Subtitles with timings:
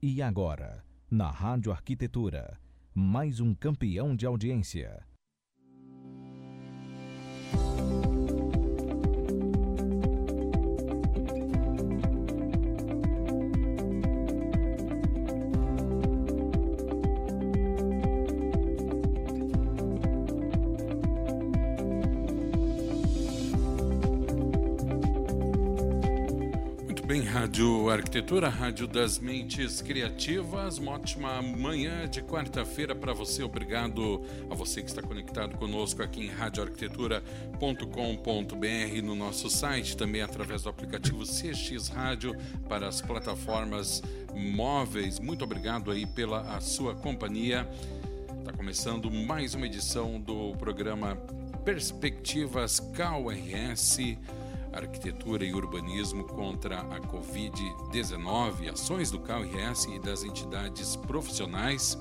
[0.00, 2.56] E agora, na Rádio Arquitetura,
[2.94, 5.04] mais um campeão de audiência.
[27.48, 30.76] Rádio Arquitetura, Rádio das Mentes Criativas.
[30.76, 33.42] Uma ótima manhã de quarta-feira para você.
[33.42, 40.64] Obrigado a você que está conectado conosco aqui em radioarquitetura.com.br no nosso site, também através
[40.64, 42.36] do aplicativo CX Rádio
[42.68, 44.02] para as plataformas
[44.36, 45.18] móveis.
[45.18, 47.66] Muito obrigado aí pela sua companhia.
[48.40, 51.16] Está começando mais uma edição do programa
[51.64, 54.18] Perspectivas KRS
[54.78, 61.98] Arquitetura e Urbanismo contra a Covid-19, ações do CAURS e das entidades profissionais.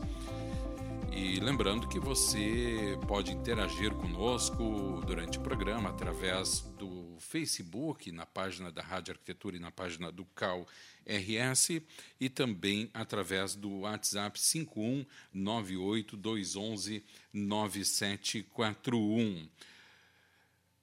[1.12, 8.70] E lembrando que você pode interagir conosco durante o programa através do Facebook, na página
[8.72, 10.68] da Rádio Arquitetura e na página do CAU
[11.06, 11.82] RS,
[12.20, 19.50] e também através do WhatsApp 5198211 9741.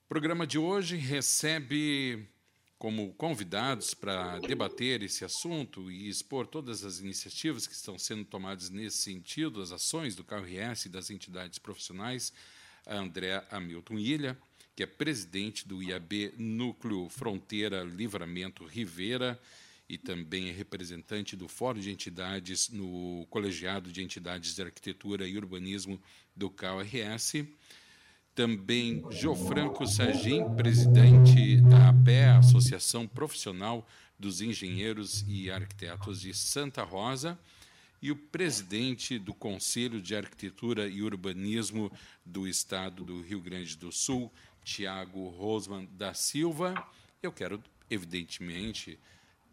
[0.05, 2.29] O programa de hoje recebe
[2.79, 8.69] como convidados para debater esse assunto e expor todas as iniciativas que estão sendo tomadas
[8.69, 12.35] nesse sentido, as ações do KRS e das entidades profissionais,
[12.85, 14.39] a Hamilton Ilha,
[14.77, 19.41] que é presidente do IAB Núcleo Fronteira Livramento Rivera
[19.89, 25.39] e também é representante do Fórum de Entidades no Colegiado de Entidades de Arquitetura e
[25.39, 25.99] Urbanismo
[26.37, 27.47] do KRS
[28.35, 33.87] também Jofranco Sagim, presidente da APE, Associação Profissional
[34.19, 37.39] dos Engenheiros e Arquitetos de Santa Rosa,
[38.03, 41.91] e o presidente do Conselho de Arquitetura e Urbanismo
[42.25, 44.33] do Estado do Rio Grande do Sul,
[44.65, 46.75] Tiago Rosman da Silva.
[47.23, 48.99] Eu quero, evidentemente,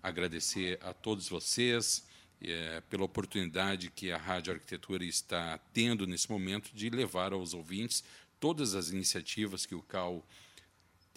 [0.01, 2.03] agradecer a todos vocês
[2.41, 8.03] é, pela oportunidade que a Rádio Arquitetura está tendo nesse momento de levar aos ouvintes
[8.41, 10.27] todas as iniciativas que o CAL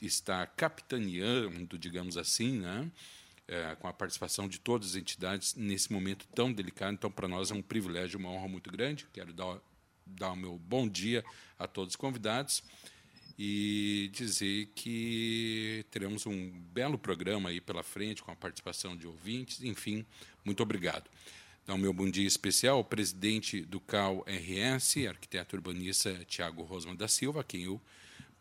[0.01, 2.93] está capitaneando, digamos assim, né?
[3.47, 6.95] É, com a participação de todas as entidades nesse momento tão delicado.
[6.95, 9.07] Então, para nós é um privilégio, uma honra muito grande.
[9.13, 9.59] Quero dar,
[10.07, 11.25] dar o meu bom dia
[11.59, 12.63] a todos os convidados
[13.39, 19.63] e dizer que teremos um belo programa aí pela frente com a participação de ouvintes.
[19.63, 20.07] Enfim,
[20.45, 21.11] muito obrigado.
[21.65, 27.41] Então, meu bom dia especial ao presidente do CAL-RS, arquiteto urbanista Tiago Rosman da Silva,
[27.41, 27.81] a quem eu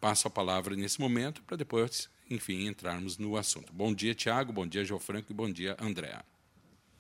[0.02, 3.72] passo a palavra nesse momento, para depois, enfim, entrarmos no assunto.
[3.72, 6.22] Bom dia, Tiago, bom dia, João Franco, e bom dia, Andréa.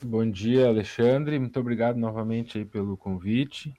[0.02, 3.74] Bom dia, Alexandre, muito obrigado novamente aí pelo convite.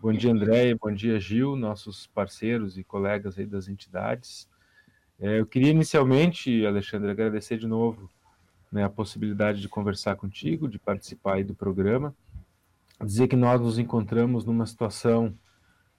[0.00, 4.48] Bom dia, André, bom dia, Gil, nossos parceiros e colegas aí das entidades.
[5.18, 8.08] É, eu queria inicialmente, Alexandre, agradecer de novo
[8.70, 12.14] né, a possibilidade de conversar contigo, de participar aí do programa.
[13.04, 15.34] Dizer que nós nos encontramos numa situação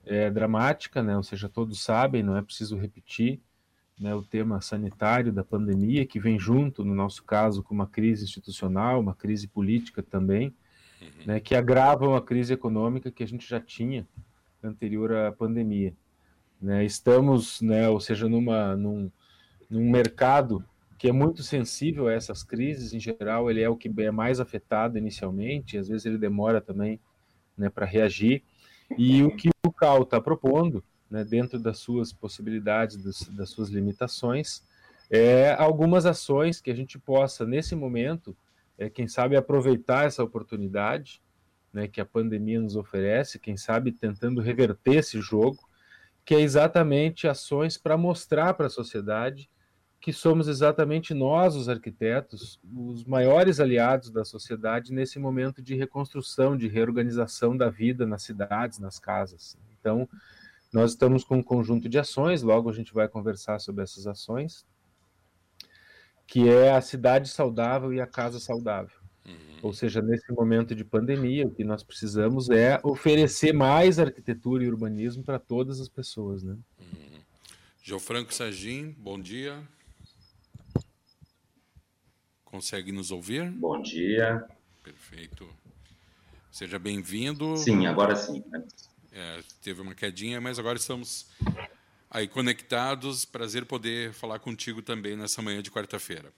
[0.06, 3.40] é, dramática, né, ou seja, todos sabem, não é preciso repetir,
[4.00, 8.24] né, o tema sanitário da pandemia, que vem junto, no nosso caso, com uma crise
[8.24, 10.54] institucional, uma crise política também,
[11.02, 11.08] uhum.
[11.26, 14.08] né, que agravam a crise econômica que a gente já tinha
[14.64, 15.94] anterior à pandemia.
[16.62, 19.12] Né, estamos, né, ou seja, numa, num,
[19.70, 20.64] num mercado
[21.00, 24.42] que é muito sensível a essas crises, em geral, ele é o que é mais
[24.42, 27.00] afetado inicialmente, às vezes ele demora também
[27.58, 28.44] né, para reagir.
[28.98, 33.70] E o que o CAL está propondo, né, dentro das suas possibilidades, das, das suas
[33.70, 34.62] limitações,
[35.10, 38.36] é algumas ações que a gente possa, nesse momento,
[38.78, 41.22] é, quem sabe aproveitar essa oportunidade
[41.72, 45.60] né, que a pandemia nos oferece, quem sabe tentando reverter esse jogo,
[46.26, 49.50] que é exatamente ações para mostrar para a sociedade
[50.02, 56.56] que somos exatamente nós, os arquitetos, os maiores aliados da sociedade nesse momento de reconstrução,
[56.56, 59.58] de reorganização da vida nas cidades, nas casas.
[59.80, 60.08] Então,
[60.72, 64.66] nós estamos com um conjunto de ações, logo a gente vai conversar sobre essas ações,
[66.26, 68.98] que é a cidade saudável e a casa saudável.
[69.26, 69.60] Uhum.
[69.64, 74.70] Ou seja, nesse momento de pandemia, o que nós precisamos é oferecer mais arquitetura e
[74.70, 76.42] urbanismo para todas as pessoas.
[76.42, 76.56] Né?
[76.80, 77.20] Uhum.
[77.84, 79.62] João Franco Sagim, bom dia.
[82.50, 83.52] Consegue nos ouvir?
[83.52, 84.44] Bom dia.
[84.84, 85.48] Perfeito.
[86.52, 87.56] Seja bem-vindo.
[87.58, 88.44] Sim, agora sim.
[89.12, 91.28] É, teve uma quedinha, mas agora estamos
[92.10, 93.24] aí conectados.
[93.24, 96.34] Prazer poder falar contigo também nessa manhã de quarta-feira.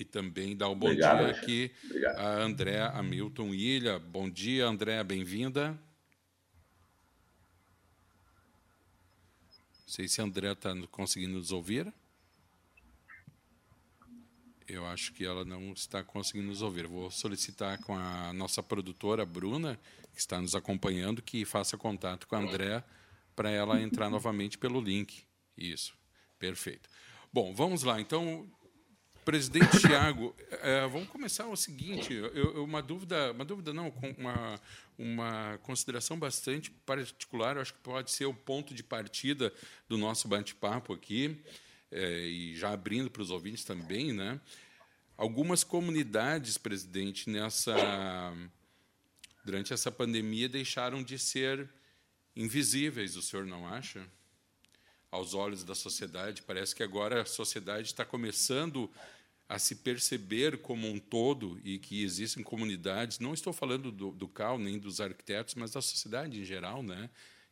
[0.00, 2.18] E também dar um bom Obrigado, dia aqui Obrigado.
[2.18, 3.98] a André Hamilton Ilha.
[3.98, 5.72] Bom dia, André, bem-vinda.
[5.72, 5.78] Não
[9.86, 11.92] sei se a André está conseguindo nos ouvir.
[14.68, 16.86] Eu acho que ela não está conseguindo nos ouvir.
[16.86, 19.78] Vou solicitar com a nossa produtora, Bruna,
[20.12, 22.82] que está nos acompanhando, que faça contato com a André
[23.34, 25.24] para ela entrar novamente pelo link.
[25.56, 25.94] Isso,
[26.38, 26.88] perfeito.
[27.32, 28.00] Bom, vamos lá.
[28.00, 28.50] Então,
[29.24, 32.12] presidente Tiago, é, vamos começar o seguinte.
[32.12, 34.60] Eu, uma dúvida, uma dúvida não, uma
[34.98, 37.58] uma consideração bastante particular.
[37.58, 39.52] Acho que pode ser o ponto de partida
[39.88, 41.38] do nosso bate-papo aqui
[41.96, 44.40] é, e já abrindo para os ouvintes também, né?
[45.16, 47.74] Algumas comunidades, presidente, nessa
[49.44, 51.68] durante essa pandemia deixaram de ser
[52.34, 54.04] invisíveis, o senhor não acha?
[55.10, 58.90] Aos olhos da sociedade, parece que agora a sociedade está começando
[59.48, 64.26] a se perceber como um todo e que existem comunidades, não estou falando do, do
[64.26, 67.08] CAL nem dos arquitetos, mas da sociedade em geral, né?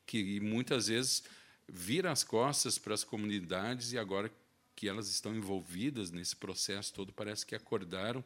[0.06, 1.22] que muitas vezes
[1.68, 4.30] vira as costas para as comunidades e agora
[4.76, 8.24] que elas estão envolvidas nesse processo todo, parece que acordaram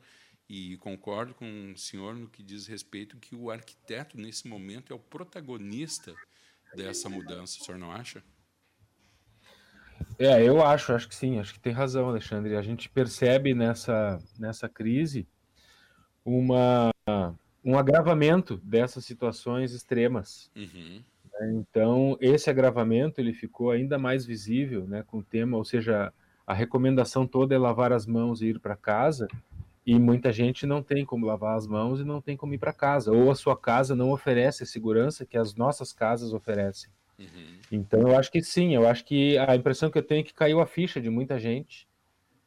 [0.49, 4.97] e concordo com o senhor no que diz respeito que o arquiteto, nesse momento, é
[4.97, 6.15] o protagonista
[6.75, 7.61] dessa mudança.
[7.61, 8.23] O senhor não acha?
[10.19, 12.57] É, eu acho, acho que sim, acho que tem razão, Alexandre.
[12.57, 15.29] A gente percebe nessa, nessa crise
[16.25, 16.91] uma,
[17.63, 20.51] um agravamento dessas situações extremas.
[20.57, 21.05] Uhum.
[21.53, 26.13] Então, esse agravamento ele ficou ainda mais visível né, com o tema, ou seja,
[26.47, 29.29] a recomendação toda é lavar as mãos e ir para casa,
[29.87, 32.73] e muita gente não tem como lavar as mãos e não tem como ir para
[32.73, 36.91] casa, ou a sua casa não oferece a segurança que as nossas casas oferecem.
[37.19, 37.59] Uhum.
[37.73, 40.35] Então, eu acho que sim, eu acho que a impressão que eu tenho é que
[40.35, 41.88] caiu a ficha de muita gente,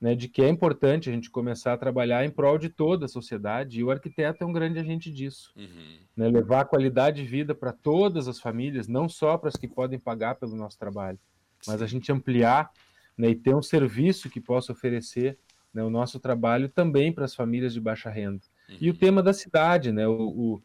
[0.01, 3.07] né, de que é importante a gente começar a trabalhar em prol de toda a
[3.07, 5.53] sociedade, e o arquiteto é um grande agente disso.
[5.55, 5.99] Uhum.
[6.17, 9.67] Né, levar a qualidade de vida para todas as famílias, não só para as que
[9.67, 11.19] podem pagar pelo nosso trabalho,
[11.67, 12.71] mas a gente ampliar
[13.15, 15.37] né, e ter um serviço que possa oferecer
[15.71, 18.41] né, o nosso trabalho também para as famílias de baixa renda.
[18.67, 18.77] Uhum.
[18.81, 18.97] E o uhum.
[18.97, 20.63] tema da cidade, né, o, o,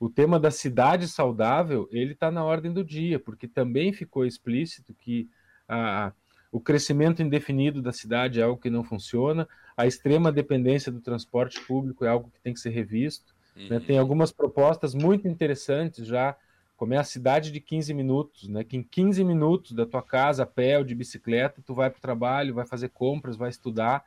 [0.00, 4.94] o tema da cidade saudável, ele está na ordem do dia, porque também ficou explícito
[4.94, 5.28] que
[5.68, 6.14] a,
[6.52, 11.60] o crescimento indefinido da cidade é algo que não funciona, a extrema dependência do transporte
[11.60, 13.34] público é algo que tem que ser revisto.
[13.54, 13.62] Né?
[13.62, 13.68] Uhum.
[13.70, 13.80] Né?
[13.86, 16.36] Tem algumas propostas muito interessantes já
[16.80, 18.64] como é a cidade de 15 minutos, né?
[18.64, 21.98] Que em 15 minutos da tua casa, a pé ou de bicicleta, tu vai para
[21.98, 24.02] o trabalho, vai fazer compras, vai estudar.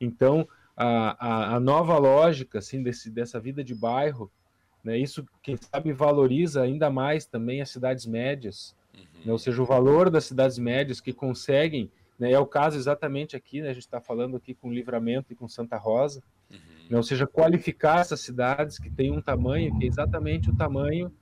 [0.00, 4.28] Então, a, a, a, nova lógica, assim, desse, dessa vida de bairro,
[4.82, 4.98] né?
[4.98, 9.26] Isso, quem sabe, valoriza ainda mais também as cidades médias, uhum.
[9.26, 9.32] né?
[9.32, 12.32] ou seja, o valor das cidades médias que conseguem, né?
[12.32, 13.70] É o caso exatamente aqui, né?
[13.70, 16.58] A gente está falando aqui com Livramento e com Santa Rosa, uhum.
[16.90, 16.96] né?
[16.96, 21.12] Ou seja, qualificar essas cidades que têm um tamanho que é exatamente o tamanho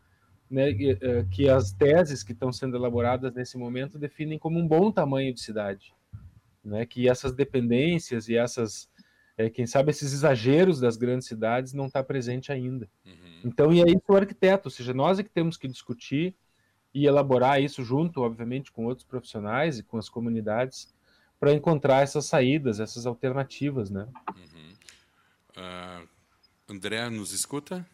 [0.50, 4.90] né, eh, que as teses que estão sendo elaboradas nesse momento definem como um bom
[4.90, 5.92] tamanho de cidade,
[6.64, 8.88] né, que essas dependências e essas,
[9.36, 12.88] é, quem sabe, esses exageros das grandes cidades não está presente ainda.
[13.04, 13.40] Uhum.
[13.44, 16.34] Então, e é isso o arquiteto, ou seja, nós é que temos que discutir
[16.96, 20.94] e elaborar isso junto, obviamente, com outros profissionais e com as comunidades
[21.38, 24.08] para encontrar essas saídas, essas alternativas, né?
[24.34, 24.72] Uhum.
[25.58, 26.08] Uh,
[26.66, 27.86] André, nos escuta?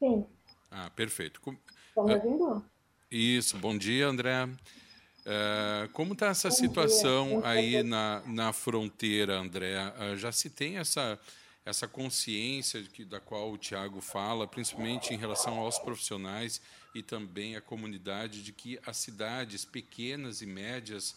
[0.00, 0.26] Sim.
[0.68, 1.40] Ah, perfeito.
[1.88, 2.64] Estão me ah, ouvindo?
[3.08, 4.46] Isso, bom dia, André.
[4.46, 7.48] Uh, como está essa bom situação dia.
[7.48, 9.76] aí na, na fronteira, André?
[10.00, 11.16] Uh, já se tem essa,
[11.66, 16.62] essa consciência que, da qual o Tiago fala, principalmente em relação aos profissionais
[16.94, 21.16] e também à comunidade, de que as cidades pequenas e médias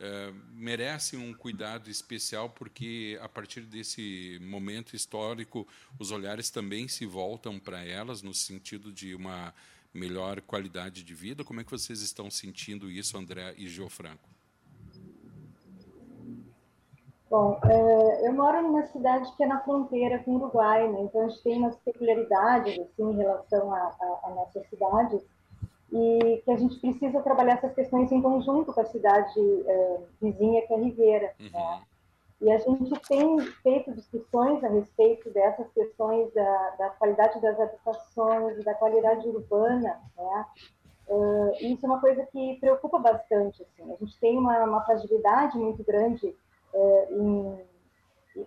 [0.00, 5.68] eh, merecem um cuidado especial porque a partir desse momento histórico
[5.98, 9.54] os olhares também se voltam para elas no sentido de uma
[9.92, 11.44] melhor qualidade de vida.
[11.44, 14.31] Como é que vocês estão sentindo isso, André e Geofranco?
[17.32, 21.00] Bom, é, eu moro numa cidade que é na fronteira com o Uruguai, né?
[21.00, 25.18] então a gente tem umas peculiaridades assim, em relação à nossa cidade
[25.90, 30.60] e que a gente precisa trabalhar essas questões em conjunto com a cidade uh, vizinha,
[30.66, 31.32] que é Ribeira.
[31.40, 31.50] Uhum.
[31.52, 31.82] Né?
[32.42, 38.62] E a gente tem feito discussões a respeito dessas questões da, da qualidade das habitações,
[38.62, 40.46] da qualidade urbana, né?
[41.08, 43.62] Uh, isso é uma coisa que preocupa bastante.
[43.62, 43.90] Assim.
[43.90, 46.34] A gente tem uma, uma fragilidade muito grande
[47.10, 47.58] em,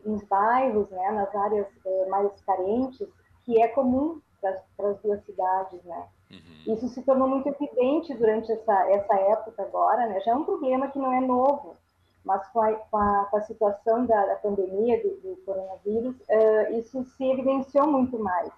[0.05, 3.07] em bairros, né, nas áreas uh, mais carentes,
[3.43, 6.07] que é comum para as duas cidades, né?
[6.31, 6.73] Uhum.
[6.73, 10.19] Isso se tornou muito evidente durante essa, essa época agora, né?
[10.21, 11.75] Já é um problema que não é novo,
[12.23, 16.73] mas com a, com a, com a situação da, da pandemia do, do coronavírus, uh,
[16.73, 18.51] isso se evidenciou muito mais.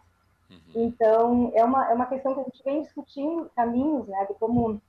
[0.49, 0.57] Uhum.
[0.75, 4.81] Então, é uma, é uma questão que a gente vem discutindo caminhos né, de como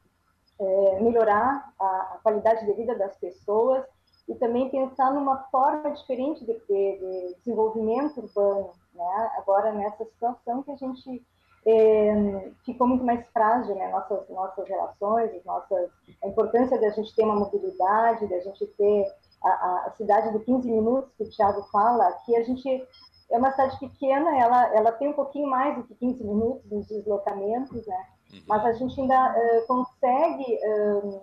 [0.61, 3.85] é, melhorar a, a, qualidade de vida das pessoas
[4.29, 9.31] e também pensar numa forma diferente de, de, de desenvolvimento urbano, né?
[9.39, 11.25] agora nessa situação que a gente
[11.67, 13.91] é, ficou muito mais frágil, né?
[13.91, 15.91] Nossas nossas relações, nossas
[16.23, 19.07] a importância da gente ter uma mobilidade, da gente ter
[19.43, 22.87] a, a cidade de 15 minutos que o Thiago fala, que a gente
[23.31, 26.87] é uma cidade pequena, ela ela tem um pouquinho mais do que 15 minutos nos
[26.87, 28.07] deslocamentos, né?
[28.33, 28.43] Uhum.
[28.47, 31.21] Mas a gente ainda uh, consegue uh,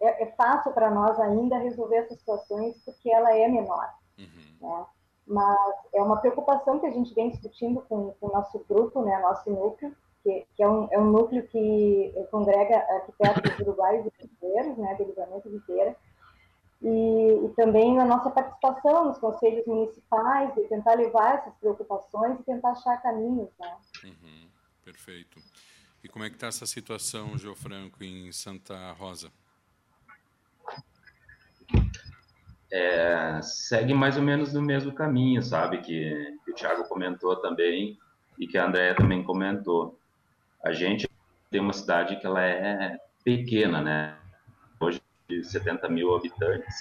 [0.00, 4.56] é, é, fácil para nós ainda resolver essas situações porque ela é menor, uhum.
[4.60, 4.86] né?
[5.26, 5.58] mas
[5.92, 9.50] é uma preocupação que a gente vem discutindo com, com o nosso grupo, né, nosso
[9.50, 14.94] núcleo, que, que é, um, é um núcleo que congrega arquitetos uruguaios e brasileiros, né,
[14.94, 15.96] de livramento de feira,
[16.82, 22.44] e, e, também na nossa participação nos conselhos municipais, de tentar levar essas preocupações e
[22.44, 23.48] tentar achar caminhos.
[23.58, 23.76] Né?
[24.04, 24.48] Uhum,
[24.84, 25.40] perfeito.
[26.04, 29.32] E como é que está essa situação, Geofranco, em Santa Rosa?
[32.70, 35.78] É, segue mais ou menos no mesmo caminho, sabe?
[35.78, 37.98] Que, que o Thiago comentou também
[38.38, 39.98] e que a Andrea também comentou.
[40.64, 41.08] A gente
[41.50, 44.16] tem uma cidade que ela é pequena, né?
[44.80, 46.74] Hoje, de 70 mil habitantes.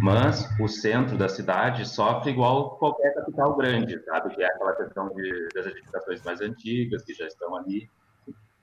[0.00, 4.34] Mas o centro da cidade sofre igual qualquer capital grande, sabe?
[4.34, 7.88] Que é aquela questão de, das edificações mais antigas que já estão ali.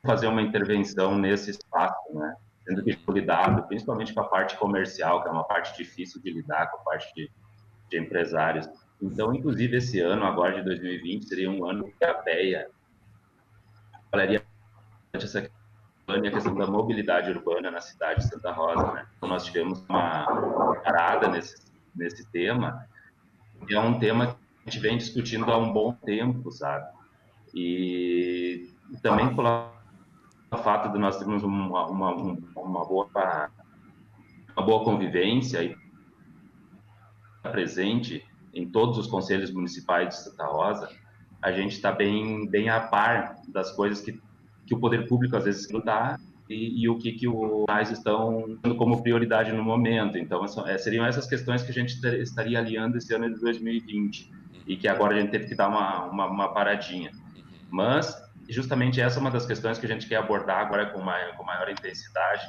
[0.06, 2.36] Fazer uma intervenção nesse espaço, né?
[2.70, 6.68] Tendo que lidar, principalmente com a parte comercial, que é uma parte difícil de lidar,
[6.70, 7.32] com a parte de,
[7.90, 8.70] de empresários.
[9.02, 12.70] Então, inclusive, esse ano, agora de 2020, seria um ano que a PEA
[14.12, 14.44] falaria
[15.14, 15.50] essa
[16.08, 18.92] a questão da mobilidade urbana na cidade de Santa Rosa.
[18.94, 19.08] Né?
[19.18, 20.26] Então, nós tivemos uma
[20.84, 21.56] parada nesse,
[21.96, 22.88] nesse tema,
[23.68, 26.88] e é um tema que a gente vem discutindo há um bom tempo, sabe?
[27.54, 28.72] E
[29.02, 29.79] também coloca
[30.52, 33.10] o fato de nós termos uma, uma, uma, boa,
[34.56, 35.76] uma boa convivência e
[37.52, 40.90] presente em todos os conselhos municipais de Santa Rosa,
[41.42, 44.20] a gente está bem, bem a par das coisas que,
[44.66, 47.92] que o poder público às vezes não dá e, e, o que, que os pais
[47.92, 50.18] estão dando como prioridade no momento.
[50.18, 54.32] Então, é, seriam essas questões que a gente estaria aliando esse ano de 2020
[54.68, 57.12] e que agora a gente teve que dar uma, uma, uma paradinha.
[57.70, 58.12] Mas
[58.50, 61.38] e justamente essa é uma das questões que a gente quer abordar agora com maior,
[61.38, 62.48] com maior intensidade,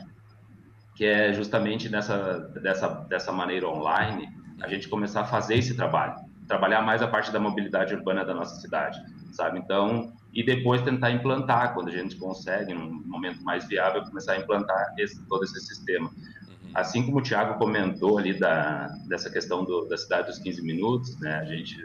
[0.97, 4.27] que é justamente nessa, dessa, dessa maneira online,
[4.63, 6.15] a gente começar a fazer esse trabalho,
[6.49, 8.99] trabalhar mais a parte da mobilidade urbana da nossa cidade,
[9.33, 9.59] sabe?
[9.59, 14.39] Então, e depois tentar implantar, quando a gente consegue, num momento mais viável, começar a
[14.39, 16.09] implantar esse, todo esse sistema.
[16.09, 16.71] Uhum.
[16.75, 21.21] Assim como o Thiago comentou ali da, dessa questão do, da cidade dos 15 minutos,
[21.21, 21.41] né?
[21.41, 21.77] A gente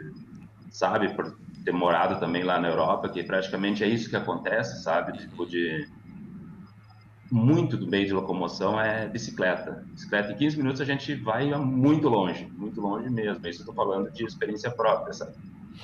[0.70, 5.18] sabe, por ter morado também lá na Europa, que praticamente é isso que acontece, sabe?
[5.18, 5.88] Tipo de
[7.28, 9.84] muito do meio de locomoção é bicicleta.
[9.90, 13.44] Bicicleta em 15 minutos a gente vai muito longe, muito longe mesmo.
[13.48, 15.32] Isso eu estou falando de experiência própria, sabe?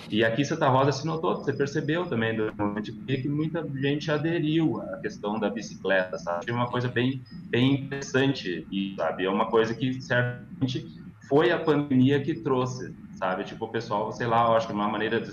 [0.09, 4.99] E aqui Santa Rosa se notou, você percebeu também durante que muita gente aderiu à
[4.99, 6.49] questão da bicicleta, sabe?
[6.49, 7.21] É uma coisa bem,
[7.51, 10.87] bem interessante e sabe, é uma coisa que certamente
[11.29, 13.43] foi a pandemia que trouxe, sabe?
[13.43, 15.33] Tipo o pessoal, sei lá, eu acho que uma maneira de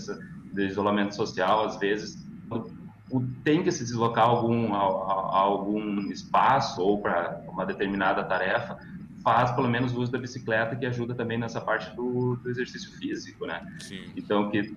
[0.54, 2.18] de isolamento social, às vezes,
[3.44, 8.78] tem que se deslocar algum, a, a algum espaço ou para uma determinada tarefa,
[9.24, 13.46] faz pelo menos uso da bicicleta, que ajuda também nessa parte do, do exercício físico,
[13.46, 13.62] né?
[13.80, 14.12] Sim.
[14.16, 14.76] Então, que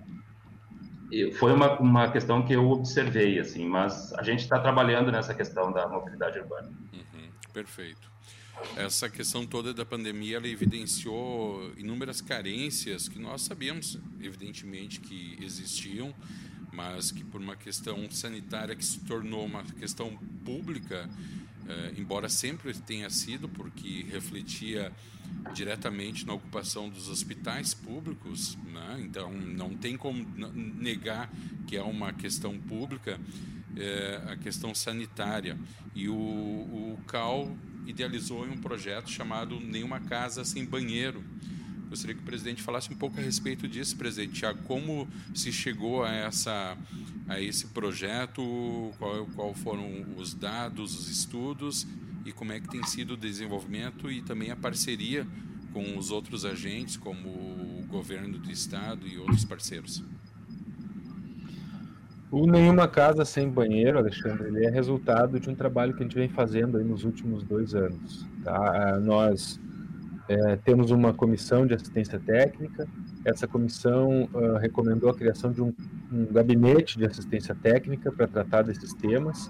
[1.33, 5.71] foi uma, uma questão que eu observei, assim, mas a gente está trabalhando nessa questão
[5.71, 6.69] da mobilidade urbana.
[6.91, 8.12] Uhum, perfeito.
[8.75, 16.13] Essa questão toda da pandemia ela evidenciou inúmeras carências que nós sabíamos, evidentemente, que existiam,
[16.71, 21.07] mas que por uma questão sanitária que se tornou uma questão pública,
[21.67, 24.91] eh, embora sempre tenha sido, porque refletia
[25.53, 28.97] diretamente na ocupação dos hospitais públicos, né?
[29.05, 31.31] então não tem como negar
[31.67, 33.19] que é uma questão pública,
[33.77, 35.57] eh, a questão sanitária.
[35.93, 37.55] E o, o CAL
[37.85, 41.23] idealizou um projeto chamado Nenhuma Casa Sem Banheiro.
[41.89, 44.39] Gostaria que o presidente falasse um pouco a respeito disso, presidente.
[44.39, 46.75] Tiago, como se chegou a, essa,
[47.27, 48.41] a esse projeto,
[48.97, 51.85] qual, qual foram os dados, os estudos
[52.25, 55.27] e como é que tem sido o desenvolvimento e também a parceria
[55.71, 60.03] com os outros agentes, como o governo do estado e outros parceiros.
[62.33, 66.15] O Nenhuma Casa Sem Banheiro, Alexandre, ele é resultado de um trabalho que a gente
[66.15, 68.27] vem fazendo nos últimos dois anos.
[68.43, 68.55] Tá?
[68.55, 69.61] Ah, nós
[70.27, 72.87] é, temos uma comissão de assistência técnica.
[73.23, 75.71] Essa comissão uh, recomendou a criação de um,
[76.11, 79.47] um gabinete de assistência técnica para tratar desses temas.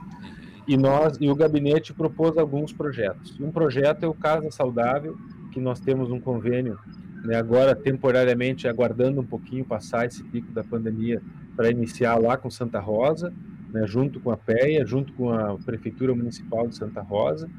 [0.68, 3.40] E nós e o gabinete propôs alguns projetos.
[3.40, 5.16] Um projeto é o Casa Saudável,
[5.54, 6.78] que nós temos um convênio
[7.24, 11.22] né, agora temporariamente aguardando um pouquinho passar esse pico da pandemia
[11.56, 13.34] para iniciar lá com Santa Rosa,
[13.72, 17.50] né, junto com a PEA, junto com a Prefeitura Municipal de Santa Rosa.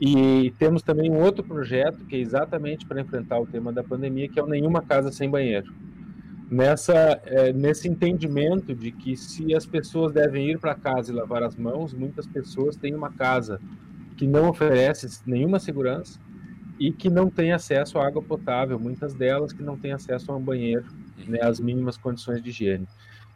[0.00, 4.28] E temos também um outro projeto que é exatamente para enfrentar o tema da pandemia,
[4.28, 5.72] que é o Nenhuma Casa Sem Banheiro.
[6.50, 11.42] Nessa, é, nesse entendimento de que se as pessoas devem ir para casa e lavar
[11.42, 13.60] as mãos, muitas pessoas têm uma casa
[14.16, 16.18] que não oferece nenhuma segurança
[16.78, 20.36] e que não tem acesso à água potável, muitas delas que não têm acesso a
[20.36, 20.84] um banheiro,
[21.26, 22.86] né, as mínimas condições de higiene.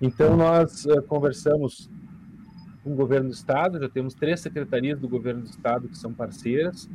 [0.00, 1.88] Então, nós uh, conversamos
[2.82, 6.12] com o governo do estado, já temos três secretarias do governo do estado que são
[6.12, 6.88] parceiras,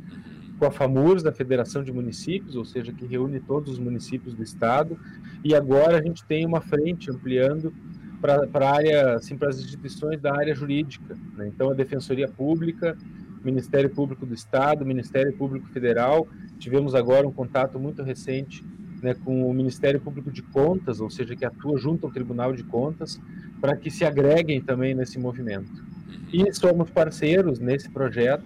[0.58, 4.42] com a FAMURS, da Federação de Municípios, ou seja, que reúne todos os municípios do
[4.42, 4.98] estado,
[5.42, 7.72] e agora a gente tem uma frente ampliando
[8.20, 11.14] para a área, assim, para as instituições da área jurídica.
[11.36, 11.48] Né?
[11.48, 12.96] Então, a Defensoria Pública,
[13.44, 16.26] Ministério Público do Estado, Ministério Público Federal,
[16.58, 18.64] tivemos agora um contato muito recente
[19.02, 22.62] né, com o Ministério Público de Contas, ou seja, que atua junto ao Tribunal de
[22.62, 23.20] Contas,
[23.60, 25.84] para que se agreguem também nesse movimento.
[26.32, 28.44] E somos parceiros nesse projeto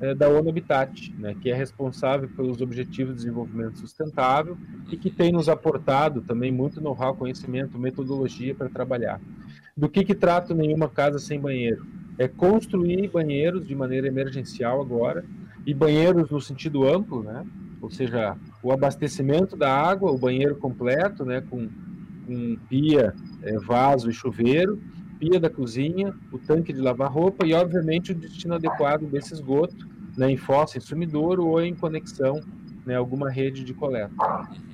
[0.00, 4.56] é, da ONU Habitat, né, que é responsável pelos Objetivos de Desenvolvimento Sustentável
[4.90, 9.20] e que tem nos aportado também muito know-how, conhecimento, metodologia para trabalhar.
[9.76, 11.84] Do que, que trata nenhuma casa sem banheiro?
[12.18, 15.24] É construir banheiros de maneira emergencial agora,
[15.66, 17.44] e banheiros no sentido amplo, né?
[17.80, 21.68] ou seja, o abastecimento da água, o banheiro completo, né, com,
[22.26, 24.80] com pia, é, vaso e chuveiro,
[25.18, 29.88] pia da cozinha, o tanque de lavar roupa e, obviamente, o destino adequado desse esgoto,
[30.16, 32.40] né, em fossa, em sumidouro ou em conexão,
[32.84, 34.12] né, alguma rede de coleta.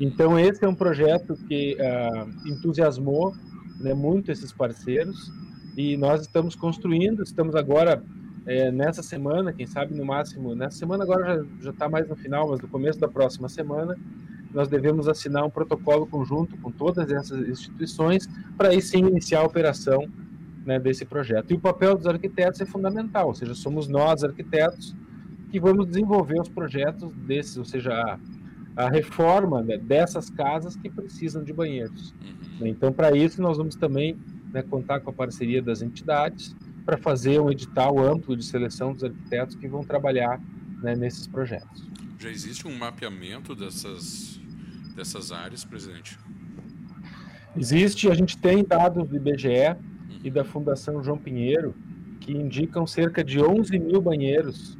[0.00, 3.34] Então, esse é um projeto que uh, entusiasmou
[3.80, 5.30] né, muito esses parceiros
[5.76, 8.02] e nós estamos construindo, estamos agora
[8.46, 12.48] é, nessa semana, quem sabe no máximo, nessa semana agora já está mais no final,
[12.48, 13.96] mas no começo da próxima semana,
[14.52, 19.44] nós devemos assinar um protocolo conjunto com todas essas instituições para aí sim iniciar a
[19.44, 20.08] operação
[20.64, 21.50] né, desse projeto.
[21.50, 24.94] E o papel dos arquitetos é fundamental, ou seja, somos nós, arquitetos,
[25.50, 28.18] que vamos desenvolver os projetos desses, ou seja, a,
[28.84, 32.14] a reforma né, dessas casas que precisam de banheiros.
[32.60, 32.66] Uhum.
[32.68, 34.16] Então, para isso, nós vamos também
[34.54, 36.54] né, contar com a parceria das entidades,
[36.86, 40.40] para fazer um edital amplo de seleção dos arquitetos que vão trabalhar
[40.80, 41.84] né, nesses projetos.
[42.18, 44.40] Já existe um mapeamento dessas,
[44.94, 46.18] dessas áreas, presidente?
[47.56, 50.20] Existe, a gente tem dados do IBGE uhum.
[50.22, 51.74] e da Fundação João Pinheiro
[52.20, 54.78] que indicam cerca de 11 mil banheiros,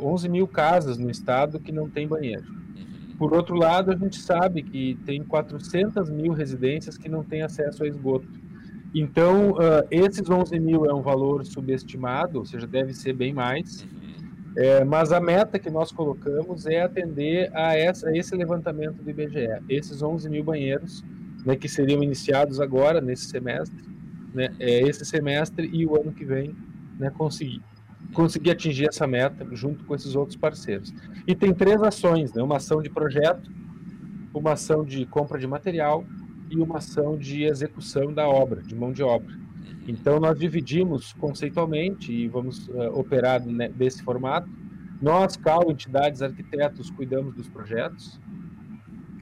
[0.00, 2.44] 11 mil casas no estado que não tem banheiro.
[2.44, 3.16] Uhum.
[3.18, 7.82] Por outro lado, a gente sabe que tem 400 mil residências que não têm acesso
[7.82, 8.28] a esgoto.
[8.94, 13.82] Então, uh, esses 11 mil é um valor subestimado, ou seja, deve ser bem mais.
[13.82, 14.04] Uhum.
[14.56, 19.10] É, mas a meta que nós colocamos é atender a, essa, a esse levantamento do
[19.10, 19.48] IBGE.
[19.68, 21.02] Esses 11 mil banheiros,
[21.44, 23.82] né, que seriam iniciados agora, nesse semestre,
[24.32, 26.54] né, é, esse semestre e o ano que vem,
[26.96, 27.60] né, conseguir,
[28.12, 30.94] conseguir atingir essa meta junto com esses outros parceiros.
[31.26, 33.50] E tem três ações, né, uma ação de projeto,
[34.32, 36.04] uma ação de compra de material
[36.50, 39.34] e uma ação de execução da obra, de mão de obra.
[39.86, 44.48] Então, nós dividimos conceitualmente e vamos uh, operar desse formato.
[45.00, 48.18] Nós, CAL, entidades, arquitetos, cuidamos dos projetos.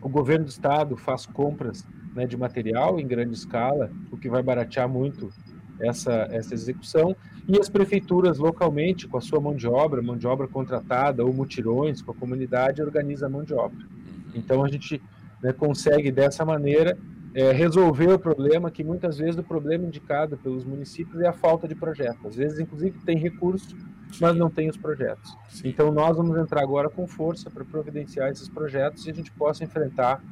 [0.01, 4.43] O governo do estado faz compras né, de material em grande escala, o que vai
[4.43, 5.33] baratear muito
[5.81, 7.17] essa, essa execução.
[7.49, 11.33] E as prefeituras, localmente, com a sua mão de obra, mão de obra contratada ou
[11.33, 13.85] mutirões com a comunidade, organiza a mão de obra.
[14.33, 15.03] Então, a gente
[15.43, 16.97] né, consegue, dessa maneira,
[17.35, 21.67] é, resolver o problema, que muitas vezes o problema indicado pelos municípios é a falta
[21.67, 22.25] de projetos.
[22.27, 23.75] Às vezes, inclusive, tem recursos,
[24.21, 25.35] mas não tem os projetos.
[25.49, 25.69] Sim.
[25.69, 29.65] Então, nós vamos entrar agora com força para providenciar esses projetos e a gente possa
[29.65, 30.23] enfrentar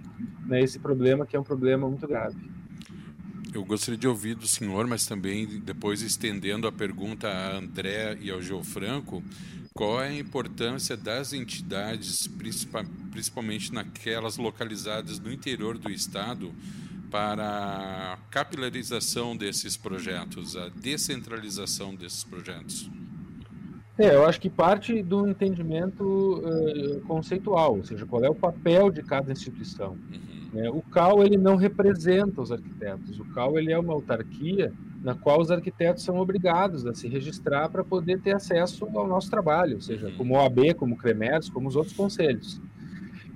[0.46, 2.37] né, esse problema, que é um problema muito grave.
[3.53, 8.31] Eu gostaria de ouvir do senhor, mas também depois estendendo a pergunta a André e
[8.31, 9.25] ao Geofranco,
[9.74, 12.28] qual é a importância das entidades,
[13.12, 16.52] principalmente naquelas localizadas no interior do estado,
[17.11, 22.90] para a capilarização desses projetos, a descentralização desses projetos?
[23.98, 28.90] É, eu acho que parte do entendimento uh, conceitual, ou seja, qual é o papel
[28.90, 29.90] de cada instituição.
[29.90, 30.50] Uhum.
[30.54, 30.70] Né?
[30.70, 35.40] O CAL ele não representa os arquitetos, o CAL ele é uma autarquia na qual
[35.40, 39.80] os arquitetos são obrigados a se registrar para poder ter acesso ao nosso trabalho, ou
[39.80, 42.60] seja, como OAB, como CREMERS, como os outros conselhos.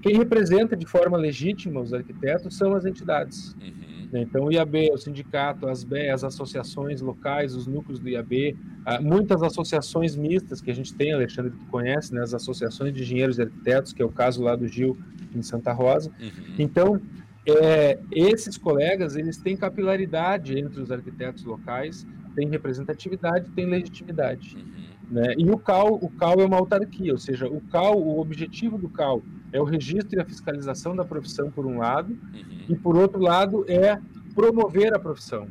[0.03, 3.55] quem representa de forma legítima os arquitetos são as entidades.
[3.55, 3.95] Uhum.
[4.15, 4.23] Né?
[4.23, 8.57] Então, o IAB, o sindicato, as BE, as associações locais, os núcleos do IAB,
[9.01, 12.21] muitas associações mistas que a gente tem, Alexandre, que tu conhece, né?
[12.23, 14.97] as associações de engenheiros e arquitetos, que é o caso lá do Gil
[15.35, 16.13] em Santa Rosa.
[16.21, 16.55] Uhum.
[16.59, 17.01] Então,
[17.47, 24.57] é, esses colegas, eles têm capilaridade entre os arquitetos locais, têm representatividade, têm legitimidade.
[24.57, 24.85] Uhum.
[25.11, 25.35] Né?
[25.37, 28.89] E o CAL, o CAL é uma autarquia, ou seja, o CAL, o objetivo do
[28.89, 32.65] CAL é o registro e a fiscalização da profissão por um lado, uhum.
[32.69, 34.01] e por outro lado é
[34.35, 35.43] promover a profissão.
[35.43, 35.51] Uhum.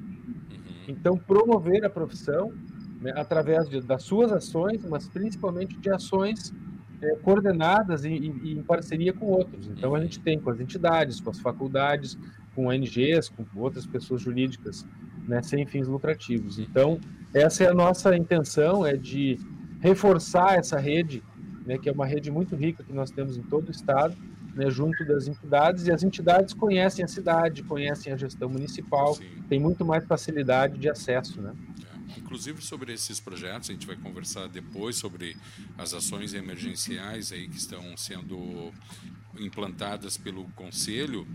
[0.88, 2.52] Então, promover a profissão
[3.00, 6.54] né, através de, das suas ações, mas principalmente de ações
[7.04, 9.68] é, coordenadas e, e, em parceria com outros.
[9.68, 12.18] Então, a gente tem com as entidades, com as faculdades,
[12.56, 14.86] com ONGs, com outras pessoas jurídicas,
[15.28, 16.60] né, sem fins lucrativos.
[16.60, 17.00] Então,
[17.34, 19.38] essa é a nossa intenção, é de
[19.82, 21.24] reforçar essa rede,
[21.66, 24.16] né, que é uma rede muito rica que nós temos em todo o estado,
[24.56, 29.26] né, junto das entidades, e as entidades conhecem a cidade, conhecem a gestão municipal, Sim.
[29.50, 31.54] tem muito mais facilidade de acesso, né?
[32.18, 35.36] Inclusive sobre esses projetos, a gente vai conversar depois sobre
[35.78, 38.72] as ações emergenciais aí que estão sendo
[39.40, 41.28] implantadas pelo Conselho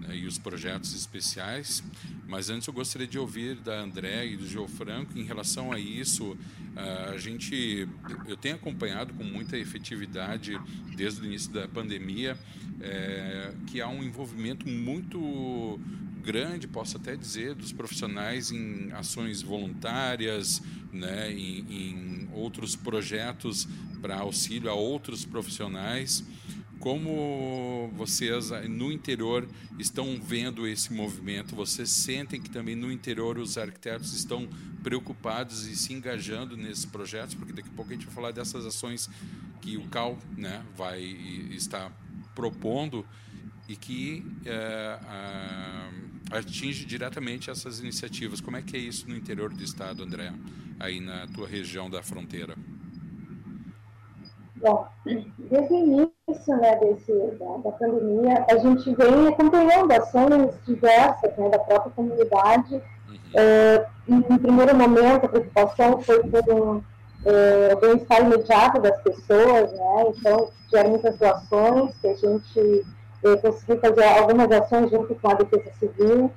[0.00, 1.82] né, e os projetos especiais.
[2.26, 5.78] Mas antes eu gostaria de ouvir da André e do Geo Franco em relação a
[5.78, 6.36] isso.
[7.12, 7.86] A gente,
[8.26, 10.58] eu tenho acompanhado com muita efetividade
[10.96, 12.38] desde o início da pandemia
[12.80, 15.78] é, que há um envolvimento muito
[16.22, 23.68] grande, posso até dizer, dos profissionais em ações voluntárias, né, em, em outros projetos
[24.00, 26.24] para auxílio a outros profissionais
[26.82, 31.54] como vocês no interior estão vendo esse movimento?
[31.54, 34.48] Vocês sentem que também no interior os arquitetos estão
[34.82, 37.36] preocupados e se engajando nesses projetos?
[37.36, 39.08] Porque daqui a pouco a gente vai falar dessas ações
[39.60, 41.00] que o CAL né, vai
[41.52, 41.92] estar
[42.34, 43.06] propondo
[43.68, 44.98] e que é,
[46.30, 48.40] atinge diretamente essas iniciativas.
[48.40, 50.32] Como é que é isso no interior do estado, André,
[50.80, 52.54] aí na tua região da fronteira?
[54.56, 61.36] Bom, desde o início né, desse, da, da, pandemia, a gente vem acompanhando ações diversas
[61.36, 62.74] né, da própria comunidade.
[62.74, 63.18] Uhum.
[63.34, 66.82] É, em, primeiro momento, a preocupação foi por um
[67.26, 70.04] é, bem-estar imediato das pessoas, né?
[70.08, 72.86] então tiveram muitas doações que a gente
[73.24, 76.30] é, conseguiu fazer algumas ações junto com a Defesa Civil.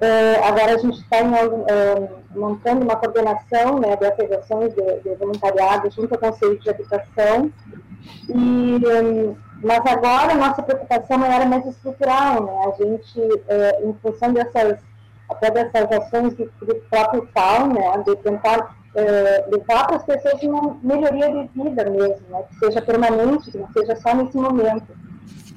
[0.00, 5.90] É, agora a gente está é, montando uma coordenação né, dessas ações de, de, voluntariado
[5.90, 7.52] junto ao Conselho de Habitação.
[8.28, 12.44] E, um, mas agora a nossa preocupação era mais estrutural.
[12.44, 12.52] Né?
[12.64, 13.20] A gente,
[13.84, 14.78] em função dessas,
[15.28, 16.50] até dessas ações do,
[16.88, 18.74] próprio FAO, né, de tentar
[19.52, 23.70] levar para as pessoas uma melhoria de vida mesmo, né, que seja permanente, que não
[23.72, 24.86] seja só nesse momento.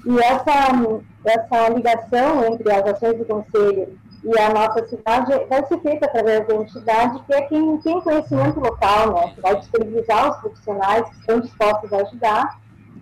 [0.06, 5.80] E essa, essa ligação entre as ações do Conselho e a nossa cidade vai ser
[5.80, 10.38] feita através da entidade, que é quem tem conhecimento local, né, que vai disponibilizar os
[10.38, 12.60] profissionais que estão dispostos a ajudar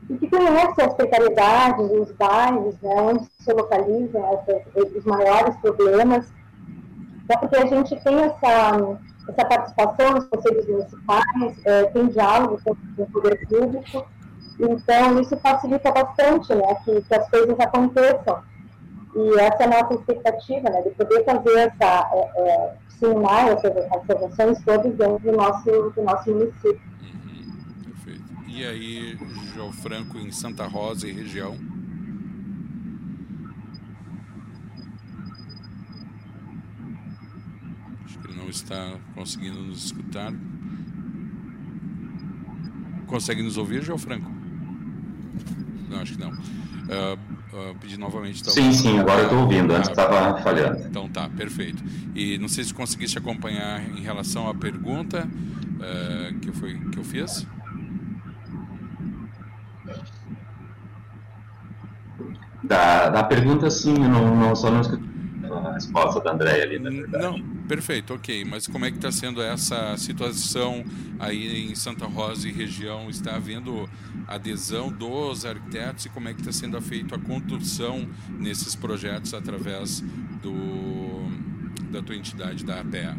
[0.09, 6.31] e que conhece as precariedades, os bairros, né, onde se localizam essas, os maiores problemas.
[7.23, 13.03] Então, porque a gente tem essa, essa participação nos conselhos municipais, é, tem diálogo com
[13.03, 14.07] o poder público,
[14.59, 18.43] então isso facilita bastante né, que, que as coisas aconteçam.
[19.13, 23.75] E essa é a nossa expectativa, né, de poder fazer essa, é, é, disseminar essas,
[23.75, 26.81] essas ações todas dentro do nosso, do nosso município.
[27.01, 28.23] Uhum, perfeito.
[28.47, 29.17] E aí,
[29.53, 31.57] João Franco, em Santa Rosa e região?
[38.05, 40.31] Acho que ele não está conseguindo nos escutar.
[43.07, 44.40] Consegue nos ouvir, João Franco?
[45.89, 46.31] Não, acho que não.
[46.31, 47.17] Uh,
[47.53, 48.41] uh, pedir novamente.
[48.41, 50.79] Então, sim, sim, agora eu estou ouvindo, antes estava falhando.
[50.85, 51.83] Então tá, perfeito.
[52.15, 57.03] E não sei se conseguiste acompanhar em relação à pergunta uh, que, foi, que eu
[57.03, 57.45] fiz.
[62.63, 65.09] Da, da pergunta, sim, eu não, não, só não escutei
[65.51, 67.23] a resposta da Andréia ali, na verdade.
[67.23, 68.43] Não, perfeito, ok.
[68.43, 70.83] Mas como é que está sendo essa situação
[71.17, 73.09] aí em Santa Rosa e região?
[73.09, 73.89] Está havendo
[74.27, 78.05] adesão dos arquitetos e como é que está sendo feita a condução
[78.37, 80.01] nesses projetos através
[80.41, 81.29] do,
[81.89, 83.15] da tua entidade, da APEA?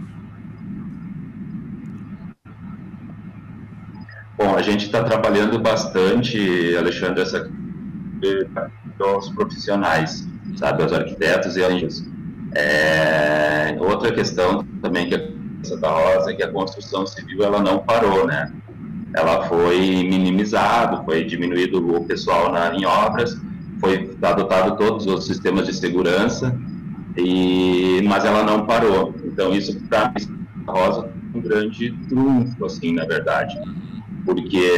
[4.37, 7.51] Bom, a gente está trabalhando bastante, Alexandre, essa
[9.17, 12.12] os profissionais, sabe, os arquitetos e anjos.
[12.55, 15.21] É, outra questão também que a
[15.63, 18.53] Santa Rosa é que a construção civil ela não parou, né?
[19.15, 23.37] Ela foi minimizado, foi diminuído o pessoal na, em obras,
[23.81, 26.55] foi adotado todos os sistemas de segurança,
[27.17, 29.15] e, mas ela não parou.
[29.25, 30.13] Então isso para
[30.67, 33.59] a Rosa um grande trunfo, assim, na verdade,
[34.25, 34.77] porque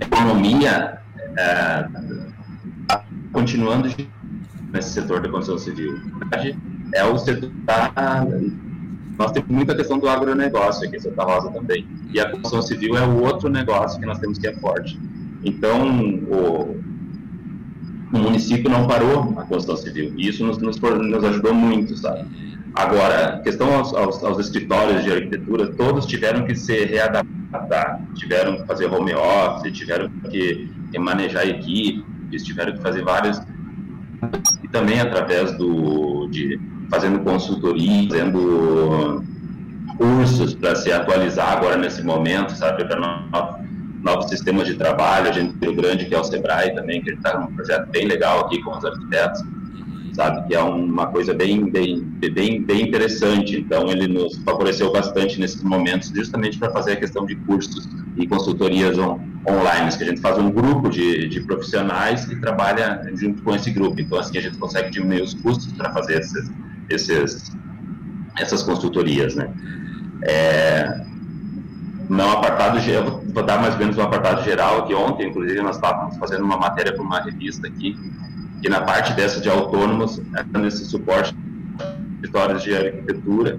[0.00, 0.98] a economia
[1.36, 1.88] é,
[2.88, 3.88] tá continuando
[4.76, 5.98] nesse setor da construção civil.
[6.94, 8.24] É o setor da
[9.18, 11.86] nós temos muita questão do agronegócio aqui em Santa Rosa também.
[12.12, 14.98] E a construção civil é o outro negócio que nós temos que é forte.
[15.42, 15.88] Então,
[16.28, 16.76] o,
[18.12, 20.12] o município não parou a construção civil.
[20.18, 22.26] E isso nos, nos, nos ajudou muito, sabe?
[22.74, 28.66] Agora, questão aos, aos, aos, escritórios de arquitetura, todos tiveram que se readaptar, tiveram que
[28.66, 33.40] fazer home office, tiveram que, que manejar equipes, tiveram que fazer várias
[34.62, 36.60] e também através do de
[36.90, 39.24] fazendo consultoria, fazendo
[39.96, 43.66] cursos para se atualizar agora nesse momento, sabe, para novos,
[44.02, 45.28] novos sistemas de trabalho.
[45.28, 48.06] A gente tem o grande que é o Sebrae também, que está um projeto bem
[48.06, 49.42] legal aqui com os arquitetos
[50.16, 50.48] sabe?
[50.48, 53.60] Que é uma coisa bem, bem, bem, bem interessante.
[53.60, 58.26] Então, ele nos favoreceu bastante nesses momentos, justamente para fazer a questão de cursos e
[58.26, 63.42] consultorias on, online, que a gente faz um grupo de, de profissionais que trabalha junto
[63.42, 64.00] com esse grupo.
[64.00, 66.50] Então, assim, a gente consegue diminuir os custos para fazer esses,
[66.88, 67.52] esses,
[68.38, 69.52] essas consultorias, né?
[70.22, 71.04] É,
[72.08, 75.76] não apartado, eu vou dar mais ou menos um apartado geral, que ontem, inclusive, nós
[75.76, 77.94] estávamos fazendo uma matéria para uma revista aqui,
[78.62, 80.20] que na parte dessa de autônomos,
[80.58, 83.58] nesse suporte de histórias de arquitetura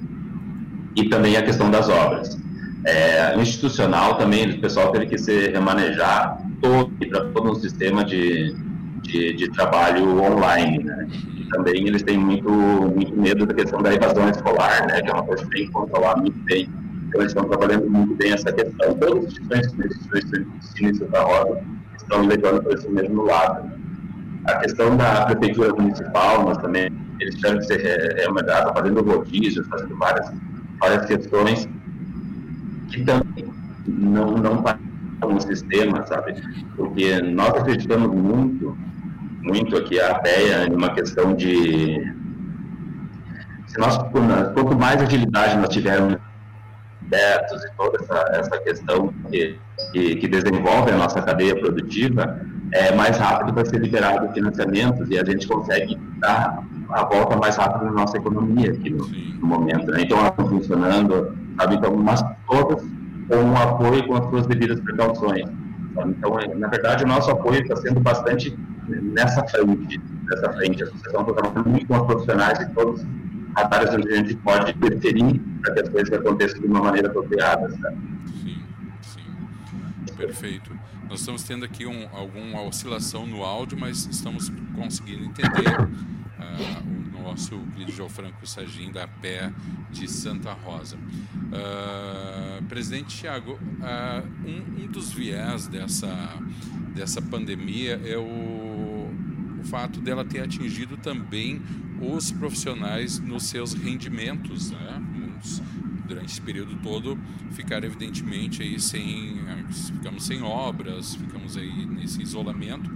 [0.96, 2.38] e também a questão das obras.
[2.86, 8.56] É, institucional também, o pessoal teve que se remanejar todo para todo um sistema de,
[9.04, 11.08] de, de, trabalho online, né?
[11.36, 15.02] E também eles têm muito, muito medo da questão da evasão escolar, né?
[15.02, 16.70] Que é uma coisa que tem que controlar muito bem.
[17.08, 18.94] Então eles estão trabalhando muito bem essa questão.
[18.94, 19.74] Todas as instituições
[20.74, 21.62] de ensino da roda
[21.98, 23.66] estão levando para esse mesmo lado.
[23.66, 23.77] Né?
[24.48, 29.96] A questão da prefeitura municipal, nós também, eles tiveram que ser remunerados, fazendo rodízios, fazendo
[29.98, 30.32] várias,
[30.80, 31.68] várias questões
[32.90, 33.54] que também
[33.88, 34.80] não, não param
[35.22, 36.36] no sistema, sabe?
[36.76, 38.78] Porque nós acreditamos muito,
[39.42, 40.22] muito aqui a
[40.68, 42.16] em uma questão de
[43.68, 46.18] se nós, quanto mais agilidade nós tivermos
[47.10, 49.58] projetos e toda essa, essa questão que,
[49.92, 52.40] que, que, desenvolve a nossa cadeia produtiva,
[52.72, 57.56] é, mais rápido vai ser liberado financiamentos e a gente consegue dar a volta mais
[57.56, 59.92] rápido na nossa economia aqui no, no momento.
[59.92, 60.02] Né?
[60.02, 61.76] Então, elas estão funcionando, sabe?
[61.76, 62.84] Então, mas todas
[63.28, 65.46] com um apoio com as suas devidas precauções.
[65.96, 66.12] Sabe?
[66.12, 70.84] Então, é, na verdade, o nosso apoio está sendo bastante nessa frente, nessa frente.
[70.84, 73.06] A associação está trabalhando muito com os profissionais e todos
[73.56, 77.08] as áreas onde a gente pode interferir para que as coisas aconteçam de uma maneira
[77.08, 77.70] apropriada.
[77.70, 77.98] Sabe?
[78.44, 78.62] Sim,
[79.02, 80.16] sim.
[80.16, 80.72] Perfeito.
[81.10, 87.24] Nós estamos tendo aqui um, alguma oscilação no áudio, mas estamos conseguindo entender uh, o
[87.24, 89.52] nosso querido João Franco Sagim da Pé
[89.90, 90.98] de Santa Rosa.
[90.98, 96.10] Uh, presidente Tiago, uh, um, um, dos viés dessa,
[96.94, 99.10] dessa pandemia é o,
[99.60, 101.62] o fato dela ter atingido também
[102.02, 105.02] os profissionais nos seus rendimentos, né?
[106.08, 107.18] Durante esse período todo
[107.52, 109.38] ficar evidentemente aí sem
[109.94, 112.90] ficamos sem obras ficamos aí nesse isolamento.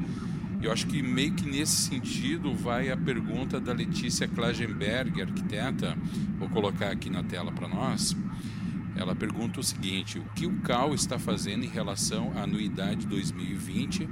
[0.62, 5.98] Eu acho que meio que nesse sentido vai a pergunta da Letícia Klagenberg arquiteta.
[6.38, 8.16] Vou colocar aqui na tela para nós.
[8.96, 14.08] Ela pergunta o seguinte o que o CAL está fazendo em relação à anuidade 2020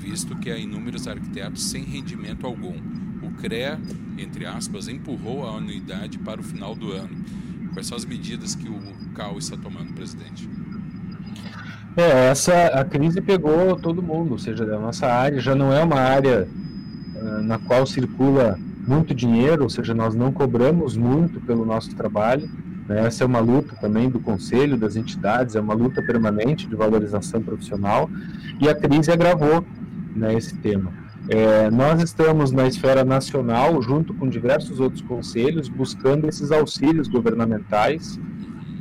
[0.00, 2.80] visto que há inúmeros arquitetos sem rendimento algum?
[3.22, 3.78] O CREA
[4.16, 7.22] entre aspas empurrou a anuidade para o final do ano
[7.72, 8.80] Quais são as medidas que o
[9.14, 10.48] CAU está tomando, presidente?
[11.96, 15.82] É, essa a crise pegou todo mundo, ou seja, a nossa área já não é
[15.82, 16.48] uma área
[17.16, 22.48] uh, na qual circula muito dinheiro, ou seja, nós não cobramos muito pelo nosso trabalho.
[22.88, 23.06] Né?
[23.06, 27.42] Essa é uma luta também do conselho, das entidades, é uma luta permanente de valorização
[27.42, 28.08] profissional
[28.60, 29.64] e a crise agravou
[30.14, 30.92] né, esse tema.
[31.32, 38.18] É, nós estamos na esfera nacional, junto com diversos outros conselhos, buscando esses auxílios governamentais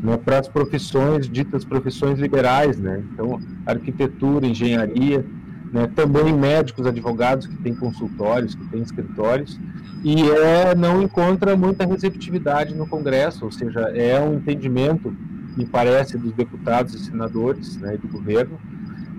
[0.01, 3.03] né, para as profissões, ditas profissões liberais, né?
[3.13, 5.23] Então, arquitetura, engenharia,
[5.71, 9.59] né, também médicos, advogados que têm consultórios, que têm escritórios,
[10.03, 15.15] e é, não encontra muita receptividade no Congresso, ou seja, é um entendimento,
[15.55, 18.59] me parece, dos deputados e senadores né, do governo,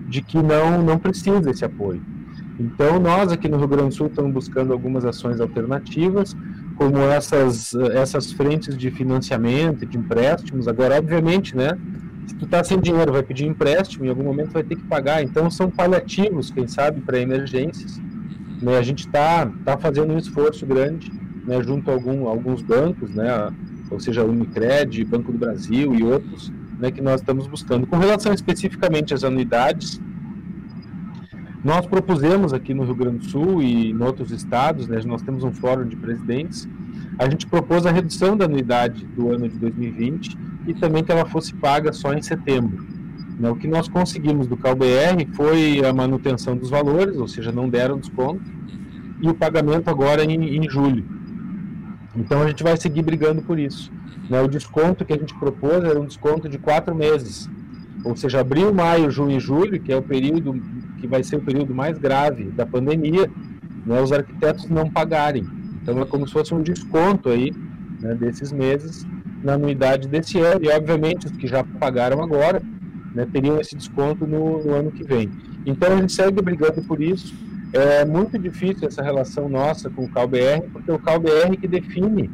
[0.09, 2.01] de que não, não precisa esse apoio.
[2.61, 6.35] Então, nós aqui no Rio Grande do Sul estamos buscando algumas ações alternativas,
[6.75, 10.67] como essas, essas frentes de financiamento, de empréstimos.
[10.67, 11.77] Agora, obviamente, né,
[12.27, 15.23] Se tu tá sem dinheiro, vai pedir empréstimo, em algum momento vai ter que pagar.
[15.23, 17.99] Então são paliativos, quem sabe, para emergências.
[18.61, 18.77] Né?
[18.77, 21.11] A gente está tá fazendo um esforço grande
[21.45, 23.51] né, junto a algum, alguns bancos, né,
[23.89, 27.87] ou seja, Unicred, Banco do Brasil e outros, né, que nós estamos buscando.
[27.87, 29.99] Com relação especificamente às anuidades,
[31.63, 35.43] nós propusemos aqui no Rio Grande do Sul e em outros estados, né, nós temos
[35.43, 36.67] um fórum de presidentes,
[37.19, 41.25] a gente propôs a redução da anuidade do ano de 2020 e também que ela
[41.25, 42.83] fosse paga só em setembro.
[43.39, 47.69] Né, o que nós conseguimos do CalBR foi a manutenção dos valores, ou seja, não
[47.69, 48.43] deram desconto,
[49.21, 51.05] e o pagamento agora em, em julho.
[52.15, 53.91] Então a gente vai seguir brigando por isso.
[54.27, 57.47] Né, o desconto que a gente propôs era um desconto de quatro meses,
[58.03, 60.59] ou seja, abril, maio, junho e julho, que é o período
[61.01, 63.29] que vai ser o período mais grave da pandemia,
[63.85, 65.45] né, os arquitetos não pagarem.
[65.81, 67.51] Então é como se fosse um desconto aí
[67.99, 69.05] né, desses meses
[69.43, 72.61] na anuidade desse ano e obviamente os que já pagaram agora
[73.15, 75.29] né, teriam esse desconto no, no, ano que vem.
[75.65, 77.33] Então a gente segue brigando por isso.
[77.73, 82.29] É muito difícil essa relação nossa com o CalBR, porque é o CalBR que define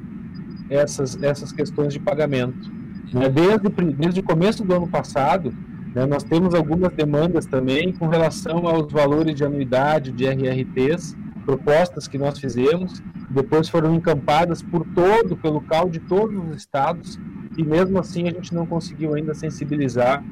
[0.69, 2.71] essas, essas questões de pagamento.
[3.13, 3.29] Né?
[3.29, 5.53] Desde, desde o começo do ano passado,
[5.97, 12.07] né, nós temos algumas demandas também com relação aos valores de anuidade de RRTs, propostas
[12.07, 17.19] que nós fizemos, depois foram encampadas por todo, pelo CAL de todos os estados,
[17.57, 20.23] e mesmo assim a gente não conseguiu ainda sensibilizar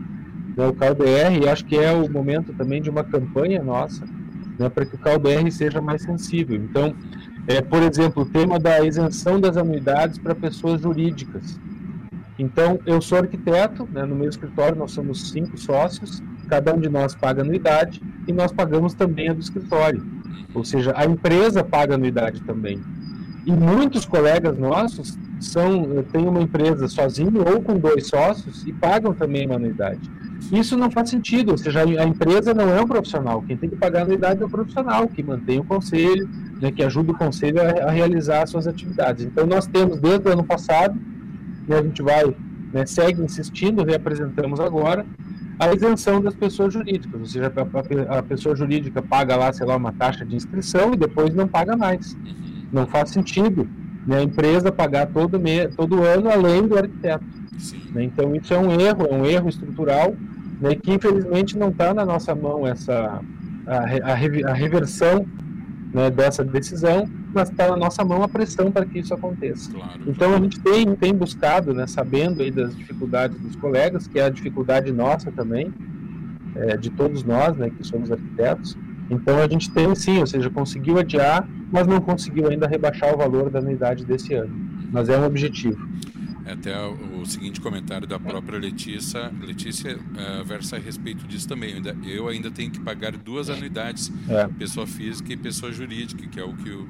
[0.56, 4.06] né, o CalBR, e acho que é o momento também de uma campanha nossa,
[4.60, 6.58] né, para que o CalBR seja mais sensível.
[6.58, 6.94] Então,
[7.48, 11.60] é, por exemplo, o tema da isenção das anuidades para pessoas jurídicas.
[12.38, 16.90] Então, eu sou arquiteto, né, no meu escritório nós somos cinco sócios, cada um de
[16.90, 20.06] nós paga anuidade e nós pagamos também a do escritório.
[20.54, 22.82] Ou seja, a empresa paga anuidade também.
[23.46, 29.14] E muitos colegas nossos são têm uma empresa sozinho ou com dois sócios e pagam
[29.14, 30.10] também uma anuidade.
[30.52, 33.42] Isso não faz sentido, ou seja, a empresa não é um profissional.
[33.42, 36.30] Quem tem que pagar anuidade é o profissional, que mantém o conselho,
[36.62, 39.26] né, que ajuda o conselho a, a realizar as suas atividades.
[39.26, 41.00] Então, nós temos desde o ano passado
[41.68, 42.24] e a gente vai,
[42.74, 45.06] né, segue insistindo, reapresentamos agora,
[45.58, 49.78] a isenção das pessoas jurídicas, ou seja, a, a, pessoa jurídica paga lá, sei lá,
[49.78, 52.16] uma taxa de inscrição e depois não paga mais.
[52.74, 53.68] Não faz sentido
[54.06, 57.24] né, a empresa pagar todo, me, todo ano além do arquiteto.
[57.94, 60.14] Né, então isso é um erro, é um erro estrutural
[60.60, 63.22] né, que infelizmente não está na nossa mão essa
[63.66, 65.26] a, a, a reversão
[65.94, 67.10] né, dessa decisão,
[67.44, 69.72] está na nossa mão a pressão para que isso aconteça.
[69.72, 70.02] Claro.
[70.08, 74.26] Então a gente tem, tem buscado, né, sabendo aí das dificuldades dos colegas, que é
[74.26, 75.74] a dificuldade nossa também,
[76.56, 78.78] é, de todos nós, né, que somos arquitetos.
[79.10, 83.18] Então a gente tem sim, ou seja, conseguiu adiar, mas não conseguiu ainda rebaixar o
[83.18, 84.54] valor da anuidade desse ano.
[84.92, 85.88] Mas é um objetivo.
[86.46, 89.32] É até o seguinte comentário da própria Letícia.
[89.42, 91.72] Letícia uh, versa a respeito disso também.
[91.72, 94.48] Eu ainda, eu ainda tenho que pagar duas anuidades, é.
[94.48, 96.84] pessoa física e pessoa jurídica, que é o que o,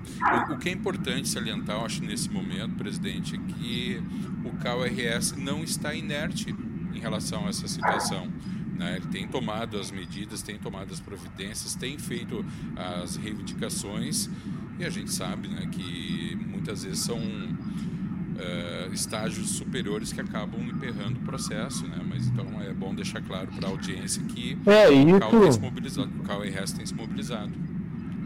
[0.50, 4.04] o, o, que é importante salientar, eu acho, nesse momento, presidente, é que
[4.44, 6.54] o CAURS não está inerte
[6.94, 8.28] em relação a essa situação.
[8.78, 8.98] Né?
[8.98, 14.30] Ele tem tomado as medidas, tem tomado as providências, tem feito as reivindicações
[14.78, 17.20] e a gente sabe né, que muitas vezes são
[18.46, 21.98] uh, estágios superiores que acabam emperrando o processo, né?
[22.08, 25.60] Mas então é bom deixar claro para a audiência que é, o CAL tem se
[25.60, 27.52] mobilizado, o tem se mobilizado.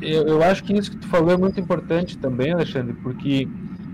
[0.01, 3.47] Eu, eu acho que isso que tu falou é muito importante também, Alexandre, porque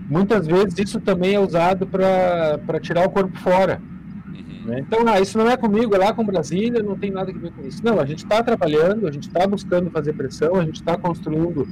[0.08, 3.80] muitas vezes isso também é usado para tirar o corpo fora.
[4.26, 4.66] Uhum.
[4.66, 4.80] Né?
[4.80, 7.50] Então, ah, isso não é comigo, é lá com Brasília, não tem nada a ver
[7.50, 7.84] com isso.
[7.84, 11.66] Não, a gente está trabalhando, a gente está buscando fazer pressão, a gente está construindo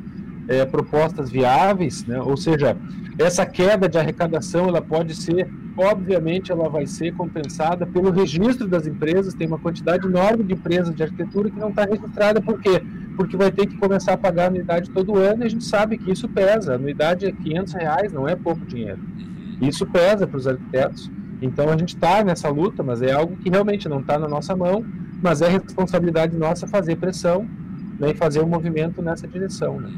[0.48, 2.20] é, propostas viáveis, né?
[2.20, 2.76] ou seja,
[3.18, 8.86] essa queda de arrecadação ela pode ser, obviamente, ela vai ser compensada pelo registro das
[8.86, 9.34] empresas.
[9.34, 12.82] Tem uma quantidade enorme de empresas de arquitetura que não está registrada, por quê?
[13.16, 16.10] Porque vai ter que começar a pagar anuidade todo ano e a gente sabe que
[16.10, 16.72] isso pesa.
[16.72, 18.98] A anuidade é 500 reais, não é pouco dinheiro.
[19.60, 21.10] Isso pesa para os arquitetos.
[21.40, 24.56] Então a gente está nessa luta, mas é algo que realmente não está na nossa
[24.56, 24.84] mão,
[25.22, 27.46] mas é responsabilidade nossa fazer pressão
[27.98, 29.80] né, e fazer um movimento nessa direção.
[29.80, 29.90] Né?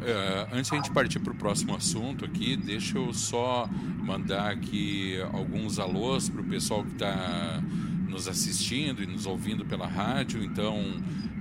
[0.00, 4.50] Uh, antes de a gente partir para o próximo assunto aqui, deixa eu só mandar
[4.50, 7.62] aqui alguns alôs para o pessoal que está
[8.08, 10.42] nos assistindo e nos ouvindo pela rádio.
[10.42, 10.82] Então,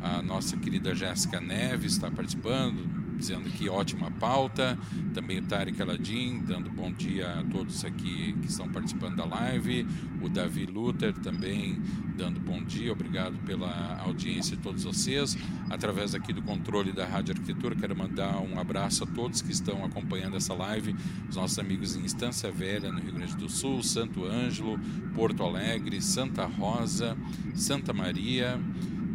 [0.02, 4.80] a nossa querida Jéssica Neves está participando, dizendo que ótima pauta.
[5.14, 9.86] Também o Tarek Aladim, dando bom dia a todos aqui que estão participando da live.
[10.22, 11.78] O Davi Luther também
[12.18, 12.92] dando bom dia.
[12.92, 15.38] Obrigado pela audiência de todos vocês.
[15.70, 19.84] Através aqui do controle da Rádio Arquitetura, quero mandar um abraço a todos que estão
[19.84, 20.96] acompanhando essa live.
[21.30, 24.80] Os nossos amigos em Instância Velha, no Rio Grande do Sul, Santo Ângelo,
[25.14, 27.18] Porto Alegre, Santa Rosa,
[27.54, 28.60] Santa Maria,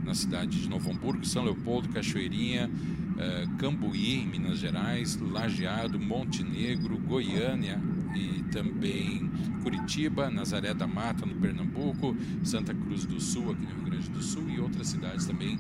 [0.05, 2.71] na cidade de Novo Hamburgo, São Leopoldo, Cachoeirinha,
[3.59, 7.81] Cambuí, em Minas Gerais, Lajeado, Montenegro, Goiânia
[8.15, 9.31] e também
[9.62, 14.23] Curitiba, Nazaré da Mata, no Pernambuco, Santa Cruz do Sul, aqui no Rio Grande do
[14.23, 15.59] Sul, e outras cidades também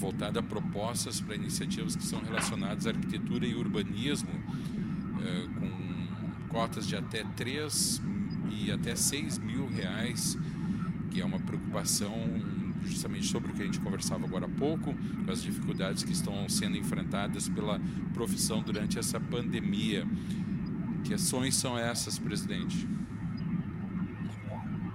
[0.00, 4.30] voltada a propostas para iniciativas que são relacionadas à arquitetura e urbanismo,
[5.22, 8.00] eh, com cotas de até 3
[8.50, 10.38] e até 6 mil reais,
[11.10, 12.14] que é uma preocupação
[12.82, 16.48] justamente sobre o que a gente conversava agora há pouco, com as dificuldades que estão
[16.48, 17.78] sendo enfrentadas pela
[18.14, 20.06] profissão durante essa pandemia.
[21.04, 22.88] Que ações são essas, presidente?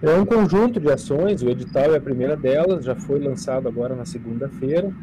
[0.05, 3.95] É um conjunto de ações, o edital é a primeira delas, já foi lançado agora
[3.95, 4.93] na segunda-feira,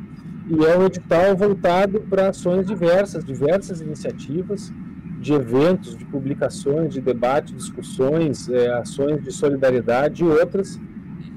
[0.48, 4.72] e é um edital voltado para ações diversas, diversas iniciativas,
[5.18, 10.78] de eventos, de publicações, de debate, discussões, é, ações de solidariedade e outras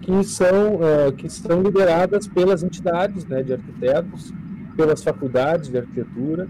[0.04, 4.32] que são, é, que são lideradas pelas entidades né, de arquitetos,
[4.78, 6.48] pelas faculdades de arquitetura,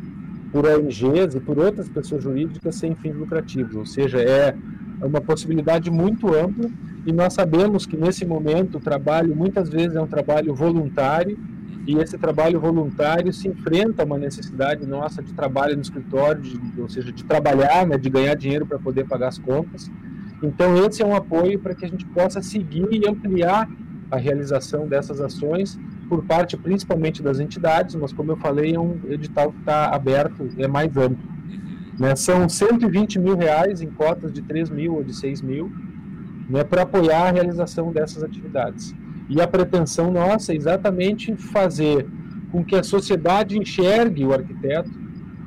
[0.52, 4.54] por ONGs e por outras pessoas jurídicas sem fins lucrativos, ou seja, é
[5.02, 6.70] uma possibilidade muito ampla
[7.06, 11.38] e nós sabemos que nesse momento o trabalho muitas vezes é um trabalho voluntário
[11.88, 16.82] e esse trabalho voluntário se enfrenta a uma necessidade nossa de trabalho no escritório, de,
[16.82, 19.92] ou seja, de trabalhar, né, de ganhar dinheiro para poder pagar as contas.
[20.42, 23.70] Então esse é um apoio para que a gente possa seguir e ampliar
[24.10, 25.80] a realização dessas ações
[26.10, 30.50] por parte principalmente das entidades, mas como eu falei, é um edital que está aberto,
[30.58, 31.35] é mais amplo.
[32.00, 32.16] Né?
[32.16, 35.72] São 120 mil reais em cotas de 3 mil ou de 6 mil,
[36.50, 38.94] né, para apoiar a realização dessas atividades.
[39.30, 42.06] E a pretensão nossa é exatamente fazer
[42.52, 44.92] com que a sociedade enxergue o arquiteto,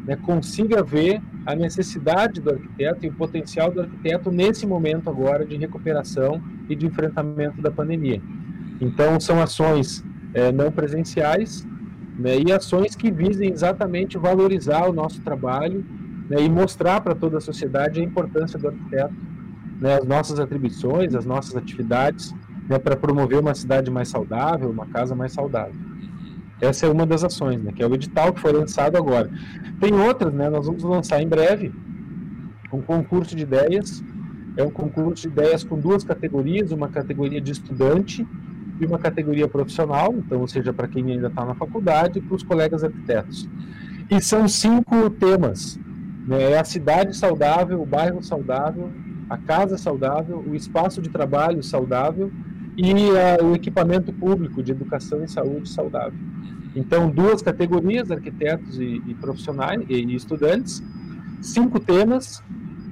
[0.04, 5.46] né, consiga ver a necessidade do arquiteto e o potencial do arquiteto nesse momento agora
[5.46, 8.20] de recuperação e de enfrentamento da pandemia.
[8.80, 11.66] Então, são ações é, não presenciais
[12.18, 15.84] né, e ações que visem exatamente valorizar o nosso trabalho
[16.28, 19.14] né, e mostrar para toda a sociedade a importância do arquiteto
[19.80, 22.34] né, as nossas atribuições, as nossas atividades,
[22.68, 25.74] né, para promover uma cidade mais saudável, uma casa mais saudável.
[26.60, 29.30] Essa é uma das ações, né, que é o edital que foi lançado agora.
[29.80, 31.72] Tem outras, né, nós vamos lançar em breve
[32.72, 34.02] um concurso de ideias.
[34.56, 38.26] É um concurso de ideias com duas categorias, uma categoria de estudante
[38.80, 42.34] e uma categoria profissional, então, ou seja, para quem ainda está na faculdade e para
[42.34, 43.48] os colegas arquitetos.
[44.10, 45.78] E são cinco temas.
[46.28, 48.92] Né, é a cidade saudável, o bairro saudável,
[49.30, 52.30] a casa saudável, o espaço de trabalho saudável
[52.76, 56.18] e a, o equipamento público de educação e saúde saudável.
[56.76, 60.82] Então, duas categorias, arquitetos e, e profissionais e, e, estudantes,
[61.40, 62.42] cinco temas,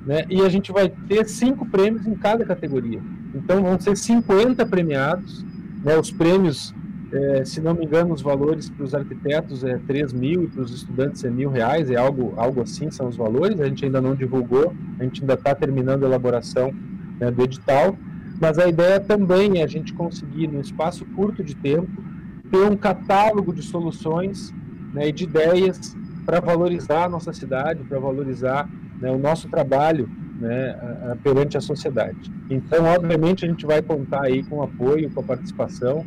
[0.07, 3.03] né, e a gente vai ter cinco prêmios em cada categoria.
[3.35, 5.45] Então, vão ser 50 premiados,
[5.85, 6.75] né, os prêmios
[7.17, 10.61] é, se não me engano, os valores para os arquitetos é 3 mil e para
[10.61, 13.59] os estudantes é mil reais, é algo, algo assim são os valores.
[13.61, 16.75] A gente ainda não divulgou, a gente ainda está terminando a elaboração
[17.19, 17.97] né, do edital,
[18.41, 22.05] mas a ideia também é a gente conseguir, num espaço curto de tempo,
[22.51, 24.53] ter um catálogo de soluções
[24.93, 25.97] né, e de ideias
[26.27, 28.69] para valorizar a nossa cidade, para valorizar
[29.01, 30.09] né, o nosso trabalho
[30.39, 32.31] né, perante a sociedade.
[32.51, 36.05] Então, obviamente, a gente vai contar aí com apoio, com a participação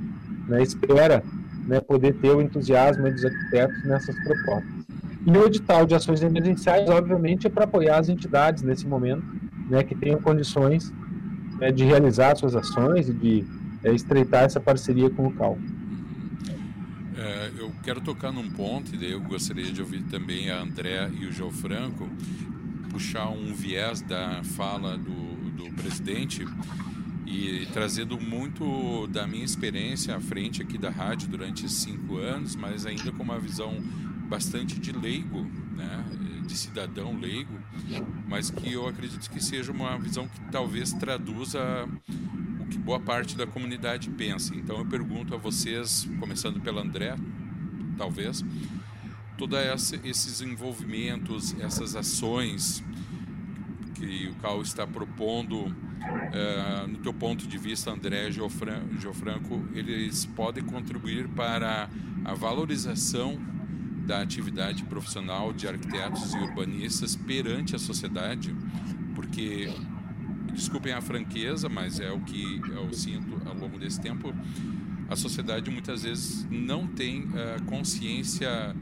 [0.50, 1.24] né, espera
[1.68, 4.80] né, poder ter o entusiasmo dos arquitetos nessas propostas.
[5.26, 9.24] E o edital de ações emergenciais, obviamente, é para apoiar as entidades nesse momento,
[9.70, 10.92] né, que tenham condições
[11.60, 13.46] né, de realizar suas ações e de
[13.84, 15.58] é, estreitar essa parceria com o CAL.
[17.16, 21.10] É, eu quero tocar num ponto, e daí eu gostaria de ouvir também a André
[21.20, 22.10] e o João Franco,
[22.90, 26.46] puxar um viés da fala do, do presidente
[27.30, 32.88] e trazendo muito da minha experiência à frente aqui da rádio durante cinco anos, mas
[32.88, 33.80] ainda com uma visão
[34.28, 35.44] bastante de leigo,
[35.78, 36.04] né,
[36.48, 37.54] de cidadão leigo,
[38.28, 41.60] mas que eu acredito que seja uma visão que talvez traduza
[42.62, 44.56] o que boa parte da comunidade pensa.
[44.56, 47.16] Então eu pergunto a vocês, começando pela André,
[47.96, 48.44] talvez,
[49.38, 52.84] todos esses envolvimentos, essas ações
[54.00, 60.64] que o Cal está propondo Uh, no teu ponto de vista, André Geofranco, eles podem
[60.64, 61.90] contribuir para
[62.24, 63.38] a valorização
[64.06, 68.56] da atividade profissional de arquitetos e urbanistas perante a sociedade,
[69.14, 69.72] porque,
[70.54, 74.34] desculpem a franqueza, mas é o que eu sinto ao longo desse tempo,
[75.10, 78.76] a sociedade muitas vezes não tem uh, consciência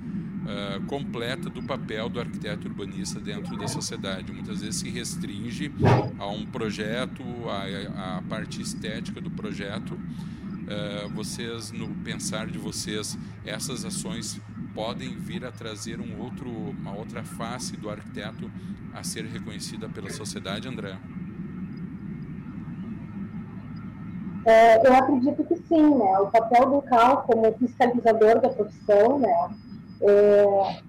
[0.48, 4.32] uh, completa do papel do arquiteto urbanista dentro da sociedade.
[4.32, 5.72] Muitas vezes se restringe
[6.18, 9.94] a um projeto, a, a parte estética do projeto.
[9.94, 14.40] Uh, vocês, no pensar de vocês, essas ações
[14.74, 18.50] podem vir a trazer um outro, uma outra face do arquiteto
[18.94, 20.98] a ser reconhecida pela sociedade, André?
[24.46, 26.20] É, eu acredito que sim, né?
[26.20, 29.50] O papel do CAL como fiscalizador da profissão, né?
[30.02, 30.80] É,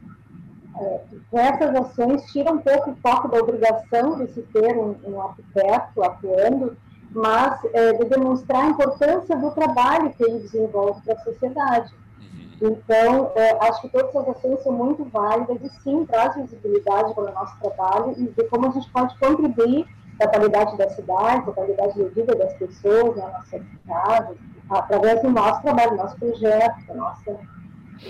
[0.80, 1.00] é,
[1.32, 6.02] essas ações tiram um pouco o foco da obrigação de se ter um, um arquiteto
[6.02, 6.76] atuando,
[7.10, 11.92] mas é, de demonstrar a importância do trabalho que ele desenvolve para a sociedade.
[12.20, 12.70] Uhum.
[12.70, 17.30] Então, é, acho que todas essas ações são muito válidas e sim traz visibilidade para
[17.30, 19.86] o nosso trabalho e de como a gente pode contribuir
[20.16, 24.38] para a qualidade da cidade, para a qualidade de vida das pessoas na nossa cidade,
[24.68, 27.38] através do nosso trabalho, do nosso projeto, da nossa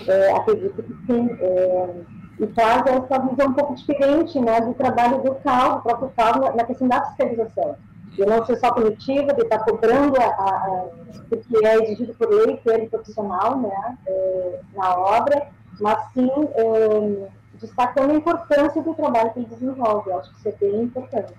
[0.07, 1.29] é, acredito que sim.
[1.39, 2.01] É,
[2.39, 6.39] e traz essa visão um pouco diferente né, do trabalho do CAL, do próprio CAL,
[6.39, 7.75] na, na questão da fiscalização.
[8.11, 10.87] De não ser só punitiva, de estar cobrando a, a,
[11.29, 15.47] porque é exigido por lei, que ele profissional né, é, na obra,
[15.81, 20.09] mas sim é, destacando a importância do trabalho que ele desenvolve.
[20.09, 21.33] Eu acho que isso é bem importante.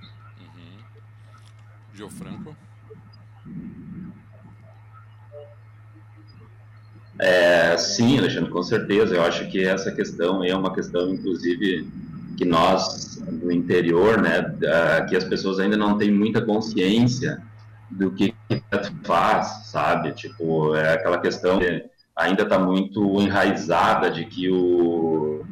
[1.95, 2.55] Uhum Franco?
[7.23, 9.15] É, sim, Alexandre, com certeza.
[9.15, 11.87] Eu acho que essa questão é uma questão, inclusive,
[12.39, 14.55] que nós, no interior, né,
[15.07, 17.43] que as pessoas ainda não têm muita consciência
[17.91, 18.35] do que
[19.05, 20.13] faz, sabe?
[20.13, 21.85] Tipo, é aquela questão que
[22.17, 25.45] ainda está muito enraizada de que o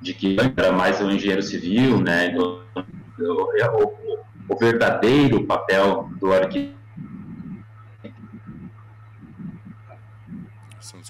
[0.00, 2.28] de que era mais o engenheiro civil, né?
[2.28, 2.60] Então,
[3.18, 6.79] o, o verdadeiro papel do arquiteto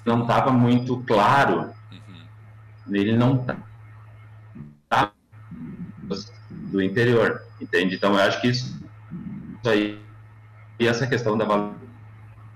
[0.05, 1.73] não estava muito claro.
[1.91, 2.95] Uhum.
[2.95, 5.11] Ele não tá
[6.49, 7.95] do interior, entende?
[7.95, 8.81] Então, eu acho que isso,
[9.59, 10.01] isso aí,
[10.79, 11.75] e essa questão da valor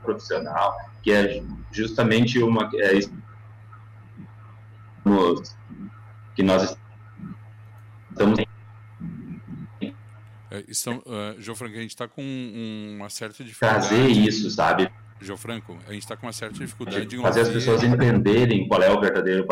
[0.01, 2.99] profissional, que é justamente uma é,
[6.35, 6.77] que nós
[8.11, 8.39] estamos
[10.51, 12.21] é, estão, uh, João Franco, a gente está com
[12.95, 13.87] uma certa dificuldade.
[13.89, 14.89] Trazer isso, sabe?
[15.21, 18.81] João Franco, a gente está com uma certa dificuldade de fazer as pessoas entenderem qual
[18.81, 19.47] é o verdadeiro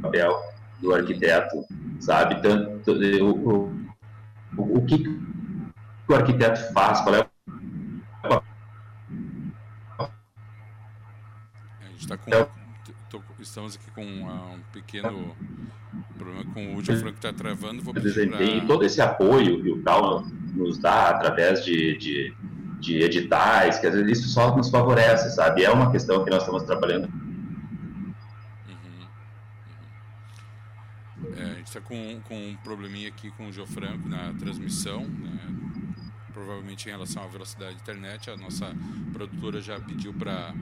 [0.00, 0.42] papel
[0.80, 1.64] do arquiteto,
[2.00, 2.40] sabe?
[2.40, 3.68] Tanto o,
[4.56, 5.04] o, o que
[6.08, 7.34] o arquiteto faz, qual é o
[11.80, 12.46] a gente está com é
[13.10, 15.36] tô, estamos aqui com um pequeno
[16.16, 17.82] problema com o João Franco está travando.
[17.82, 18.66] Vou pedir pra...
[18.66, 20.24] todo esse apoio que o Cal
[20.54, 22.34] nos dá através de, de
[22.84, 25.64] de editais, que às vezes isso só nos favorece, sabe?
[25.64, 27.08] É uma questão que nós estamos trabalhando.
[28.68, 29.06] Uhum.
[31.22, 31.34] Uhum.
[31.36, 35.40] É, a gente está com, com um probleminha aqui com o Geofranco na transmissão, né?
[36.32, 38.30] provavelmente em relação à velocidade da internet.
[38.30, 38.70] A nossa
[39.12, 40.54] produtora já pediu para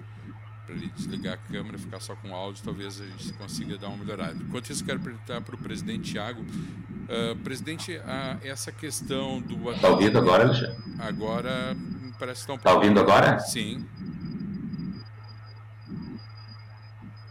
[0.68, 4.36] ele desligar a câmera, ficar só com áudio, talvez a gente consiga dar uma melhorada.
[4.40, 6.40] Enquanto isso, quero perguntar para o presidente Tiago.
[6.42, 9.72] Uh, presidente, uh, essa questão do.
[9.72, 10.76] Está ouvindo agora, Alexandre?
[11.00, 11.76] Agora
[12.22, 12.54] parece que estão.
[12.54, 13.40] Está ouvindo agora?
[13.40, 13.84] Sim.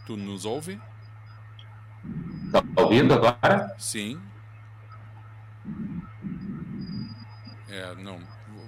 [0.04, 0.78] Tu nos ouve?
[2.44, 3.74] Está ouvindo agora?
[3.78, 4.20] Sim.
[7.70, 8.20] É, não.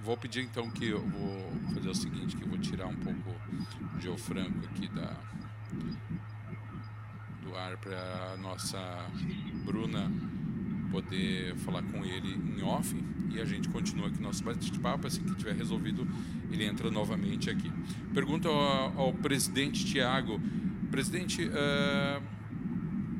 [0.03, 3.31] Vou pedir então que eu vou fazer o seguinte, que eu vou tirar um pouco
[3.95, 5.15] o Geofranco aqui da
[7.43, 8.79] do ar para a nossa
[9.67, 10.11] Bruna
[10.95, 12.95] poder falar com ele em off
[13.31, 15.09] e a gente continua aqui nosso bate-papo.
[15.09, 16.07] Assim que tiver resolvido,
[16.53, 17.71] ele entra novamente aqui.
[18.13, 20.41] Pergunta ao, ao presidente Tiago:
[20.93, 22.23] Presidente, uh,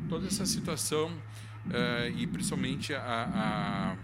[0.09, 3.97] toda essa situação uh, e principalmente a,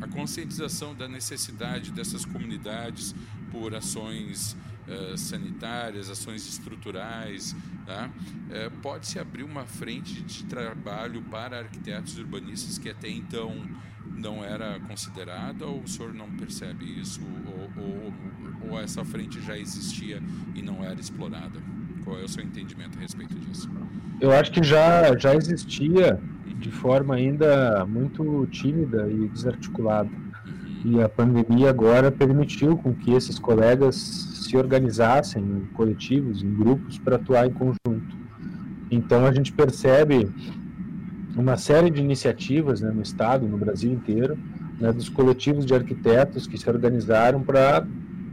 [0.00, 3.14] a, a, conscientização da necessidade dessas comunidades
[3.52, 4.56] por ações
[4.88, 7.54] uh, sanitárias, ações estruturais,
[7.86, 8.08] tá?
[8.08, 13.62] uh, pode-se abrir uma frente de trabalho para arquitetos urbanistas que até então
[14.16, 18.14] não era considerada ou o senhor não percebe isso ou, ou,
[18.70, 20.22] ou essa frente já existia
[20.54, 21.60] e não era explorada?
[22.04, 23.68] Qual é o seu entendimento a respeito disso?
[24.20, 26.20] Eu acho que já, já existia
[26.58, 30.10] de forma ainda muito tímida e desarticulada.
[30.84, 33.96] E a pandemia agora permitiu com que esses colegas
[34.44, 38.16] se organizassem em coletivos, em grupos, para atuar em conjunto.
[38.90, 40.30] Então a gente percebe
[41.36, 44.38] uma série de iniciativas né, no Estado, no Brasil inteiro,
[44.78, 47.86] né, dos coletivos de arquitetos que se organizaram para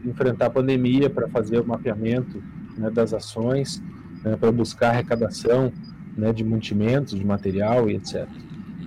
[0.06, 2.44] enfrentar a pandemia, para fazer o mapeamento
[2.78, 3.82] né, das ações,
[4.24, 5.72] né, para buscar arrecadação
[6.18, 8.28] né, de mantimentos, de material e etc.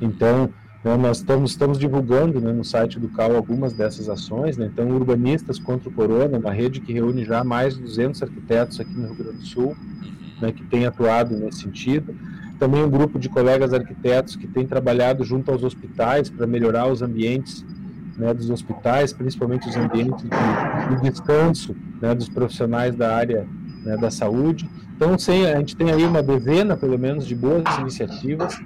[0.01, 0.51] Então,
[0.85, 4.59] né, nós estamos, estamos divulgando né, no site do CAL algumas dessas ações.
[4.59, 8.79] Né, então, Urbanistas contra o Corona, uma rede que reúne já mais de 200 arquitetos
[8.79, 9.75] aqui no Rio Grande do Sul,
[10.43, 12.15] né, que tem atuado nesse sentido.
[12.59, 17.01] Também um grupo de colegas arquitetos que tem trabalhado junto aos hospitais para melhorar os
[17.01, 17.65] ambientes
[18.19, 23.47] né, dos hospitais, principalmente os ambientes de, de descanso né, dos profissionais da área
[24.01, 24.69] da saúde.
[24.97, 28.59] Então, sem, a gente tem aí uma dezena, pelo menos, de boas iniciativas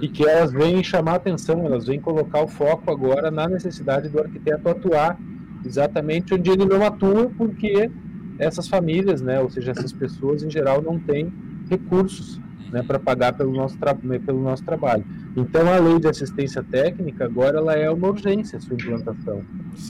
[0.00, 4.20] e que elas vêm chamar atenção, elas vêm colocar o foco agora na necessidade do
[4.20, 5.18] arquiteto atuar
[5.64, 7.90] exatamente onde ele não atua, porque
[8.38, 11.32] essas famílias, né, ou seja, essas pessoas em geral não têm
[11.68, 13.76] recursos né, para pagar pelo nosso,
[14.24, 15.04] pelo nosso trabalho.
[15.36, 19.42] Então, a lei de assistência técnica agora ela é uma urgência, sua implantação.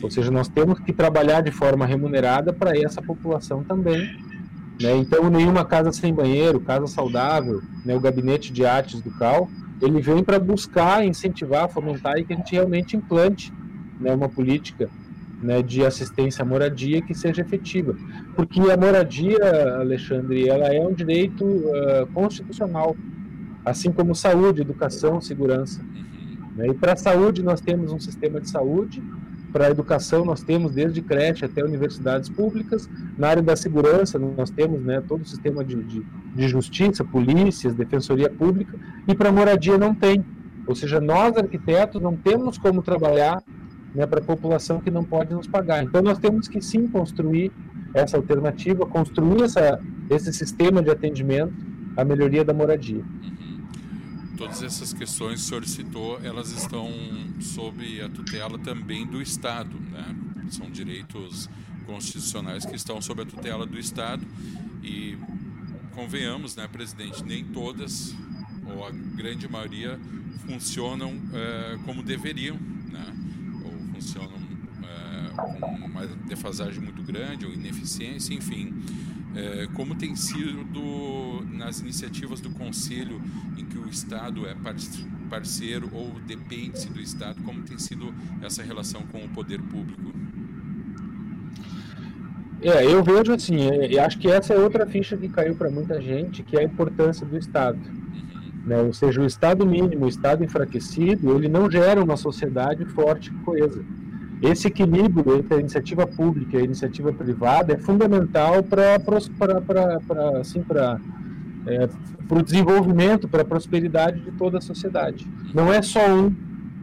[0.03, 4.09] Ou seja, nós temos que trabalhar de forma remunerada para essa população também
[4.81, 4.95] né?
[4.97, 9.49] Então, nenhuma casa sem banheiro, casa saudável, né, o gabinete de artes do CAL,
[9.81, 13.53] ele vem para buscar, incentivar, fomentar e que a gente realmente implante
[14.01, 14.89] né, uma política
[15.43, 17.95] né, de assistência à moradia que seja efetiva.
[18.35, 19.39] Porque a moradia,
[19.79, 22.97] Alexandre, ela é um direito uh, constitucional,
[23.65, 25.83] assim como saúde, educação, segurança.
[26.57, 26.69] Né?
[26.69, 29.03] E para a saúde, nós temos um sistema de saúde
[29.57, 32.91] para a educação, nós temos desde creche até universidades públicas.
[33.17, 36.05] Na área da segurança, nós temos né, todo o sistema de, de,
[36.35, 38.79] de justiça, polícias, defensoria pública.
[39.09, 40.23] E para a moradia não tem.
[40.67, 43.43] Ou seja, nós, arquitetos, não temos como trabalhar
[43.95, 45.83] né, para a população que não pode nos pagar.
[45.83, 47.51] Então, nós temos que sim construir
[47.95, 49.81] essa alternativa, construir essa,
[50.11, 51.55] esse sistema de atendimento
[51.97, 53.03] à melhoria da moradia
[54.37, 56.93] todas essas questões que o senhor citou, elas estão
[57.41, 60.15] sob a tutela também do Estado, né?
[60.51, 61.49] São direitos
[61.87, 64.25] constitucionais que estão sob a tutela do Estado
[64.83, 65.17] e
[65.95, 68.15] convenhamos, né, presidente, nem todas
[68.67, 69.99] ou a grande maioria
[70.47, 72.57] funcionam é, como deveriam,
[72.91, 73.07] né?
[73.65, 74.37] Ou funcionam
[74.83, 78.75] é, com uma defasagem muito grande ou ineficiência, enfim.
[79.37, 80.65] É, como tem sido
[81.53, 83.21] nas iniciativas do Conselho
[83.59, 84.57] em que o Estado é
[85.29, 90.15] parceiro ou depende do Estado, como tem sido essa relação com o poder público?
[92.63, 96.01] É, eu vejo assim, eu acho que essa é outra ficha que caiu para muita
[96.01, 97.79] gente, que é a importância do Estado.
[97.79, 98.67] Uhum.
[98.67, 98.81] Né?
[98.81, 103.35] Ou seja, o Estado mínimo, o Estado enfraquecido, ele não gera uma sociedade forte e
[103.45, 103.85] coesa.
[104.43, 108.97] Esse equilíbrio entre a iniciativa pública e a iniciativa privada é fundamental para
[110.41, 110.65] assim,
[111.67, 111.89] é,
[112.29, 115.27] o desenvolvimento, para a prosperidade de toda a sociedade.
[115.55, 116.35] Não é só um,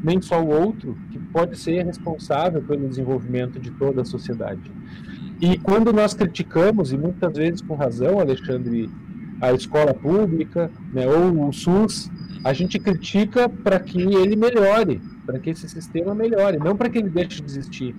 [0.04, 4.72] nem só o outro, que pode ser responsável pelo desenvolvimento de toda a sociedade.
[5.40, 8.90] E quando nós criticamos, e muitas vezes com razão, Alexandre,
[9.44, 12.10] a escola pública né, ou o SUS,
[12.46, 16.98] a gente critica para que ele melhore, para que esse sistema melhore, não para que
[16.98, 17.94] ele deixe de existir.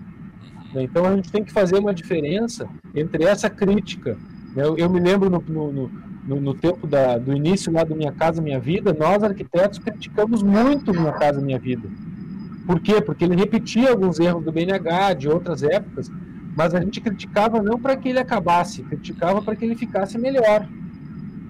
[0.73, 0.85] Né?
[0.85, 4.17] Então a gente tem que fazer uma diferença entre essa crítica.
[4.57, 4.65] Né?
[4.65, 5.91] Eu, eu me lembro no, no,
[6.27, 10.43] no, no tempo da, do início lá do Minha Casa Minha Vida, nós arquitetos criticamos
[10.43, 11.87] muito Minha Casa Minha Vida.
[12.67, 13.03] Por quê?
[13.03, 16.11] Porque ele repetia alguns erros do BNH, de outras épocas,
[16.57, 20.67] mas a gente criticava não para que ele acabasse, criticava para que ele ficasse melhor.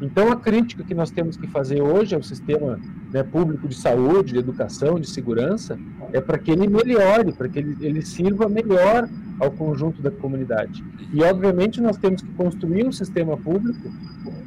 [0.01, 2.78] Então, a crítica que nós temos que fazer hoje ao sistema
[3.12, 5.78] né, público de saúde, de educação, de segurança,
[6.12, 10.84] é para que ele melhore, para que ele, ele sirva melhor ao conjunto da comunidade.
[11.12, 13.90] E, obviamente, nós temos que construir um sistema público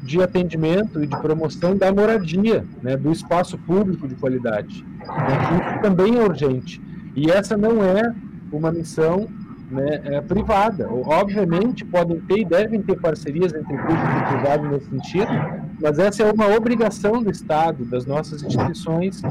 [0.03, 4.83] de atendimento e de promoção da moradia, né, do espaço público de qualidade.
[4.99, 6.81] Né, isso também é urgente.
[7.15, 8.13] E essa não é
[8.51, 9.27] uma missão
[9.70, 10.88] né, é, privada.
[10.89, 15.32] Obviamente, podem ter e devem ter parcerias entre público e privado nesse sentido,
[15.82, 19.22] mas essa é uma obrigação do Estado, das nossas instituições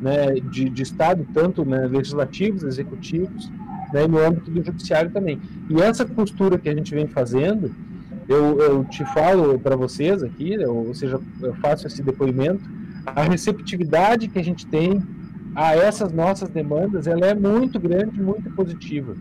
[0.00, 3.50] né, de, de Estado, tanto né, legislativos, executivos,
[3.92, 5.40] né, no âmbito do judiciário também.
[5.68, 7.70] E essa postura que a gente vem fazendo
[8.28, 12.62] eu, eu te falo para vocês aqui, ou seja, eu faço esse depoimento,
[13.06, 15.02] a receptividade que a gente tem
[15.54, 19.14] a essas nossas demandas, ela é muito grande, muito positiva.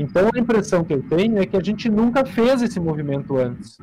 [0.00, 3.76] Então a impressão que eu tenho é que a gente nunca fez esse movimento antes.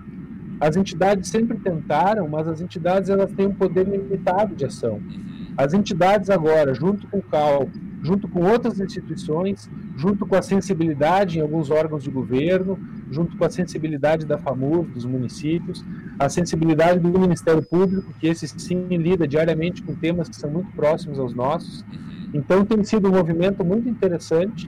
[0.59, 4.99] As entidades sempre tentaram, mas as entidades elas têm um poder limitado de ação.
[5.55, 7.69] As entidades agora, junto com o CAL,
[8.01, 12.79] junto com outras instituições, junto com a sensibilidade em alguns órgãos de governo,
[13.11, 15.85] junto com a sensibilidade da FAMUR, dos municípios,
[16.17, 20.71] a sensibilidade do Ministério Público, que esse sim lida diariamente com temas que são muito
[20.71, 21.85] próximos aos nossos.
[22.33, 24.67] Então tem sido um movimento muito interessante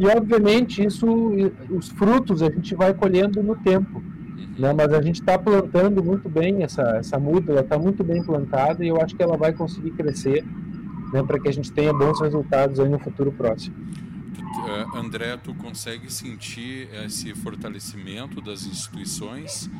[0.00, 1.06] e obviamente isso,
[1.68, 4.02] os frutos a gente vai colhendo no tempo.
[4.58, 4.72] Né?
[4.72, 8.82] Mas a gente está plantando muito bem essa, essa muda, ela está muito bem plantada
[8.82, 10.42] e eu acho que ela vai conseguir crescer
[11.12, 13.76] né, para que a gente tenha bons resultados aí no futuro próximo.
[13.76, 19.70] Uh, André, tu consegue sentir esse fortalecimento das instituições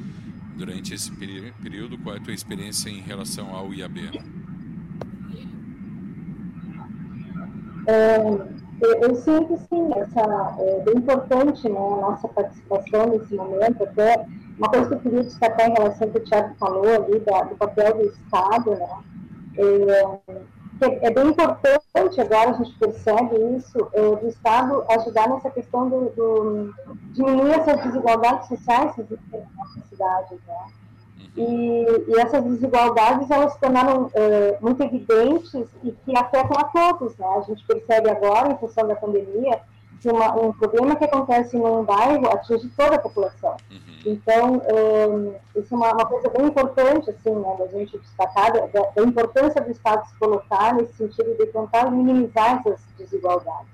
[0.55, 1.11] durante esse
[1.63, 1.97] período?
[1.97, 4.21] Qual é a tua experiência em relação ao IAB?
[7.87, 8.19] É,
[8.81, 14.27] eu sinto sim, essa, é bem importante né, a nossa participação nesse momento, até
[14.57, 17.43] uma coisa que eu queria destacar em relação ao que o Thiago falou ali, da,
[17.43, 18.89] do papel do Estado, né?
[19.59, 25.89] É, é bem importante agora, a gente percebe isso, é, do Estado ajudar nessa questão
[25.89, 26.75] do, do
[27.13, 30.80] diminuir essas desigualdades sociais que existem na nossa cidade, né?
[31.37, 37.17] E, e, essas desigualdades elas se tornaram é, muito evidentes e que afetam a todos,
[37.17, 37.27] né?
[37.37, 39.61] A gente percebe agora, em função da pandemia,
[40.01, 43.57] que uma, um problema que acontece num bairro atinge toda a população.
[43.71, 43.91] Uhum.
[44.07, 48.67] Então, é, isso é uma, uma, coisa bem importante, assim, né, da gente destacar, da,
[48.67, 53.69] da, importância do Estado se colocar nesse sentido de tentar minimizar essas desigualdades.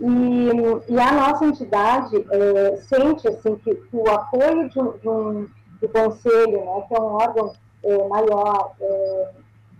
[0.00, 5.46] E, e a nossa entidade é, sente, assim, que, que, o apoio de, de um,
[5.80, 7.52] do Conselho, né, que é um órgão
[7.82, 9.30] é, maior, é,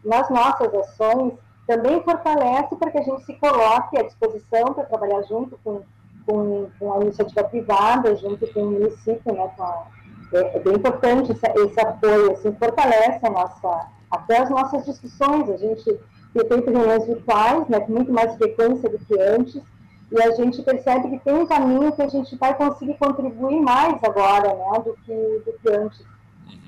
[0.04, 1.32] nas nossas ações,
[1.66, 5.82] também fortalece para que a gente se coloque à disposição para trabalhar junto com
[6.26, 9.86] com, com a iniciativa privada, junto com o município, né, a,
[10.32, 15.50] é, é, bem importante esse, esse, apoio, assim, fortalece a nossa, até as nossas discussões,
[15.50, 19.62] a gente tem feito reuniões virtuais, né, com muito mais frequência do que antes,
[20.10, 24.02] e a gente percebe que tem um caminho que a gente vai conseguir contribuir mais
[24.02, 26.04] agora, né, do que, do que antes,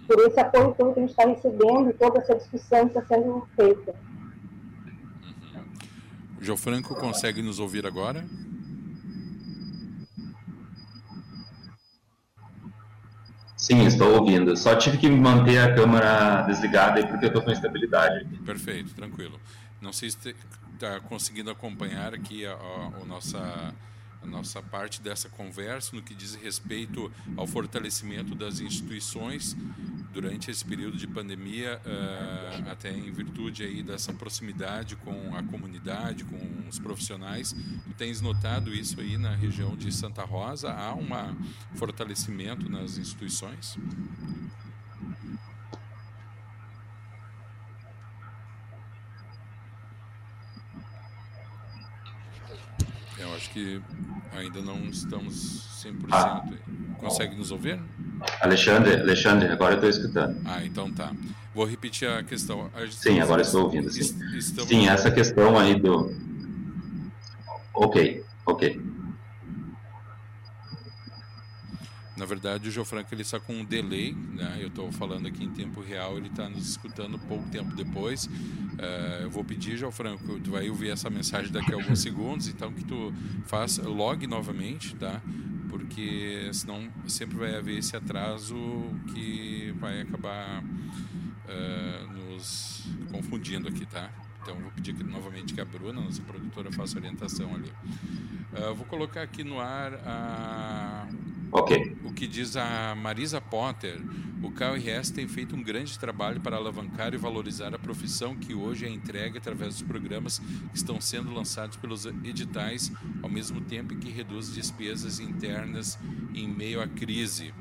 [0.07, 3.15] por esse apoio todo que a gente está recebendo e toda essa discussão que está
[3.15, 3.95] sendo feita.
[6.41, 8.25] O João Franco consegue nos ouvir agora?
[13.57, 14.57] Sim, estou ouvindo.
[14.57, 18.25] Só tive que manter a câmera desligada porque eu estou com instabilidade.
[18.45, 19.41] Perfeito, tranquilo.
[19.81, 20.35] Não sei se
[20.77, 23.75] está conseguindo acompanhar aqui a, a, a nossa
[24.23, 29.57] a nossa parte dessa conversa no que diz respeito ao fortalecimento das instituições
[30.13, 36.25] durante esse período de pandemia, uh, até em virtude aí dessa proximidade com a comunidade,
[36.25, 37.53] com os profissionais.
[37.53, 40.73] Tu tens notado isso aí na região de Santa Rosa?
[40.73, 41.07] Há um
[41.75, 43.77] fortalecimento nas instituições?
[53.19, 53.81] Eu acho que
[54.33, 56.07] ainda não estamos 100%.
[56.13, 56.45] Ah.
[56.99, 57.81] Consegue nos ouvir?
[58.41, 60.41] Alexandre, Alexandre, agora eu estou escutando.
[60.45, 61.13] Ah, então tá.
[61.55, 62.71] Vou repetir a questão.
[62.75, 64.01] A sim, agora estou ouvindo, sim.
[64.37, 64.69] Estamos...
[64.69, 66.15] Sim, essa questão aí do...
[67.75, 68.81] Ok, ok.
[72.17, 74.57] Na verdade, o Geofranco ele está com um delay, né?
[74.59, 78.25] Eu estou falando aqui em tempo real, ele está nos escutando pouco tempo depois.
[78.25, 82.73] Uh, eu vou pedir, Geofranco, tu vai ouvir essa mensagem daqui a alguns segundos, então
[82.73, 83.13] que tu
[83.45, 85.21] faça log novamente, tá?
[85.69, 88.57] Porque senão sempre vai haver esse atraso
[89.13, 94.11] que vai acabar uh, nos confundindo aqui, tá?
[94.41, 97.71] Então vou pedir aqui novamente que a Bruna, nossa produtora, faça orientação ali.
[98.53, 101.09] Uh, vou colocar aqui no ar a
[101.53, 101.97] Ok.
[102.05, 104.01] O que diz a Marisa Potter,
[104.43, 108.85] o KRS tem feito um grande trabalho para alavancar e valorizar a profissão que hoje
[108.85, 112.93] é entregue através dos programas que estão sendo lançados pelos editais,
[113.23, 115.99] ao mesmo tempo que reduz despesas internas
[116.35, 117.55] em meio à crise.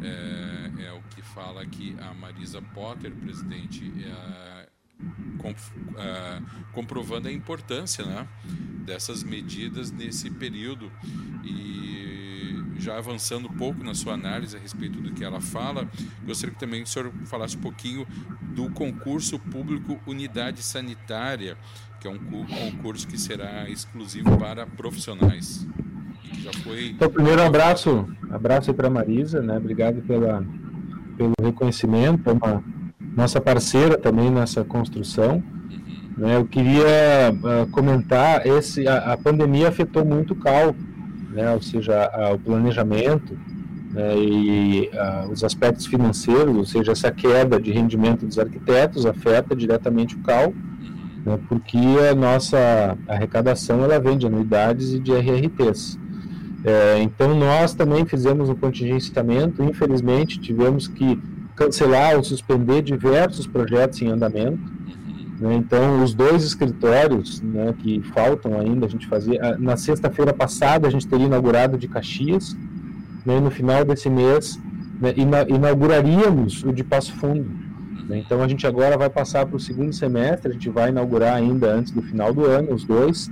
[0.00, 4.68] É, é o que fala aqui a Marisa Potter, presidente, é,
[5.38, 5.54] com,
[6.72, 8.28] comprovando a importância né,
[8.84, 10.90] dessas medidas nesse período
[11.44, 12.07] e
[12.78, 15.88] já avançando um pouco na sua análise a respeito do que ela fala,
[16.24, 18.06] gostaria que também o senhor falasse um pouquinho
[18.54, 21.56] do concurso público Unidade Sanitária,
[22.00, 25.66] que é um concurso que será exclusivo para profissionais.
[26.40, 26.90] já foi...
[26.90, 29.56] Então, primeiro abraço, Abraço para Marisa, né?
[29.56, 30.44] Obrigado pela,
[31.16, 32.62] pelo reconhecimento, é uma
[33.16, 35.42] nossa parceira também nessa construção.
[36.16, 36.36] Né?
[36.36, 40.74] Eu queria uh, comentar esse a, a, pandemia afetou muito o CAL,
[41.38, 41.52] né?
[41.52, 43.38] Ou seja, a, o planejamento
[43.92, 44.18] né?
[44.18, 50.16] e uh, os aspectos financeiros, ou seja, essa queda de rendimento dos arquitetos afeta diretamente
[50.16, 50.52] o CAL,
[51.24, 51.38] né?
[51.48, 51.78] porque
[52.10, 55.96] a nossa arrecadação ela vem de anuidades e de RRTs.
[56.64, 61.22] É, então nós também fizemos um contingenciamento, infelizmente tivemos que
[61.54, 64.77] cancelar ou suspender diversos projetos em andamento.
[65.40, 65.54] Né?
[65.54, 69.56] Então, os dois escritórios né, que faltam ainda, a gente fazia.
[69.58, 72.56] Na sexta-feira passada, a gente teria inaugurado de Caxias,
[73.24, 74.60] né, no final desse mês,
[75.00, 77.48] né, ina inauguraríamos o de Passo Fundo.
[78.08, 78.18] Né?
[78.18, 81.72] Então, a gente agora vai passar para o segundo semestre, a gente vai inaugurar ainda
[81.72, 83.30] antes do final do ano, os dois.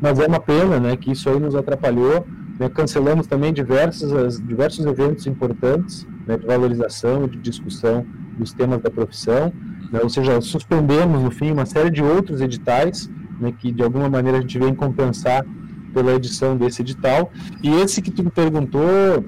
[0.00, 2.26] Mas é uma pena né, que isso aí nos atrapalhou.
[2.58, 2.68] Né?
[2.68, 8.06] Cancelamos também diversos, diversos eventos importantes né, de valorização e de discussão
[8.38, 9.52] dos temas da profissão,
[9.92, 13.10] né, ou seja, suspendemos, no fim, uma série de outros editais,
[13.40, 15.44] né, que de alguma maneira a gente vem compensar
[15.92, 17.30] pela edição desse edital,
[17.62, 19.24] e esse que tu me perguntou,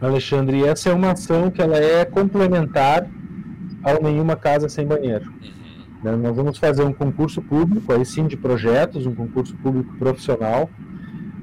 [0.00, 3.06] Alexandre, essa é uma ação que ela é complementar
[3.82, 5.26] ao Nenhuma Casa Sem Banheiro.
[5.26, 5.50] Uhum.
[6.04, 10.70] Né, nós vamos fazer um concurso público, aí sim de projetos, um concurso público profissional,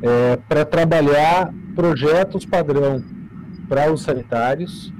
[0.01, 3.03] é, para trabalhar projetos padrão
[3.67, 4.93] para os sanitários,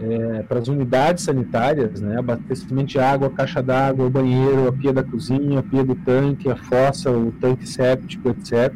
[0.00, 4.92] é, para as unidades sanitárias, né, abastecimento de água, caixa d'água, o banheiro, a pia
[4.92, 8.72] da cozinha, a pia do tanque, a fossa, o tanque séptico, etc.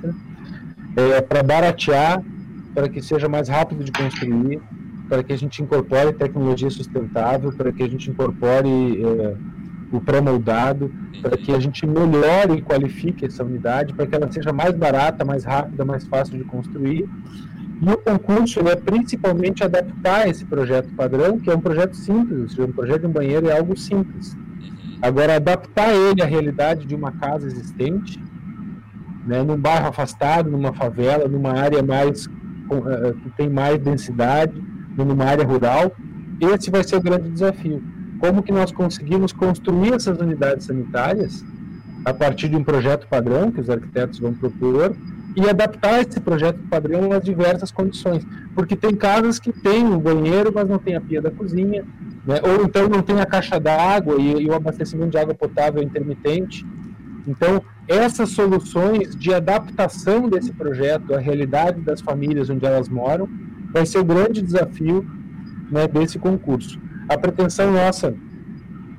[0.96, 2.22] É, para baratear,
[2.74, 4.60] para que seja mais rápido de construir,
[5.08, 9.36] para que a gente incorpore tecnologia sustentável, para que a gente incorpore é,
[9.92, 14.52] o pré-moldado, para que a gente melhore e qualifique essa unidade, para que ela seja
[14.52, 17.06] mais barata, mais rápida, mais fácil de construir
[17.84, 22.48] e o concurso é principalmente adaptar esse projeto padrão, que é um projeto simples, ou
[22.48, 24.36] seja, um projeto de um banheiro é algo simples.
[25.02, 28.22] Agora, adaptar ele à realidade de uma casa existente,
[29.26, 34.54] né, num bairro afastado, numa favela, numa área mais uh, que tem mais densidade,
[34.96, 35.92] numa área rural,
[36.40, 37.82] esse vai ser o grande desafio.
[38.20, 41.44] Como que nós conseguimos construir essas unidades sanitárias
[42.04, 44.94] a partir de um projeto padrão que os arquitetos vão propor
[45.34, 48.26] e adaptar esse projeto padrão às diversas condições.
[48.54, 51.84] Porque tem casas que tem o banheiro, mas não tem a pia da cozinha,
[52.26, 52.40] né?
[52.42, 55.84] ou então não tem a caixa d'água e, e o abastecimento de água potável é
[55.84, 56.66] intermitente.
[57.26, 63.28] Então, essas soluções de adaptação desse projeto à realidade das famílias onde elas moram
[63.72, 65.06] vai ser o grande desafio
[65.70, 66.78] né, desse concurso.
[67.08, 68.14] A pretensão nossa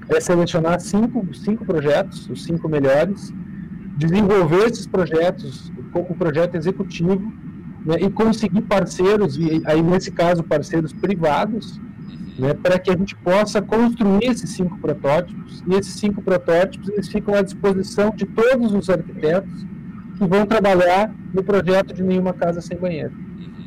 [0.10, 3.34] é selecionar cinco, cinco projetos, os cinco melhores,
[3.96, 7.32] desenvolver esses projetos como projeto executivo
[7.86, 11.80] né, e conseguir parceiros, e aí nesse caso parceiros privados,
[12.38, 17.08] né, para que a gente possa construir esses cinco protótipos, e esses cinco protótipos eles
[17.08, 19.66] ficam à disposição de todos os arquitetos
[20.18, 23.14] que vão trabalhar no projeto de Nenhuma Casa Sem Banheiro.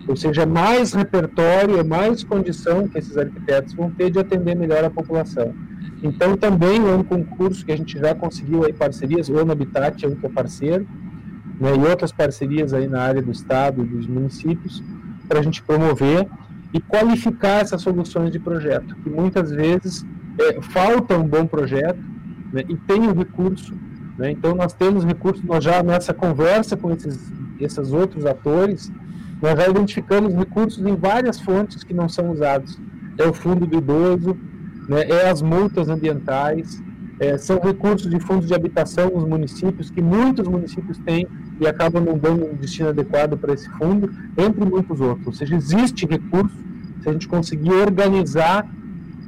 [0.09, 4.55] Ou seja, é mais repertório, é mais condição que esses arquitetos vão ter de atender
[4.55, 5.53] melhor a população.
[6.03, 10.09] Então, também é um concurso que a gente já conseguiu aí parcerias, o Habitat é
[10.09, 10.87] um que é parceiro,
[11.59, 14.83] né, e outras parcerias aí na área do Estado e dos municípios,
[15.27, 16.29] para a gente promover
[16.73, 20.05] e qualificar essas soluções de projeto, que muitas vezes
[20.39, 21.99] é, falta um bom projeto
[22.53, 23.75] né, e tem o recurso.
[24.19, 28.93] Né, então, nós temos recursos, nós já nessa conversa com esses, esses outros atores,
[29.41, 32.79] nós já identificamos recursos em várias fontes que não são usados.
[33.19, 34.37] É o fundo do idoso,
[34.89, 36.83] né, é as multas ambientais,
[37.19, 41.27] é, são recursos de fundos de habitação nos municípios, que muitos municípios têm
[41.61, 45.27] e acabam não dando um destino adequado para esse fundo, entre muitos outros.
[45.27, 46.57] Ou seja, existe recurso,
[47.03, 48.69] se a gente conseguir organizar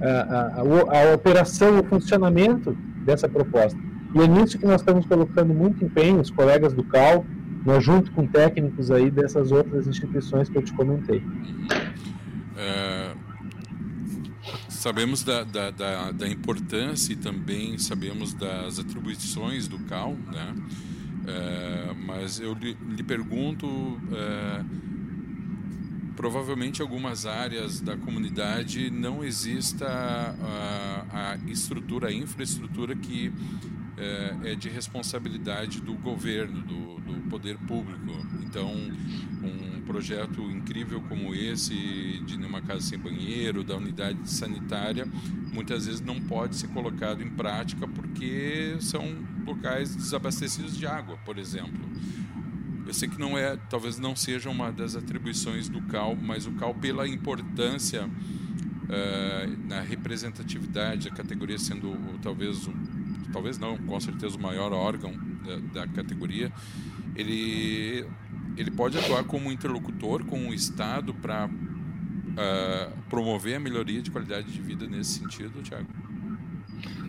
[0.00, 3.78] a, a, a, a operação, o funcionamento dessa proposta.
[4.14, 7.24] E é nisso que nós estamos colocando muito empenho, os colegas do CAL,
[7.64, 11.22] nós junto com técnicos aí dessas outras instituições que eu te comentei.
[12.56, 13.07] É,
[14.78, 20.54] sabemos da, da, da, da, importância e também sabemos das atribuições do CAL, né?
[21.26, 23.66] É, mas eu lhe, lhe pergunto,
[24.12, 24.64] é,
[26.14, 33.32] provavelmente algumas áreas da comunidade não exista a, a estrutura, a infraestrutura que
[33.98, 38.12] é, é de responsabilidade do governo, do, do poder público.
[38.42, 38.72] Então,
[39.42, 45.06] um projeto incrível como esse, de uma casa sem banheiro, da unidade sanitária,
[45.52, 49.02] muitas vezes não pode ser colocado em prática porque são
[49.46, 51.88] locais desabastecidos de água, por exemplo.
[52.86, 56.52] Eu sei que não é, talvez não seja uma das atribuições do CAL, mas o
[56.52, 62.72] CAL pela importância uh, na representatividade, a categoria sendo talvez o,
[63.32, 65.12] talvez não, com certeza o maior órgão
[65.44, 66.52] da, da categoria,
[67.16, 68.06] ele
[68.56, 71.50] ele pode atuar como interlocutor com o Estado para uh,
[72.36, 75.86] ah, promover a melhoria de qualidade de vida nesse sentido, Tiago?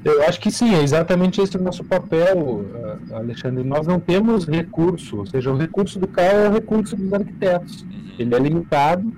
[0.05, 2.65] Eu acho que sim, é exatamente esse o nosso papel,
[3.11, 3.63] ah, Alexandre.
[3.63, 7.81] Nós não temos recurso, ou seja, o recurso do CAL é o recurso dos arquitetos.
[7.81, 8.13] Uhum.
[8.19, 9.11] Ele é limitado,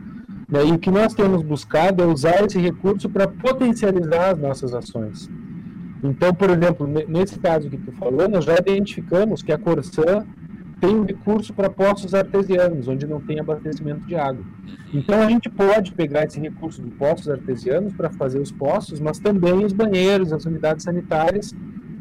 [0.47, 4.73] né, e o que nós temos buscado é usar esse recurso para potencializar as nossas
[4.73, 5.29] ações.
[6.03, 10.25] Então, por exemplo, nesse caso que tu falou, nós já identificamos que a Corsã
[10.79, 14.43] tem um recurso para poços artesianos, onde não tem abastecimento de água.
[14.91, 19.19] Então a gente pode pegar esse recurso de poços artesianos para fazer os poços, mas
[19.19, 21.53] também os banheiros, as unidades sanitárias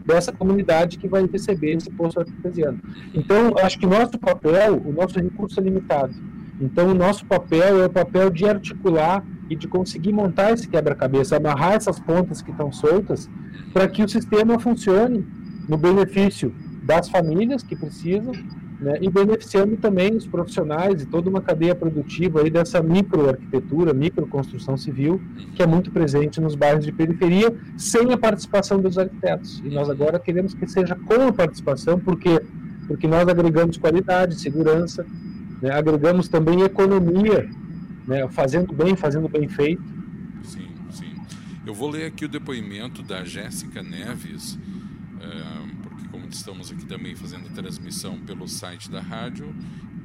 [0.07, 2.81] dessa comunidade que vai receber esse poço artesiano.
[3.15, 6.15] Então, acho que nosso papel, o nosso recurso é limitado.
[6.61, 11.37] Então, o nosso papel é o papel de articular e de conseguir montar esse quebra-cabeça,
[11.37, 13.29] amarrar essas pontas que estão soltas,
[13.73, 15.27] para que o sistema funcione
[15.69, 18.33] no benefício das famílias que precisam
[18.81, 24.77] né, e beneficiando também os profissionais e toda uma cadeia produtiva aí dessa microarquitetura, microconstrução
[24.77, 25.21] civil,
[25.55, 29.63] que é muito presente nos bairros de periferia, sem a participação dos arquitetos.
[29.65, 32.41] E nós agora queremos que seja com a participação, porque
[32.91, 35.07] porque nós agregamos qualidade, segurança,
[35.61, 37.49] né, agregamos também economia,
[38.07, 39.83] né, fazendo bem, fazendo bem feito.
[40.45, 41.15] Sim, sim.
[41.67, 44.59] Eu vou ler aqui o depoimento da Jéssica Neves.
[45.17, 45.61] Uh
[46.37, 49.55] estamos aqui também fazendo transmissão pelo site da rádio.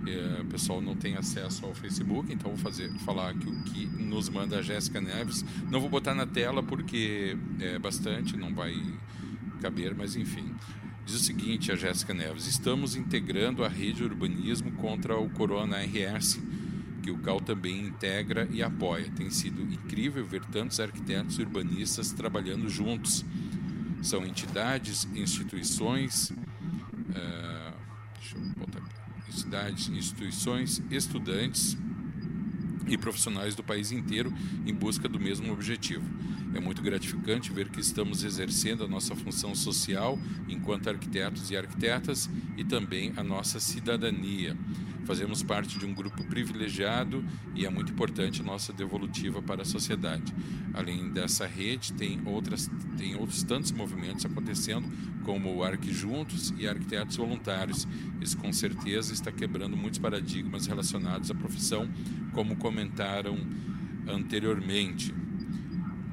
[0.08, 3.86] É, o pessoal não tem acesso ao Facebook, então vou fazer, falar aqui o que
[3.88, 5.44] nos manda a Jéssica Neves.
[5.70, 8.76] Não vou botar na tela porque é bastante, não vai
[9.62, 10.54] caber, mas enfim.
[11.06, 16.42] Diz o seguinte, a Jéssica Neves: estamos integrando a rede urbanismo contra o Corona RS,
[17.04, 19.12] que o CAL também integra e apoia.
[19.16, 23.24] Tem sido incrível ver tantos arquitetos urbanistas trabalhando juntos
[24.06, 27.74] são entidades, instituições, uh,
[28.20, 31.76] deixa eu botar aqui, entidades, instituições, estudantes
[32.88, 34.34] e profissionais do país inteiro
[34.66, 36.04] em busca do mesmo objetivo.
[36.54, 40.18] É muito gratificante ver que estamos exercendo a nossa função social
[40.48, 44.56] enquanto arquitetos e arquitetas e também a nossa cidadania.
[45.06, 49.66] Fazemos parte de um grupo privilegiado e é muito importante a nossa devolutiva para a
[49.66, 50.34] sociedade.
[50.74, 54.90] Além dessa rede, tem, outras, tem outros tantos movimentos acontecendo,
[55.24, 57.88] como o Arque Juntos e Arquitetos Voluntários.
[58.20, 61.88] Isso com certeza está quebrando muitos paradigmas relacionados à profissão,
[62.34, 63.38] como comentaram
[64.08, 65.14] anteriormente.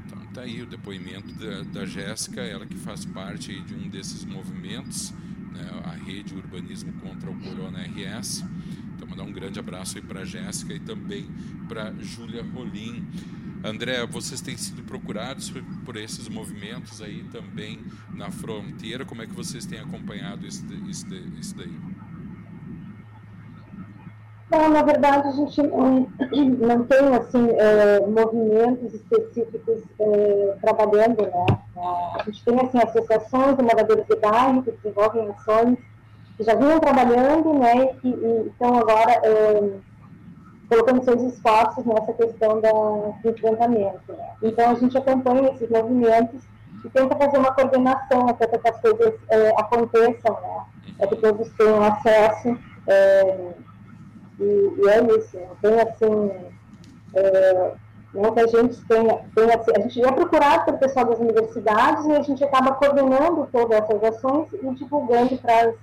[0.05, 4.25] Então tá aí o depoimento da, da Jéssica, ela que faz parte de um desses
[4.27, 5.15] movimentos,
[5.53, 8.45] né, a Rede Urbanismo contra o Corona RS.
[8.95, 11.29] Então, mandar um grande abraço aí para a Jéssica e também
[11.69, 13.07] para Júlia Rolim.
[13.65, 15.53] André, vocês têm sido procurados
[15.85, 17.79] por esses movimentos aí também
[18.13, 19.05] na fronteira.
[19.05, 21.07] Como é que vocês têm acompanhado isso, isso,
[21.39, 21.73] isso daí?
[24.53, 31.47] Bom, na verdade, a gente não, tem assim, é, movimentos específicos é, trabalhando, né?
[31.75, 35.79] A gente tem assim, associações de moradores de bairro que desenvolvem ações
[36.37, 38.09] que já vinham trabalhando, né, e que
[38.49, 39.71] estão agora é,
[40.69, 44.13] colocando seus esforços nessa questão da, do enfrentamento.
[44.13, 44.29] Né.
[44.43, 46.43] Então, a gente acompanha esses movimentos
[46.85, 49.15] e tenta fazer uma coordenação até para que as coisas
[49.57, 50.65] aconteçam, né,
[50.99, 52.59] para que todos tenham acesso.
[54.43, 56.33] E, e, é isso, tem assim.
[57.15, 57.73] É,
[58.15, 62.05] não que a gente tenha, tenha assim, a gente é procurado pelo pessoal das universidades
[62.05, 65.75] e a gente acaba coordenando todas essas ações e divulgando para as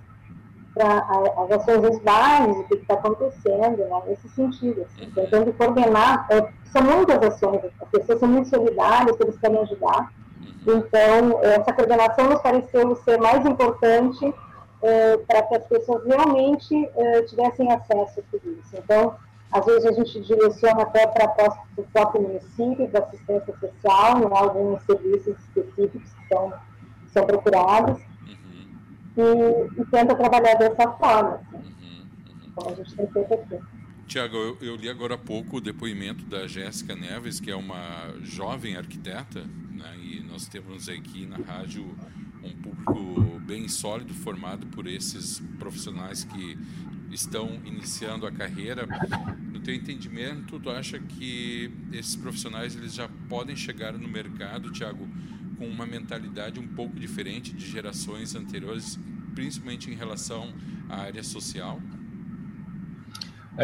[0.73, 0.99] para
[1.43, 5.11] as ações dos bairros, o que está acontecendo, né, nesse sentido, assim, uhum.
[5.13, 6.27] tentando coordenar.
[6.29, 10.11] É, são muitas ações, as pessoas são muito solidárias, eles querem ajudar.
[10.65, 10.77] Uhum.
[10.77, 14.33] Então, essa coordenação nos pareceu ser mais importante
[14.81, 18.75] é, para que as pessoas realmente é, tivessem acesso a tudo isso.
[18.75, 19.15] Então,
[19.51, 24.81] às vezes a gente direciona até para o próprio município, para assistência social, em alguns
[24.83, 26.53] serviços específicos que são,
[27.13, 27.99] são procurados
[29.17, 32.05] e, e tenta trabalhar dessa forma, assim, uhum,
[32.45, 32.51] uhum.
[32.55, 33.59] como a gente tem feito aqui.
[34.09, 38.11] Tiago, eu, eu, li agora há pouco o depoimento da Jéssica Neves, que é uma
[38.23, 41.95] jovem arquiteta, né, e nós temos aqui na rádio
[42.43, 46.57] um público bem sólido, formado por esses profissionais que
[47.11, 48.87] estão iniciando a carreira.
[49.53, 55.07] No teu entendimento, tu acha que esses profissionais eles já podem chegar no mercado, Tiago,
[55.55, 58.97] com uma mentalidade um pouco diferente de gerações anteriores,
[59.35, 60.51] principalmente em relação
[60.89, 61.79] à área social?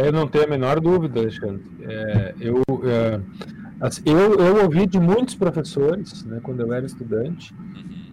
[0.03, 1.63] Eu não tenho a menor dúvida, Alexandre.
[1.81, 3.19] É, eu, é,
[3.79, 7.53] assim, eu, eu ouvi de muitos professores, né, quando eu era estudante,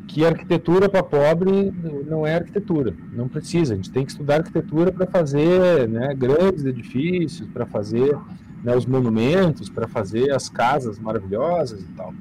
[0.07, 1.73] que arquitetura para pobre
[2.07, 3.73] não é arquitetura, não precisa.
[3.73, 8.17] A gente tem que estudar arquitetura para fazer né, grandes edifícios, para fazer
[8.63, 12.13] né, os monumentos, para fazer as casas maravilhosas e tal.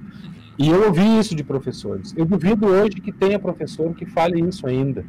[0.57, 2.13] E eu ouvi isso de professores.
[2.15, 5.03] Eu duvido hoje que tenha professor que fale isso ainda.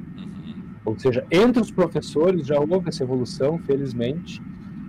[0.85, 4.43] Ou seja, entre os professores já houve essa evolução, felizmente,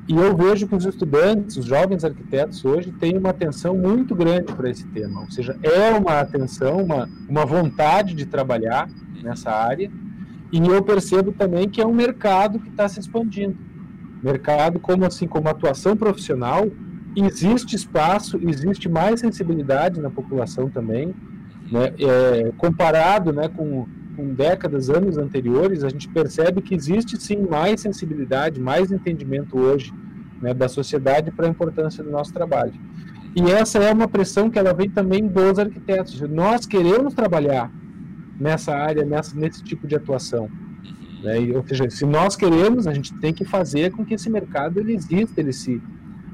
[0.07, 4.51] e eu vejo que os estudantes, os jovens arquitetos hoje, têm uma atenção muito grande
[4.51, 5.21] para esse tema.
[5.21, 8.89] Ou seja, é uma atenção, uma, uma vontade de trabalhar
[9.21, 9.89] nessa área.
[10.51, 13.55] E eu percebo também que é um mercado que está se expandindo.
[14.21, 16.69] Mercado como assim, como atuação profissional,
[17.15, 21.13] existe espaço, existe mais sensibilidade na população também,
[21.71, 21.93] né?
[21.97, 27.81] É, comparado, né, com com décadas, anos anteriores, a gente percebe que existe sim mais
[27.81, 29.93] sensibilidade, mais entendimento hoje
[30.41, 32.73] né, da sociedade para a importância do nosso trabalho.
[33.35, 36.21] E essa é uma pressão que ela vem também dos arquitetos.
[36.21, 37.71] Nós queremos trabalhar
[38.39, 40.49] nessa área, nessa, nesse tipo de atuação.
[41.23, 41.41] Né?
[41.41, 44.79] E, ou seja, se nós queremos, a gente tem que fazer com que esse mercado
[44.79, 45.81] ele exista, ele se,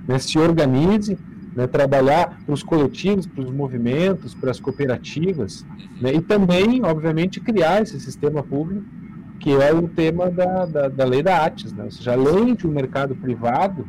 [0.07, 1.17] né, se organize,
[1.56, 5.66] né, trabalhar para os coletivos, para os movimentos, para as cooperativas,
[6.02, 8.86] né, e também, obviamente, criar esse sistema público,
[9.39, 11.74] que é o tema da, da, da lei da ATES.
[11.74, 13.88] Né, ou seja, além de um mercado privado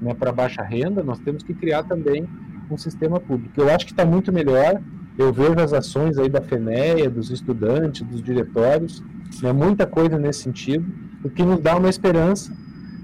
[0.00, 2.26] né, para baixa renda, nós temos que criar também
[2.70, 3.60] um sistema público.
[3.60, 4.80] Eu acho que está muito melhor,
[5.16, 9.02] eu vejo as ações aí da FENEA, dos estudantes, dos diretórios,
[9.42, 10.86] né, muita coisa nesse sentido,
[11.24, 12.52] o que nos dá uma esperança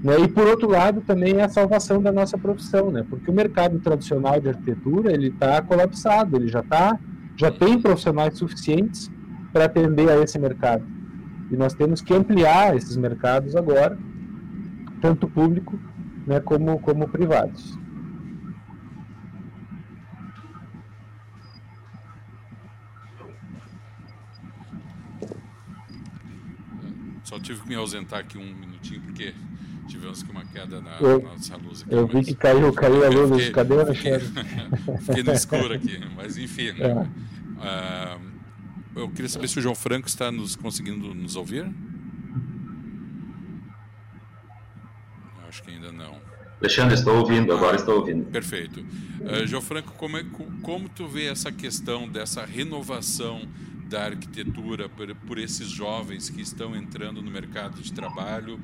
[0.05, 0.21] né?
[0.21, 3.07] E por outro lado também é a salvação da nossa profissão, né?
[3.09, 6.99] porque o mercado tradicional de arquitetura ele está colapsado, ele já tá,
[7.35, 9.11] já tem profissionais suficientes
[9.51, 10.85] para atender a esse mercado.
[11.51, 13.97] E nós temos que ampliar esses mercados agora,
[15.01, 15.81] tanto público
[16.27, 17.79] né, como, como privados.
[27.23, 29.35] Só tive que me ausentar aqui um minutinho, porque
[29.95, 31.95] Tivemos que uma queda na, eu, nossa luz aqui.
[31.95, 33.31] Eu vi que caiu, caiu a luz.
[33.31, 34.27] Fiquei, Cadê o Alexandre?
[35.07, 36.73] Fiquei no escuro aqui, mas enfim.
[36.73, 37.09] Né?
[37.63, 38.17] É.
[38.17, 38.21] Uh,
[38.97, 41.73] eu queria saber se o João Franco está nos conseguindo nos ouvir.
[45.49, 46.21] Acho que ainda não.
[46.61, 48.25] Alexandre, estou ouvindo, ah, agora estou ouvindo.
[48.33, 48.81] Perfeito.
[48.81, 50.25] Uh, João Franco, como, é,
[50.61, 53.49] como tu vê essa questão dessa renovação
[53.89, 58.59] da arquitetura por, por esses jovens que estão entrando no mercado de trabalho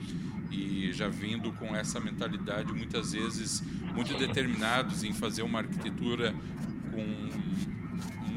[0.51, 3.63] e já vindo com essa mentalidade muitas vezes
[3.95, 6.35] muito determinados em fazer uma arquitetura
[6.91, 7.03] com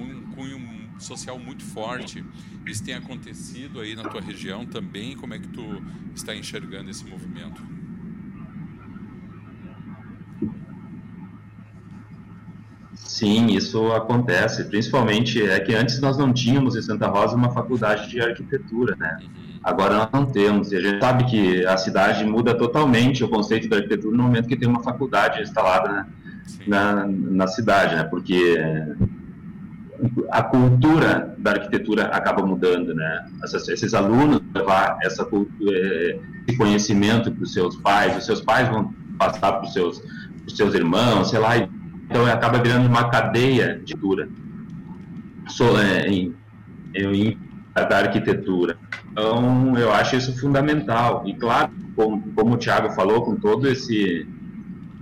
[0.01, 2.23] um cunho social muito forte.
[2.65, 5.15] Isso tem acontecido aí na tua região também?
[5.15, 5.83] Como é que tu
[6.15, 7.61] está enxergando esse movimento?
[13.05, 14.63] Sim, isso acontece.
[14.65, 19.17] Principalmente é que antes nós não tínhamos em Santa Rosa uma faculdade de arquitetura, né?
[19.21, 19.59] Uhum.
[19.63, 20.71] Agora nós não temos.
[20.71, 24.47] E a gente sabe que a cidade muda totalmente o conceito da arquitetura no momento
[24.47, 26.05] que tem uma faculdade instalada né,
[26.67, 28.03] na, na cidade, né?
[28.03, 28.57] Porque
[30.31, 33.25] a cultura da arquitetura acaba mudando, né?
[33.43, 38.41] Essas, esses alunos levar essa cultura, eh, esse conhecimento para os seus pais, os seus
[38.41, 40.01] pais vão passar para os seus,
[40.45, 41.51] os seus irmãos, sei lá.
[42.13, 44.29] Então acaba virando uma cadeia de cultura
[45.47, 46.35] so, é, em,
[46.93, 47.39] em,
[47.73, 48.77] da arquitetura.
[49.11, 51.23] Então, eu acho isso fundamental.
[51.25, 54.27] E, claro, como, como o Tiago falou, com todo esse,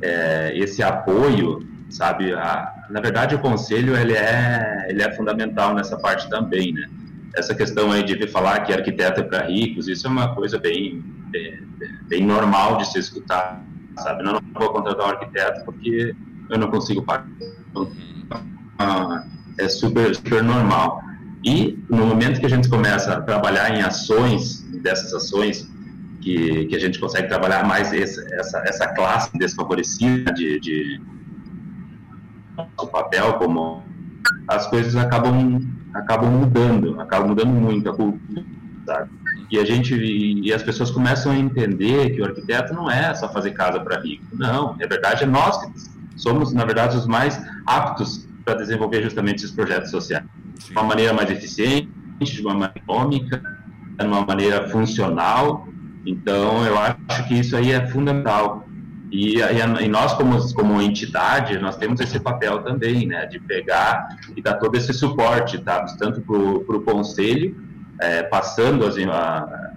[0.02, 2.32] é, esse apoio, sabe?
[2.32, 6.88] A, na verdade, o conselho ele é, ele é fundamental nessa parte também, né?
[7.36, 11.04] Essa questão aí de falar que arquiteto é para ricos, isso é uma coisa bem,
[11.30, 11.60] bem,
[12.08, 13.62] bem, normal de se escutar,
[13.98, 14.24] sabe?
[14.24, 16.16] Não, não vou contratar um arquiteto porque
[16.52, 17.26] eu não consigo pagar.
[17.70, 17.90] Então,
[19.58, 21.02] é super, super normal.
[21.44, 25.68] E no momento que a gente começa a trabalhar em ações, dessas ações,
[26.22, 31.02] que, que a gente consegue trabalhar mais esse, essa, essa classe desfavorecida de, de
[32.78, 33.84] o papel, como
[34.48, 35.62] as coisas acabam,
[35.94, 38.46] acabam mudando, acabam mudando muito a cultura,
[38.86, 39.10] sabe?
[39.50, 43.28] E a gente e as pessoas começam a entender que o arquiteto não é só
[43.34, 44.78] fazer casa para rico, não.
[44.78, 49.52] Na verdade, é nós que somos, na verdade, os mais aptos para desenvolver justamente esses
[49.52, 50.26] projetos sociais
[50.66, 51.90] de uma maneira mais eficiente,
[52.20, 53.42] de uma maneira econômica,
[54.00, 55.68] de uma maneira funcional.
[56.06, 58.68] Então, eu acho que isso aí é fundamental.
[59.12, 64.42] E, e, nós, como, como entidade, nós temos esse papel também, né, de pegar e
[64.42, 65.86] dar todo esse suporte, tá?
[66.00, 67.56] tanto para o conselho,
[68.00, 69.72] é, passando as, a,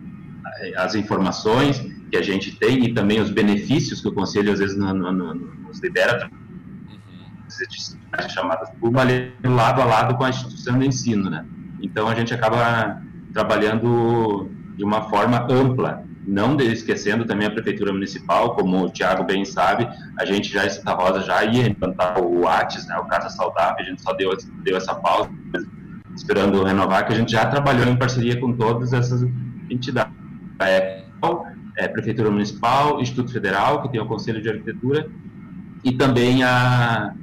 [0.77, 1.85] as informações,
[2.15, 5.13] que a gente tem e também os benefícios que o Conselho às vezes no, no,
[5.13, 8.29] no, nos libera, uhum.
[8.29, 11.45] chamadas por lado a lado com a instituição de ensino, né?
[11.83, 18.55] Então a gente acaba trabalhando de uma forma ampla, não esquecendo também a prefeitura municipal,
[18.55, 22.47] como o Tiago bem sabe, a gente já em Santa Rosa já ia implantar o
[22.47, 24.31] ATS, né, o Casa Saudável, a gente só deu,
[24.63, 25.29] deu essa pausa,
[26.15, 29.29] esperando renovar, que a gente já trabalhou em parceria com todas essas
[29.69, 30.15] entidades.
[30.61, 31.05] É,
[31.77, 35.09] é, Prefeitura Municipal, Instituto Federal, que tem o Conselho de Arquitetura,
[35.83, 37.15] e também a,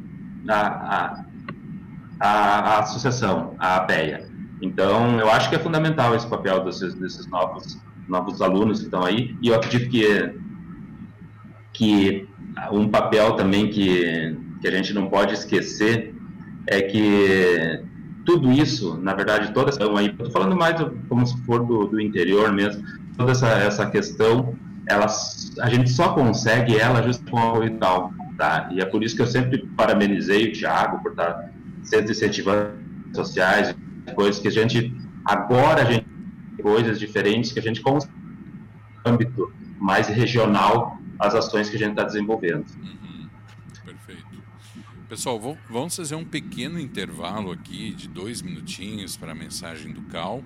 [0.47, 1.23] a,
[2.19, 4.29] a, a, associação, a APEA.
[4.61, 9.03] Então, eu acho que é fundamental esse papel desses, desses novos, novos alunos que estão
[9.03, 10.35] aí, e eu acredito que,
[11.73, 12.27] que
[12.71, 16.13] um papel também que, que a gente não pode esquecer
[16.67, 17.83] é que
[18.25, 20.75] tudo isso, na verdade, toda essa aí, estou falando mais
[21.09, 22.83] como se for do, do interior mesmo,
[23.17, 24.55] toda essa, essa questão,
[24.87, 25.07] ela,
[25.61, 28.69] a gente só consegue ela justo com o apoio tal, tá?
[28.71, 31.51] E é por isso que eu sempre parabenizei o Thiago por estar
[31.83, 32.73] sempre incentivando
[33.13, 33.75] sociais,
[34.15, 36.11] coisas que a gente, agora a gente
[36.61, 38.13] coisas diferentes que a gente consegue
[39.03, 42.65] no âmbito mais regional as ações que a gente está desenvolvendo.
[42.81, 43.29] Uhum.
[43.85, 44.25] Perfeito.
[45.09, 50.43] Pessoal, vamos fazer um pequeno intervalo aqui de dois minutinhos para a mensagem do Cal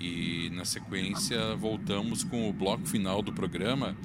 [0.00, 3.96] e na sequência voltamos com o bloco final do programa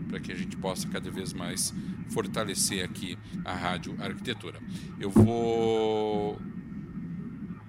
[0.08, 1.72] para que a gente possa cada vez mais
[2.10, 4.60] fortalecer aqui a Rádio Arquitetura.
[4.98, 6.40] Eu vou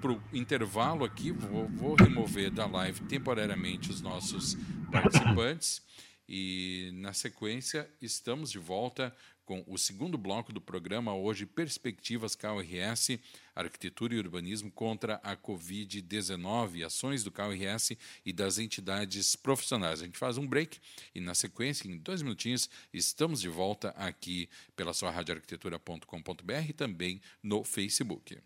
[0.02, 4.58] para o intervalo aqui, vou, vou remover da live temporariamente os nossos
[4.92, 5.84] participantes.
[6.32, 9.14] E na sequência, estamos de volta
[9.50, 13.20] com o segundo bloco do programa, hoje Perspectivas KRS,
[13.56, 20.04] Arquitetura e Urbanismo contra a Covid-19, ações do KRS e das entidades profissionais.
[20.04, 20.78] A gente faz um break
[21.16, 27.20] e, na sequência, em dois minutinhos, estamos de volta aqui pela sua radioarquitetura.com.br e também
[27.42, 28.38] no Facebook.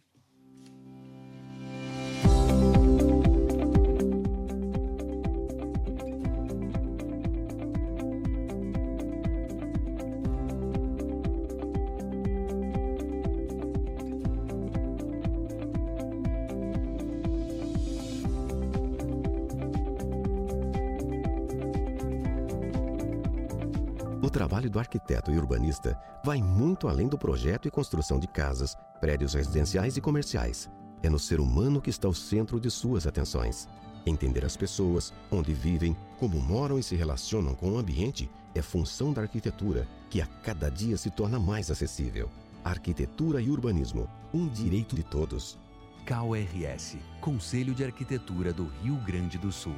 [24.73, 29.95] Do arquiteto e urbanista vai muito além do projeto e construção de casas, prédios residenciais
[29.95, 30.69] e comerciais.
[31.01, 33.69] É no ser humano que está o centro de suas atenções.
[34.05, 39.13] Entender as pessoas, onde vivem, como moram e se relacionam com o ambiente é função
[39.13, 42.29] da arquitetura, que a cada dia se torna mais acessível.
[42.63, 45.57] Arquitetura e urbanismo, um direito de todos.
[46.05, 49.75] KRS, Conselho de Arquitetura do Rio Grande do Sul.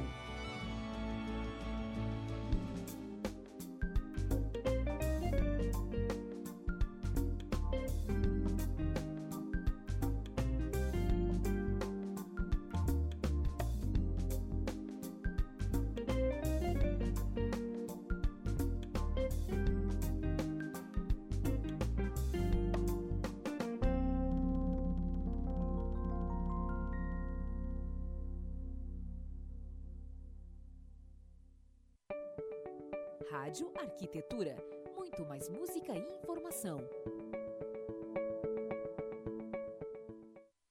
[33.30, 34.56] Rádio Arquitetura.
[34.94, 36.78] Muito mais música e informação.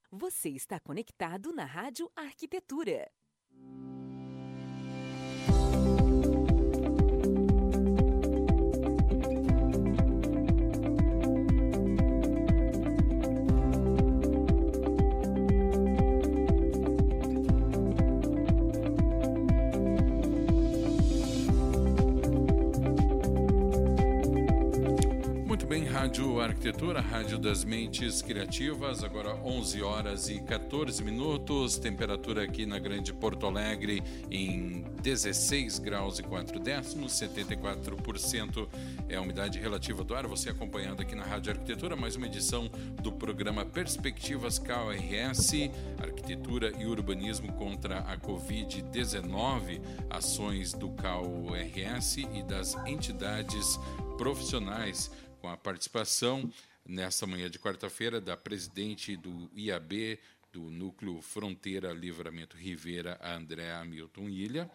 [0.09, 3.11] Você está conectado na Rádio Arquitetura.
[26.65, 33.13] Arquitetura, Rádio das Mentes Criativas, agora 11 horas e 14 minutos, temperatura aqui na Grande
[33.13, 34.01] Porto Alegre
[34.31, 38.67] em 16 graus e 4 décimos, 74%
[39.07, 40.25] é a umidade relativa do ar.
[40.25, 42.67] Você acompanhando aqui na Rádio Arquitetura, mais uma edição
[42.99, 45.69] do programa Perspectivas KRS,
[46.01, 53.79] Arquitetura e Urbanismo contra a Covid-19, ações do KRS e das entidades
[54.17, 55.11] profissionais
[55.45, 56.51] com a participação
[56.83, 60.17] nesta manhã de quarta-feira da presidente do IAB,
[60.51, 64.71] do Núcleo Fronteira Livramento Rivera, André Hamilton Ilha,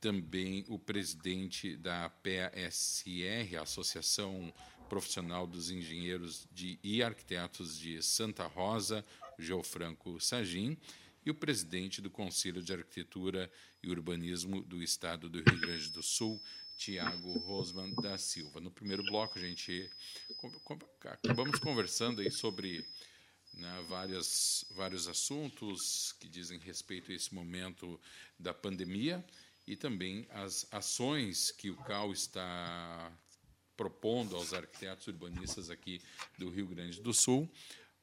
[0.00, 4.54] também o presidente da PASR, Associação
[4.88, 9.04] Profissional dos Engenheiros de, e Arquitetos de Santa Rosa,
[9.36, 10.78] Geofranco Sagim,
[11.26, 13.50] e o presidente do Conselho de Arquitetura
[13.82, 16.40] e Urbanismo do Estado do Rio Grande do Sul,
[16.82, 18.60] Tiago Rosman da Silva.
[18.60, 19.88] No primeiro bloco, a gente
[21.04, 22.84] acabamos conversando aí sobre
[23.54, 28.00] né, várias, vários assuntos que dizem respeito a esse momento
[28.36, 29.24] da pandemia
[29.64, 33.16] e também as ações que o CAL está
[33.76, 36.00] propondo aos arquitetos urbanistas aqui
[36.36, 37.48] do Rio Grande do Sul,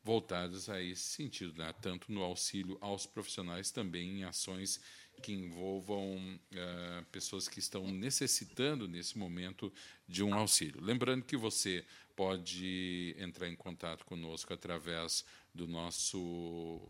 [0.01, 4.79] voltadas a esse sentido, né, tanto no auxílio aos profissionais, também em ações
[5.19, 9.71] que envolvam uh, pessoas que estão necessitando nesse momento
[10.07, 10.81] de um auxílio.
[10.81, 11.85] Lembrando que você
[12.15, 16.89] pode entrar em contato conosco através do nosso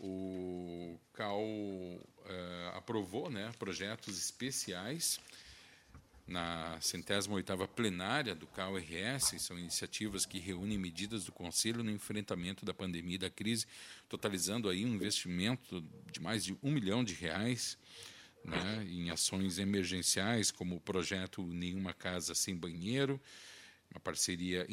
[0.00, 1.38] o CAL
[2.24, 5.20] eh, aprovou né, projetos especiais
[6.26, 12.64] na centésima oitava plenária do CAL-RS, são iniciativas que reúnem medidas do Conselho no enfrentamento
[12.64, 13.66] da pandemia e da crise,
[14.08, 17.76] totalizando aí um investimento de mais de um milhão de reais
[18.42, 23.20] né, em ações emergenciais, como o projeto Nenhuma Casa Sem Banheiro,
[23.90, 24.66] uma parceria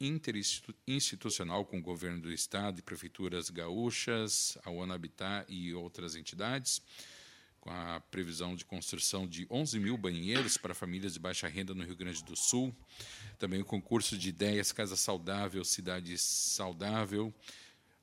[0.00, 6.82] interinstitucional com o governo do estado e prefeituras gaúchas, a ONU Habitat e outras entidades,
[7.60, 11.84] com a previsão de construção de 11 mil banheiros para famílias de baixa renda no
[11.84, 12.74] Rio Grande do Sul,
[13.38, 17.34] também o concurso de ideias Casa Saudável, Cidade Saudável,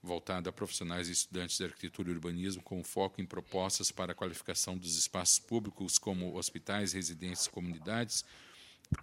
[0.02, 4.16] voltado a profissionais e estudantes de arquitetura e urbanismo, com foco em propostas para a
[4.16, 8.26] qualificação dos espaços públicos, como hospitais, residências, comunidades,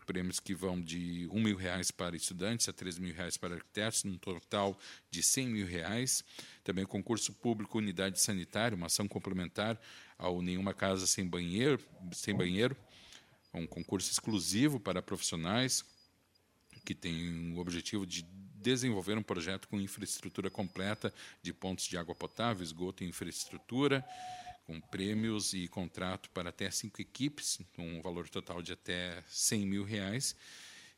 [0.07, 4.05] prêmios que vão de um mil reais para estudantes a três mil reais para arquitetos,
[4.05, 4.79] num total
[5.11, 6.25] de cem mil reais.
[6.63, 9.81] Também concurso público unidade sanitária, uma ação complementar
[10.19, 11.81] ao Nenhuma Casa Sem Banheiro,
[12.13, 12.77] sem banheiro
[13.53, 15.85] um concurso exclusivo para profissionais
[16.85, 18.23] que tem o objetivo de
[18.55, 21.13] desenvolver um projeto com infraestrutura completa
[21.43, 24.05] de pontos de água potável, esgoto e infraestrutura
[24.71, 29.83] com prêmios e contrato para até cinco equipes, um valor total de até 100 mil
[29.83, 30.37] reais,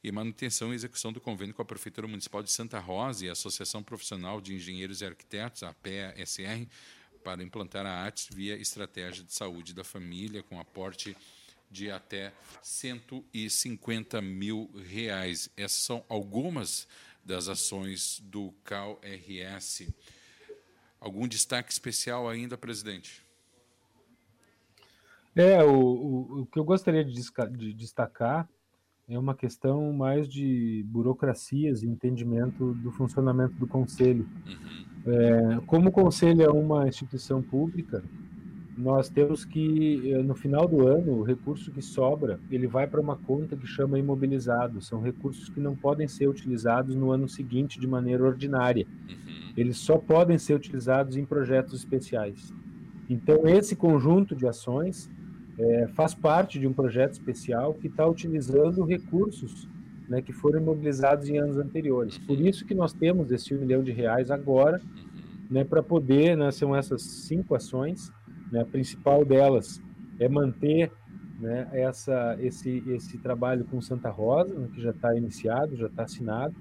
[0.05, 3.33] e manutenção e execução do convênio com a Prefeitura Municipal de Santa Rosa e a
[3.33, 6.69] Associação Profissional de Engenheiros e Arquitetos, a PEA-SR,
[7.25, 11.17] para implantar a ARTES via Estratégia de Saúde da Família, com aporte
[11.71, 12.31] de até
[12.63, 15.49] 150 mil reais.
[15.57, 16.87] Essas são algumas
[17.25, 19.89] das ações do CAL-RS.
[21.01, 23.32] Algum destaque especial ainda, presidente?
[25.35, 28.49] É, o, o, o que eu gostaria de, de destacar
[29.09, 34.27] é uma questão mais de burocracias e entendimento do funcionamento do Conselho.
[34.47, 35.13] Uhum.
[35.13, 38.03] É, como o Conselho é uma instituição pública,
[38.77, 43.01] nós temos que, eh, no final do ano, o recurso que sobra, ele vai para
[43.01, 44.81] uma conta que chama imobilizado.
[44.81, 48.87] São recursos que não podem ser utilizados no ano seguinte de maneira ordinária.
[48.87, 49.53] Uhum.
[49.57, 52.53] Eles só podem ser utilizados em projetos especiais.
[53.11, 55.11] Então, esse conjunto de ações
[55.63, 59.69] é, faz parte de um projeto especial que está utilizando recursos
[60.09, 62.19] né, que foram imobilizados em anos anteriores.
[62.19, 64.81] Por isso que nós temos esse milhão de reais agora,
[65.51, 68.13] né, para poder, né, são essas cinco ações,
[68.51, 69.81] né, a principal delas
[70.19, 70.91] é manter
[71.41, 76.03] né, essa, esse, esse trabalho com Santa Rosa, né, que já está iniciado, já está
[76.03, 76.55] assinado,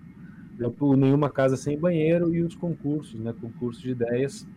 [0.79, 4.47] o Nenhuma Casa Sem Banheiro e os concursos, né, concurso de ideias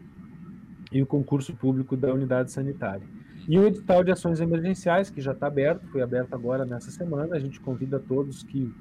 [0.93, 3.14] e o concurso público da unidade sanitária.
[3.47, 7.37] E o edital de ações emergenciais, que já está aberto, foi aberto agora nessa semana.
[7.37, 8.73] A gente convida todos que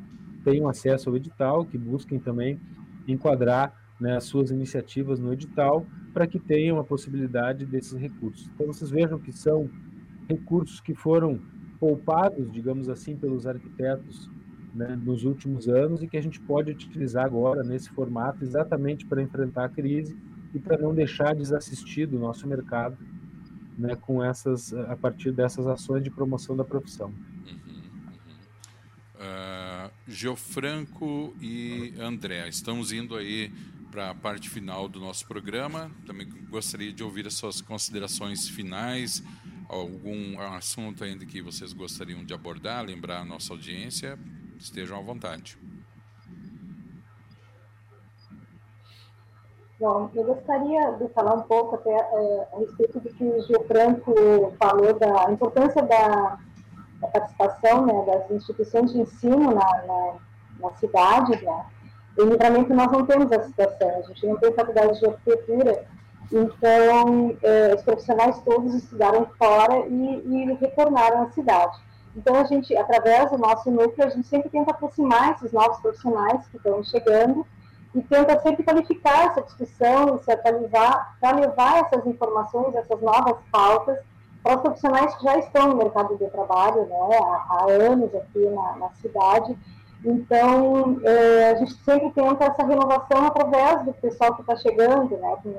[0.44, 2.60] tenham acesso ao edital, que busquem também
[3.06, 8.49] enquadrar né, as suas iniciativas no edital para que tenham a possibilidade desses recursos.
[8.53, 9.69] Então, vocês vejam que são
[10.30, 11.40] recursos que foram
[11.77, 14.30] poupados, digamos assim, pelos arquitetos
[14.73, 19.22] né, nos últimos anos e que a gente pode utilizar agora nesse formato exatamente para
[19.22, 20.18] enfrentar a crise
[20.53, 22.98] e para não deixar desassistido o nosso mercado
[23.77, 27.07] né, com essas a partir dessas ações de promoção da profissão.
[27.07, 27.81] Uhum, uhum.
[29.15, 33.51] Uh, Geofranco e André, estamos indo aí
[33.93, 35.91] para a parte final do nosso programa.
[36.05, 39.23] Também gostaria de ouvir as suas considerações finais,
[39.69, 44.17] algum assunto ainda que vocês gostariam de abordar, lembrar a nossa audiência,
[44.57, 45.57] estejam à vontade.
[49.84, 53.65] Bom, eu gostaria de falar um pouco até é, a respeito do que o Gil
[53.68, 54.14] Franco
[54.57, 56.38] falou da importância da,
[57.01, 60.14] da participação né, das instituições de ensino na, na,
[60.61, 61.43] na cidade.
[61.43, 61.65] Né?
[62.18, 65.85] Em Livramento nós não temos essa situação, a gente não tem faculdade de arquitetura,
[66.31, 71.77] então é, os profissionais todos estudaram fora e, e retornaram à cidade.
[72.15, 76.47] Então, a gente, através do nosso núcleo, a gente sempre tenta aproximar esses novos profissionais
[76.47, 77.45] que estão chegando
[77.95, 83.37] e tenta sempre qualificar essa discussão e se atualizar para levar essas informações, essas novas
[83.51, 83.99] pautas
[84.41, 88.39] para os profissionais que já estão no mercado de trabalho né, há, há anos aqui
[88.49, 89.57] na, na cidade.
[90.03, 95.37] Então, é, a gente sempre tenta essa renovação através do pessoal que está chegando né,
[95.41, 95.55] com,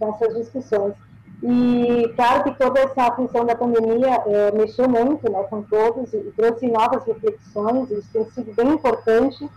[0.00, 0.94] com essas discussões.
[1.40, 6.18] E claro que toda essa função da pandemia é, mexeu muito né, com todos e
[6.36, 9.48] trouxe novas reflexões, isso tem sido bem importante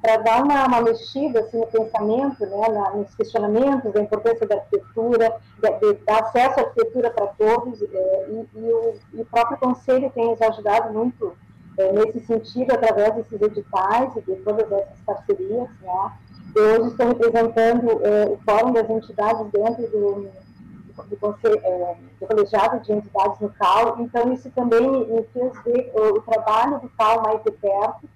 [0.00, 4.56] para dar uma, uma, mexida assim, no pensamento, né, na, nos questionamentos da importância da
[4.56, 9.58] arquitetura, de, de, acesso à arquitetura para todos, é, e, e, o, e, o, próprio
[9.58, 11.36] Conselho tem nos ajudado muito
[11.78, 15.68] é, nesse sentido, através desses editais e de todas essas parcerias.
[15.82, 16.12] Né.
[16.56, 20.30] Eu hoje estou representando é, o Fórum das Entidades dentro do
[21.08, 25.90] do, conselho, é, do colegiado de entidades no CAL, então isso também me fez ver
[25.94, 28.06] o, o trabalho do CAL mais de perto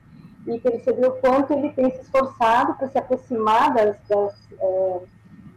[0.47, 5.01] e perceber o quanto ele tem se esforçado para se aproximar das, das, é,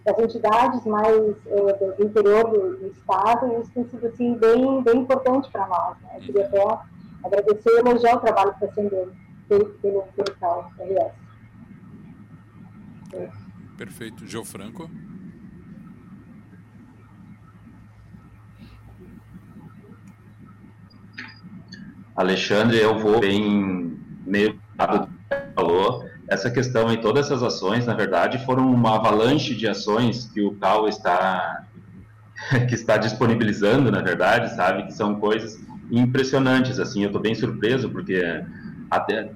[0.06, 4.82] das entidades mais é, do interior do, do, Estado, e isso tem sido assim, bem,
[4.84, 5.98] bem importante para nós.
[6.02, 6.10] Né?
[6.16, 6.80] Eu queria até
[7.24, 9.14] agradecer e elogiar o trabalho que está sendo
[9.48, 11.12] feito pelo, pelo CAL, aliás.
[13.78, 14.26] Perfeito.
[14.26, 14.90] Geo Franco.
[22.16, 24.60] Alexandre, eu vou bem meio
[25.56, 26.06] falou.
[26.28, 30.54] Essa questão e todas essas ações, na verdade, foram uma avalanche de ações que o
[30.56, 31.64] CAL está
[32.68, 35.60] que está disponibilizando, na verdade, sabe, que são coisas
[35.90, 38.22] impressionantes, assim, eu estou bem surpreso porque
[38.92, 39.32] até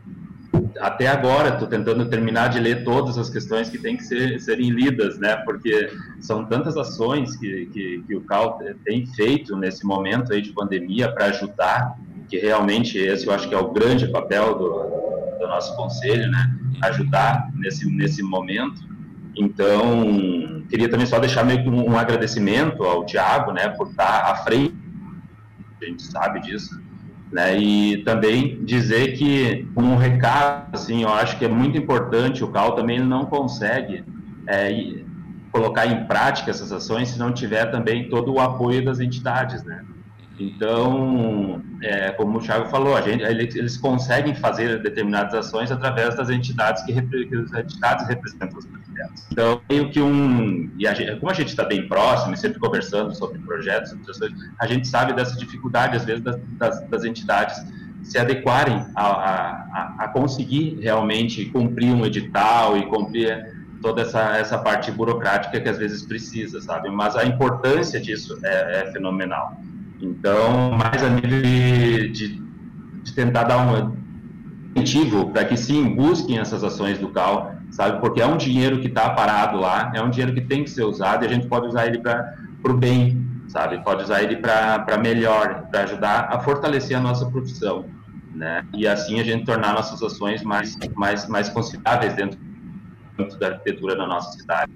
[0.80, 4.70] até agora estou tentando terminar de ler todas as questões que têm que ser, serem
[4.70, 5.38] lidas, né?
[5.38, 5.90] Porque
[6.20, 11.12] são tantas ações que, que, que o CAL tem feito nesse momento aí de pandemia
[11.12, 11.96] para ajudar
[12.32, 16.56] que realmente esse eu acho que é o grande papel do, do nosso conselho, né?
[16.82, 18.90] Ajudar nesse, nesse momento.
[19.36, 24.32] Então, queria também só deixar meio que um, um agradecimento ao Tiago, né, por estar
[24.32, 24.74] à frente,
[25.82, 26.82] a gente sabe disso,
[27.32, 32.50] né, e também dizer que, um recado, assim, eu acho que é muito importante, o
[32.50, 34.04] CAL também não consegue
[34.48, 34.96] é,
[35.52, 39.84] colocar em prática essas ações se não tiver também todo o apoio das entidades, né,
[40.42, 46.30] então, é, como o Thiago falou, a gente, eles, conseguem fazer determinadas ações através das
[46.30, 49.28] entidades que, que as entidades representam os projetos.
[49.32, 50.72] Então, meio que um.
[50.80, 53.96] E a gente, como a gente está bem próximo sempre conversando sobre projetos,
[54.60, 57.64] a gente sabe dessa dificuldade, às vezes, das, das, das entidades
[58.04, 64.58] se adequarem a, a, a, conseguir realmente cumprir um edital e cumprir toda essa, essa
[64.58, 66.90] parte burocrática que às vezes precisa, sabe?
[66.90, 69.56] Mas a importância disso é, é fenomenal.
[70.02, 72.44] Então, mais a nível de, de,
[73.04, 73.96] de tentar dar um
[74.76, 78.00] incentivo para que sim busquem essas ações do CAL, sabe?
[78.00, 80.84] Porque é um dinheiro que está parado lá, é um dinheiro que tem que ser
[80.84, 82.36] usado e a gente pode usar ele para
[82.68, 83.84] o bem, sabe?
[83.84, 87.86] Pode usar ele para melhor, para ajudar a fortalecer a nossa profissão,
[88.34, 88.66] né?
[88.74, 92.40] E assim a gente tornar nossas ações mais, mais, mais consideráveis dentro,
[93.40, 94.72] da arquitetura da nossa cidade.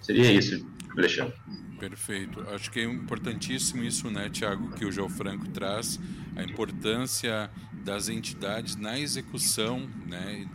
[0.00, 0.64] Seria isso,
[0.96, 1.34] Alexandre.
[1.78, 2.40] Perfeito.
[2.48, 6.00] Acho que é importantíssimo isso, né, Tiago, que o João Franco traz,
[6.34, 7.50] a importância
[7.84, 10.46] das entidades na execução, né,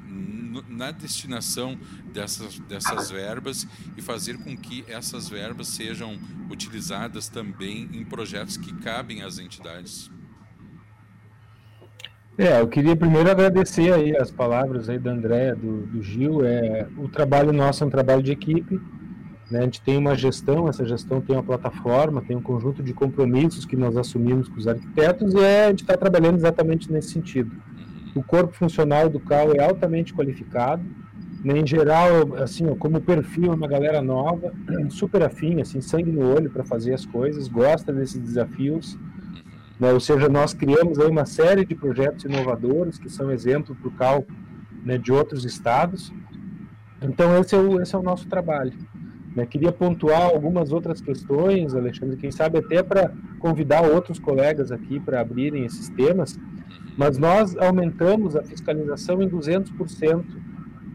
[0.68, 1.78] na destinação
[2.12, 6.20] dessas, dessas verbas e fazer com que essas verbas sejam
[6.50, 10.12] utilizadas também em projetos que cabem às entidades.
[12.38, 16.44] É, eu queria primeiro agradecer aí as palavras aí da Andréa, do, do Gil.
[16.44, 18.80] É, o trabalho nosso é um trabalho de equipe.
[19.52, 19.60] Né?
[19.60, 23.66] A gente tem uma gestão, essa gestão tem uma plataforma, tem um conjunto de compromissos
[23.66, 27.52] que nós assumimos com os arquitetos e é, a gente está trabalhando exatamente nesse sentido.
[28.16, 30.84] O corpo funcional do CAL é altamente qualificado,
[31.44, 31.60] né?
[31.60, 34.54] em geral, assim, como perfil, é uma galera nova,
[34.90, 38.98] super afim, assim, sangue no olho para fazer as coisas, gosta desses desafios.
[39.78, 39.92] Né?
[39.92, 43.92] Ou seja, nós criamos aí uma série de projetos inovadores que são exemplo para o
[43.92, 44.26] CAL
[44.86, 46.14] né, de outros estados.
[47.02, 48.74] Então, esse é o, esse é o nosso trabalho.
[49.36, 49.46] Né?
[49.46, 55.22] Queria pontuar algumas outras questões, Alexandre, quem sabe até para convidar outros colegas aqui para
[55.22, 56.38] abrirem esses temas,
[56.98, 60.24] mas nós aumentamos a fiscalização em 200%,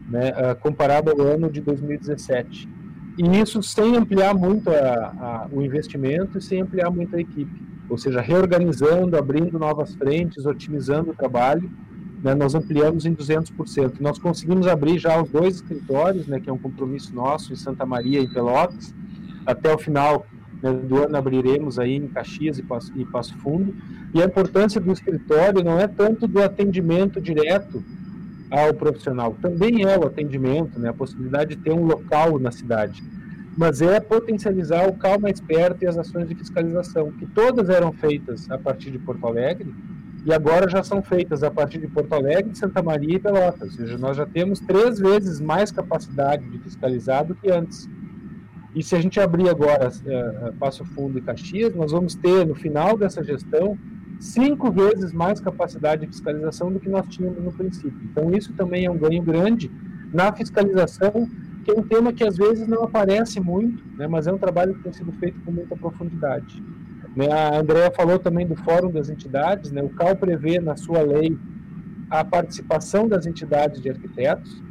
[0.09, 2.69] né, ah, comparado ao ano de 2017.
[3.17, 7.67] E isso sem ampliar muito a, a, o investimento e sem ampliar muito a equipe.
[7.89, 11.69] Ou seja, reorganizando, abrindo novas frentes, otimizando o trabalho,
[12.27, 14.01] né, nós ampliamos em 200%.
[14.01, 17.85] Nós conseguimos abrir já os dois escritórios, né, que é um compromisso nosso, em Santa
[17.85, 18.93] Maria e Pelotas.
[19.45, 20.25] Até o final
[20.61, 23.73] né, do ano abriremos aí em Caxias e Passo, e Passo Fundo.
[24.13, 27.81] E a importância do escritório não é tanto do atendimento direto
[28.51, 33.03] ao profissional, também é o atendimento, né, a possibilidade de ter um local na cidade,
[33.57, 37.91] mas é potencializar o CAL mais perto e as ações de fiscalização, que todas eram
[37.91, 39.73] feitas a partir de Porto Alegre,
[40.27, 43.61] e agora já são feitas a partir de Porto Alegre, Santa Maria e Pelotas.
[43.61, 47.89] Ou seja, nós já temos três vezes mais capacidade de fiscalizar do que antes.
[48.75, 52.55] E se a gente abrir agora uh, Passo Fundo e Caxias, nós vamos ter, no
[52.55, 53.77] final dessa gestão,
[54.19, 57.97] cinco vezes mais capacidade de fiscalização do que nós tínhamos no princípio.
[58.11, 59.71] Então, isso também é um ganho grande
[60.13, 61.29] na fiscalização,
[61.63, 64.75] que é um tema que às vezes não aparece muito, né, mas é um trabalho
[64.75, 66.61] que tem sido feito com muita profundidade.
[67.17, 71.01] Né, a Andrea falou também do Fórum das Entidades, né, o CAL prevê na sua
[71.01, 71.35] lei
[72.11, 74.61] a participação das entidades de arquitetos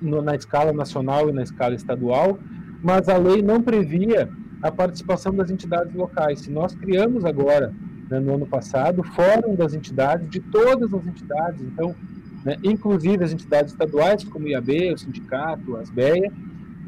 [0.00, 2.38] no, na escala nacional e na escala estadual,
[2.80, 4.30] mas a lei não previa
[4.62, 6.42] a participação das entidades locais.
[6.42, 7.74] Se nós criamos agora,
[8.08, 11.96] né, no ano passado, o Fórum das Entidades, de todas as entidades, então,
[12.44, 16.30] né, inclusive as entidades estaduais, como o IAB, o Sindicato, a ASBEA,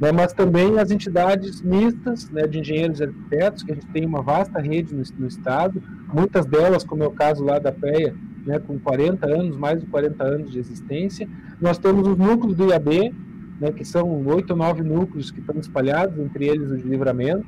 [0.01, 4.05] né, mas também as entidades mistas né, de engenheiros e arquitetos, que a gente tem
[4.05, 5.83] uma vasta rede no, no estado,
[6.13, 8.15] muitas delas, como é o caso lá da PEA,
[8.45, 11.29] né, com 40 anos, mais de 40 anos de existência.
[11.61, 13.15] Nós temos os núcleos do IAB,
[13.61, 17.47] né, que são oito ou nove núcleos que estão espalhados, entre eles o de livramento.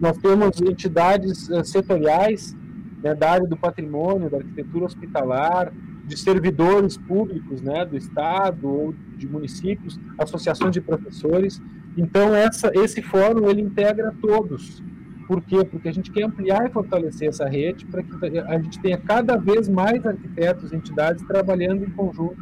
[0.00, 2.56] Nós temos entidades uh, setoriais
[3.02, 5.70] né, da área do patrimônio, da arquitetura hospitalar,
[6.06, 11.60] de servidores públicos né, do Estado ou de municípios, associações de professores.
[11.96, 14.82] Então, essa, esse fórum ele integra todos.
[15.26, 15.64] Por quê?
[15.64, 19.36] Porque a gente quer ampliar e fortalecer essa rede para que a gente tenha cada
[19.36, 22.40] vez mais arquitetos entidades trabalhando em conjunto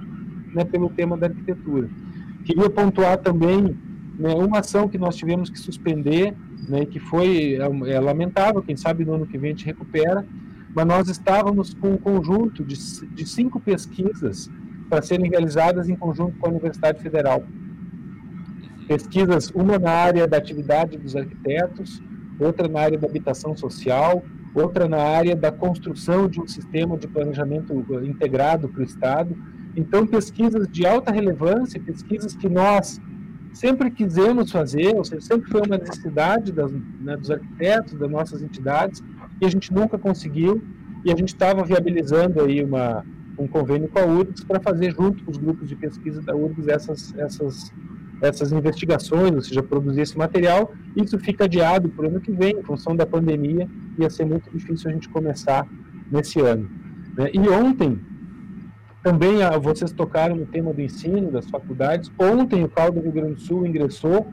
[0.54, 1.88] né, pelo tema da arquitetura.
[2.44, 3.76] Queria pontuar também
[4.18, 6.34] né, uma ação que nós tivemos que suspender,
[6.66, 10.24] né, que foi é, é, lamentável, quem sabe no ano que vem a gente recupera,
[10.74, 12.76] mas nós estávamos com um conjunto de,
[13.14, 14.50] de cinco pesquisas
[14.88, 17.44] para serem realizadas em conjunto com a Universidade Federal
[18.88, 22.02] pesquisas, uma na área da atividade dos arquitetos,
[22.40, 24.24] outra na área da habitação social,
[24.54, 29.36] outra na área da construção de um sistema de planejamento integrado para o Estado.
[29.76, 32.98] Então, pesquisas de alta relevância, pesquisas que nós
[33.52, 38.42] sempre quisemos fazer, ou seja, sempre foi uma necessidade das, né, dos arquitetos, das nossas
[38.42, 39.02] entidades,
[39.40, 40.62] e a gente nunca conseguiu,
[41.04, 43.04] e a gente estava viabilizando aí uma,
[43.38, 46.68] um convênio com a URGS para fazer junto com os grupos de pesquisa da URGS
[46.68, 47.72] essas, essas
[48.20, 50.72] essas investigações, ou seja, produzir esse material.
[50.96, 53.68] Isso fica adiado para o ano que vem, em função da pandemia,
[53.98, 55.66] ia ser muito difícil a gente começar
[56.10, 56.68] nesse ano.
[57.16, 57.30] Né?
[57.32, 57.98] E ontem,
[59.02, 62.10] também ah, vocês tocaram no tema do ensino, das faculdades.
[62.18, 64.26] Ontem o CAL do Rio Grande do Sul ingressou,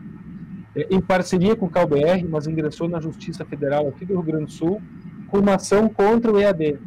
[0.75, 4.45] é, em parceria com o CalBR, mas ingressou na Justiça Federal aqui do Rio Grande
[4.45, 4.81] do Sul,
[5.27, 6.79] com uma ação contra o EAD.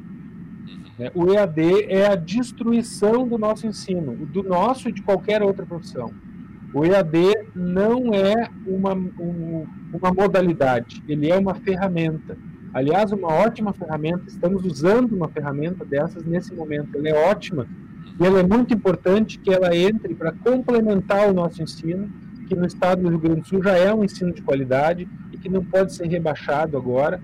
[0.98, 1.10] Né?
[1.14, 6.12] O EAD é a destruição do nosso ensino, do nosso e de qualquer outra profissão.
[6.72, 12.36] O EAD não é uma, um, uma modalidade, ele é uma ferramenta.
[12.74, 17.66] Aliás, uma ótima ferramenta, estamos usando uma ferramenta dessas nesse momento, ela é ótima
[18.20, 22.10] e ela é muito importante que ela entre para complementar o nosso ensino,
[22.46, 25.38] que no estado do Rio Grande do Sul já é um ensino de qualidade e
[25.38, 27.20] que não pode ser rebaixado agora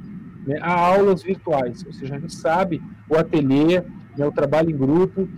[0.46, 3.82] né, a aulas virtuais, ou seja, a gente sabe o ateliê,
[4.16, 5.28] né, o trabalho em grupo,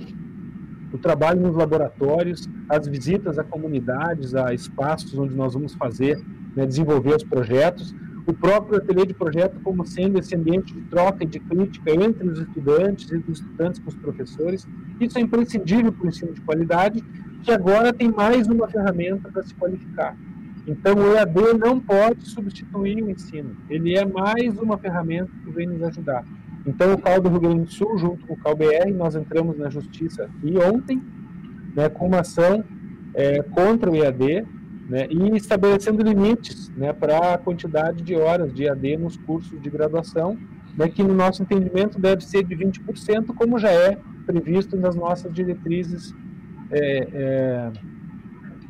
[0.96, 6.18] o trabalho nos laboratórios, as visitas a comunidades, a espaços onde nós vamos fazer,
[6.56, 7.94] né, desenvolver os projetos.
[8.28, 12.28] o próprio ateliê de projeto como sendo esse ambiente de troca e de crítica entre
[12.28, 14.66] os estudantes e dos estudantes com os professores.
[14.98, 17.04] Isso é imprescindível para o ensino de qualidade,
[17.44, 20.16] que agora tem mais uma ferramenta para se qualificar.
[20.66, 25.68] Então, o EAD não pode substituir o ensino, ele é mais uma ferramenta que vem
[25.68, 26.24] nos ajudar.
[26.66, 29.56] Então, o CAL do Rio Grande do Sul, junto com o CAL BR, nós entramos
[29.56, 31.02] na justiça aqui ontem,
[31.74, 32.64] né, com uma ação
[33.14, 34.44] é, contra o EAD,
[34.88, 39.70] né, e estabelecendo limites né, para a quantidade de horas de AD nos cursos de
[39.70, 40.36] graduação,
[40.76, 45.32] né, que no nosso entendimento deve ser de 20%, como já é previsto nas nossas
[45.32, 46.12] diretrizes
[46.70, 47.72] é, é,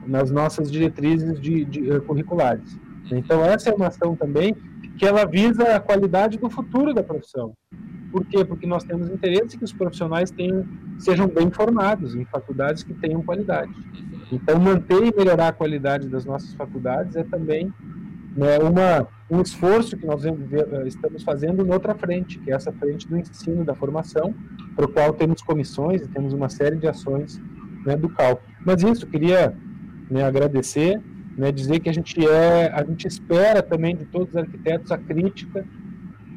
[0.06, 2.78] nas nossas diretrizes de, de, eh, curriculares.
[3.10, 4.54] Então essa é uma ação também
[4.98, 7.52] que ela visa a qualidade do futuro da profissão.
[8.10, 8.44] Por quê?
[8.44, 10.66] Porque nós temos interesse que os profissionais tenham,
[10.98, 13.72] sejam bem formados em faculdades que tenham qualidade.
[14.32, 17.72] Então, manter e melhorar a qualidade das nossas faculdades é também
[18.36, 20.34] né, uma, um esforço que nós eh,
[20.86, 24.34] estamos fazendo em outra frente, que é essa frente do ensino, da formação,
[24.74, 27.40] para o qual temos comissões e temos uma série de ações
[27.84, 28.42] né, do CAL.
[28.64, 29.56] Mas isso, queria
[30.10, 31.00] né, agradecer,
[31.36, 34.98] né, dizer que a gente é, a gente espera também de todos os arquitetos a
[34.98, 35.64] crítica,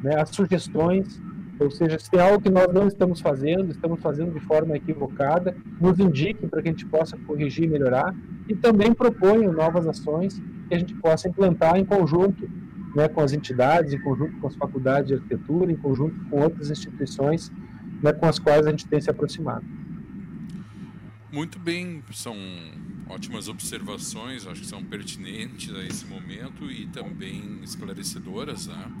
[0.02, 1.20] né, as sugestões,
[1.58, 5.54] ou seja, se tem algo que nós não estamos fazendo, estamos fazendo de forma equivocada,
[5.80, 8.14] nos indiquem para que a gente possa corrigir e melhorar,
[8.48, 12.48] e também proponham novas ações que a gente possa implantar em conjunto
[12.94, 16.70] né, com as entidades, em conjunto com as faculdades de arquitetura, em conjunto com outras
[16.70, 17.52] instituições
[18.02, 19.64] né, com as quais a gente tem se aproximado.
[21.32, 22.34] Muito bem, são
[23.10, 28.92] ótimas observações, acho que são pertinentes a esse momento e também esclarecedoras, né?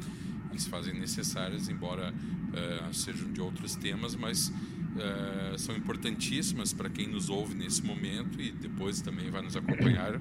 [0.52, 6.90] e se fazem necessárias, embora uh, sejam de outros temas, mas uh, são importantíssimas para
[6.90, 10.20] quem nos ouve nesse momento e depois também vai nos acompanhar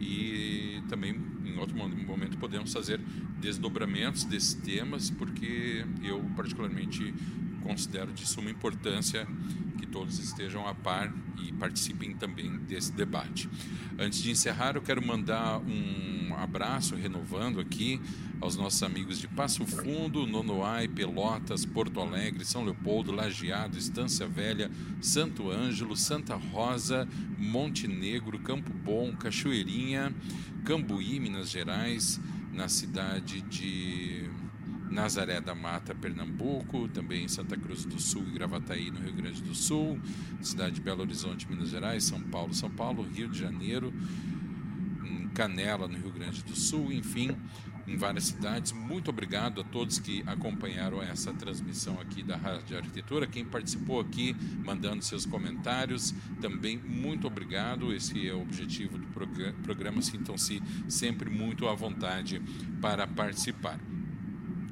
[0.00, 3.00] e também em outro momento podemos fazer
[3.40, 7.14] desdobramentos desses temas, porque eu particularmente
[7.62, 9.26] considero de suma importância
[9.90, 11.12] todos estejam a par
[11.42, 13.48] e participem também desse debate.
[13.98, 18.00] Antes de encerrar, eu quero mandar um abraço, renovando aqui,
[18.40, 24.70] aos nossos amigos de Passo Fundo, Nonoai, Pelotas, Porto Alegre, São Leopoldo, Lajeado, Estância Velha,
[25.00, 30.14] Santo Ângelo, Santa Rosa, Montenegro, Campo Bom, Cachoeirinha,
[30.64, 32.20] Cambuí, Minas Gerais,
[32.52, 34.27] na cidade de
[34.90, 39.42] Nazaré da Mata, Pernambuco, também em Santa Cruz do Sul e Gravataí, no Rio Grande
[39.42, 40.00] do Sul,
[40.40, 43.92] cidade de Belo Horizonte, Minas Gerais, São Paulo, São Paulo, Rio de Janeiro,
[45.34, 47.36] Canela, no Rio Grande do Sul, enfim,
[47.86, 48.72] em várias cidades.
[48.72, 53.26] Muito obrigado a todos que acompanharam essa transmissão aqui da Rádio Arquitetura.
[53.26, 54.34] Quem participou aqui,
[54.64, 57.92] mandando seus comentários, também muito obrigado.
[57.92, 59.06] Esse é o objetivo do
[59.62, 60.02] programa.
[60.02, 62.42] Sintam-se sempre muito à vontade
[62.80, 63.78] para participar.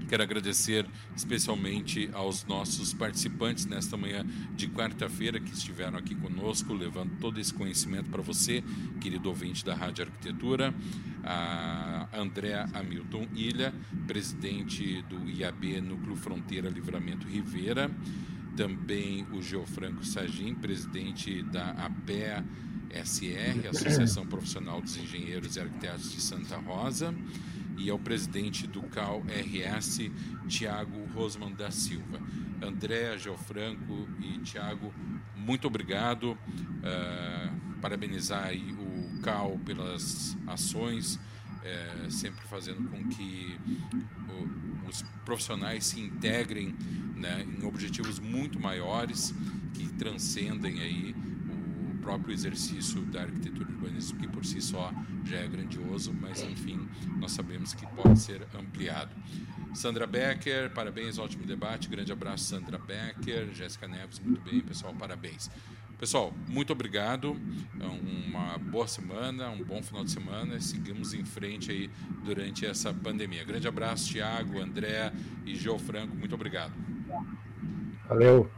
[0.09, 4.25] Quero agradecer especialmente aos nossos participantes nesta manhã
[4.55, 8.63] de quarta-feira que estiveram aqui conosco, levando todo esse conhecimento para você,
[9.01, 10.73] querido ouvinte da Rádio Arquitetura.
[11.25, 13.75] A Andréa Hamilton Ilha,
[14.07, 17.91] presidente do IAB Núcleo Fronteira Livramento Rivera.
[18.57, 22.45] Também o Geofranco Sagim, presidente da APEA
[23.05, 27.13] SR, Associação Profissional dos Engenheiros e Arquitetos de Santa Rosa
[27.77, 30.11] e ao presidente do CAL RS,
[30.49, 32.21] Tiago Rosman da Silva.
[32.63, 34.93] André, Geofranco e Tiago,
[35.35, 36.33] muito obrigado.
[36.33, 43.59] Uh, parabenizar o CAL pelas ações, uh, sempre fazendo com que
[44.29, 46.75] o, os profissionais se integrem
[47.15, 49.35] né, em objetivos muito maiores
[49.75, 51.15] que transcendem aí
[52.07, 54.93] próprio exercício da arquitetura urbanística, que por si só
[55.25, 56.89] já é grandioso, mas enfim,
[57.19, 59.11] nós sabemos que pode ser ampliado.
[59.75, 61.89] Sandra Becker, parabéns, ótimo debate.
[61.89, 63.53] Grande abraço, Sandra Becker.
[63.53, 65.51] Jéssica Neves, muito bem, pessoal, parabéns.
[65.99, 67.37] Pessoal, muito obrigado.
[67.75, 70.61] Uma boa semana, um bom final de semana.
[70.61, 71.91] Seguimos em frente aí
[72.25, 73.43] durante essa pandemia.
[73.43, 75.13] Grande abraço, Tiago, André
[75.45, 76.15] e João Franco.
[76.15, 76.73] Muito obrigado.
[78.09, 78.49] Valeu.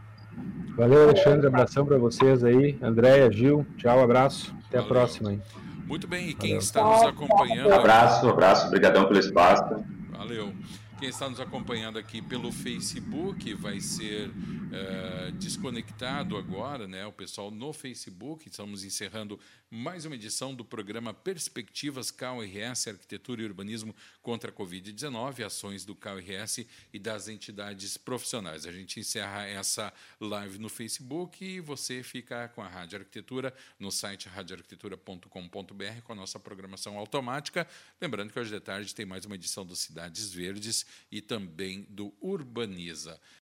[0.79, 1.49] Valeu, Alexandre.
[1.49, 2.79] Abração para vocês aí.
[2.81, 4.55] Andréia, Gil, tchau, abraço.
[4.69, 4.85] Até Valeu.
[4.85, 5.41] a próxima aí.
[5.85, 6.59] Muito bem, e quem Valeu.
[6.59, 7.69] está nos acompanhando.
[7.69, 9.85] Um abraço, um abraço, obrigadão pelo espaço.
[10.13, 10.53] Valeu.
[11.01, 17.05] Quem está nos acompanhando aqui pelo Facebook vai ser uh, desconectado agora, né?
[17.07, 18.49] O pessoal no Facebook.
[18.49, 19.37] Estamos encerrando
[19.71, 25.95] mais uma edição do programa Perspectivas CAURS, Arquitetura e Urbanismo contra a Covid-19, ações do
[25.95, 28.65] CAURS e das entidades profissionais.
[28.65, 33.93] A gente encerra essa live no Facebook e você fica com a Rádio Arquitetura no
[33.93, 37.69] site radioarquitetura.com.br com a nossa programação automática.
[38.01, 42.15] Lembrando que hoje de tarde tem mais uma edição do Cidades Verdes e também do
[42.23, 43.21] Urbaniza.